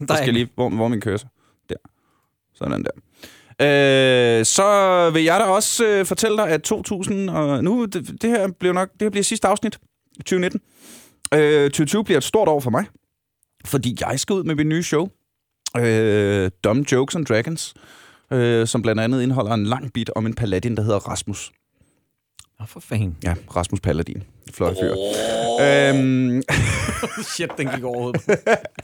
[0.00, 0.48] Der Der er skal jeg lige...
[0.54, 1.28] Hvor, hvor min cursor?
[1.68, 1.74] Der.
[2.54, 2.90] Sådan der.
[3.60, 7.30] Øh, så vil jeg da også øh, fortælle dig, at 2000...
[7.30, 8.92] Og nu, det, det her bliver nok...
[8.92, 9.78] Det her bliver sidste afsnit.
[10.18, 10.60] 2019.
[11.34, 12.84] Øh, 2020 bliver et stort år for mig.
[13.64, 15.08] Fordi jeg skal ud med mit nye show.
[15.78, 17.74] Øh, Dumb Jokes and Dragons.
[18.32, 21.52] Øh, som blandt andet indeholder en lang bit om en paladin, der hedder Rasmus.
[22.60, 23.16] Åh, for fanden.
[23.24, 24.22] Ja, Rasmus Paladin.
[24.54, 24.94] Flot fyr.
[24.96, 25.96] Oh.
[25.98, 26.42] Øhm,
[27.34, 28.22] Shit, den gik over hovedet.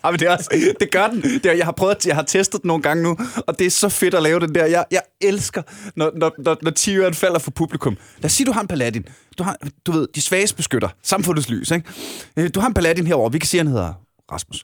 [0.04, 1.22] Ja, men det, er også, det gør den.
[1.22, 3.16] Det er, jeg har prøvet, jeg har testet den nogle gange nu,
[3.46, 4.66] og det er så fedt at lave den der.
[4.66, 5.62] Jeg, jeg elsker,
[5.96, 7.96] når, når, når, når tieren falder for publikum.
[8.18, 9.04] Lad os sige, du har en paladin.
[9.38, 10.88] Du har, du ved, de svages beskytter.
[11.02, 11.88] Samfundets lys, ikke?
[12.36, 13.28] Øh, Du har en paladin herover.
[13.30, 13.92] Vi kan sige, han hedder
[14.32, 14.62] Rasmus.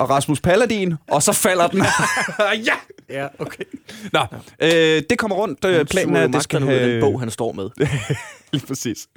[0.00, 1.78] Og Rasmus Paladin, og så falder den.
[2.68, 2.74] ja!
[3.10, 3.64] ja, okay.
[4.12, 4.20] Nå,
[4.62, 5.64] øh, det kommer rundt.
[5.64, 6.92] Øh, planen er, at det skal have...
[6.92, 7.70] den bog, han står med.
[8.52, 9.08] Lige præcis.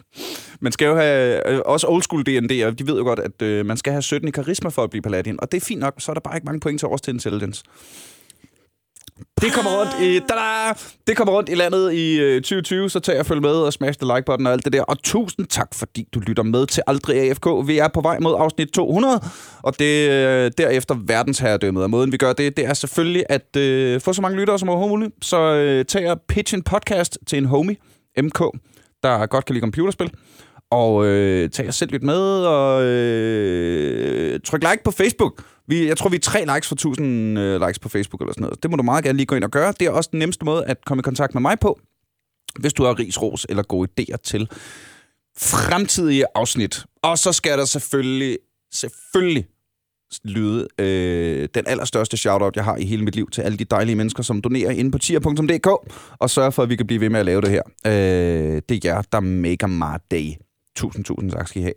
[0.59, 3.65] Man skal jo have, øh, også old school D&D'er, de ved jo godt, at øh,
[3.65, 5.93] man skal have 17 i karisma for at blive paladin, og det er fint nok,
[5.99, 7.63] så er der bare ikke mange point til års til intelligence.
[9.41, 10.73] Det kommer rundt i, tada!
[11.07, 13.99] det kommer rundt i landet i øh, 2020, så tag og følg med og smash
[13.99, 14.81] the like-button og alt det der.
[14.81, 17.45] Og tusind tak, fordi du lytter med til Aldrig AFK.
[17.68, 19.22] Vi er på vej mod afsnit 200,
[19.64, 21.84] og det øh, derefter verdensherredømmet.
[21.84, 24.69] Og måden, vi gør det, det er selvfølgelig at øh, få så mange lyttere som
[24.69, 25.26] overhovedet muligt.
[25.26, 27.76] Så øh, tag og pitch en podcast til en homie,
[28.18, 28.39] MK,
[29.03, 30.11] der godt kan lide computerspil.
[30.72, 35.44] Og øh, tag og selv lidt med, og øh, tryk like på Facebook.
[35.68, 38.41] Vi, jeg tror, vi er tre likes for 1000 øh, likes på Facebook eller sådan
[38.41, 38.64] noget.
[38.64, 39.73] Det må du meget gerne lige gå ind og gøre.
[39.80, 41.80] Det er også den nemmeste måde at komme i kontakt med mig på,
[42.60, 44.49] hvis du har ris, ros eller gode idéer til
[45.38, 46.85] fremtidige afsnit.
[47.03, 48.38] Og så skal der selvfølgelig,
[48.73, 49.48] selvfølgelig
[50.23, 53.95] lyde øh, den allerstørste shoutout, jeg har i hele mit liv til alle de dejlige
[53.95, 55.68] mennesker, som donerer inde på tier.dk
[56.19, 57.61] og sørger for, at vi kan blive ved med at lave det her.
[57.85, 60.34] Øh, det er jer, der maker my day.
[60.76, 61.73] Tusind, tusind tak skal I have.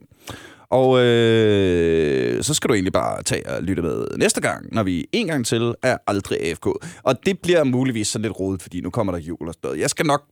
[0.70, 5.06] Og øh, så skal du egentlig bare tage og lytte med næste gang, når vi
[5.12, 6.66] en gang til er aldrig AFK.
[7.02, 9.80] Og det bliver muligvis sådan lidt rodet, fordi nu kommer der jul og sådan noget.
[9.80, 10.22] Jeg skal nok,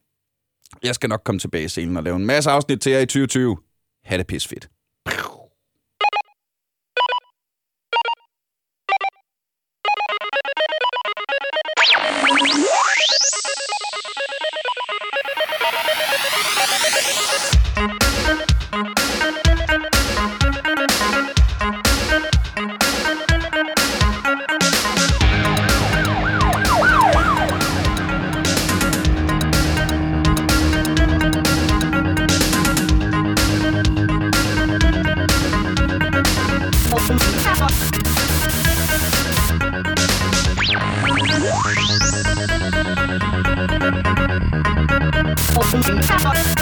[0.82, 3.56] jeg skal nok komme tilbage senere og lave en masse afsnit til jer i 2020.
[4.04, 4.68] Ha' det pis fedt.
[45.60, 46.57] Thank you.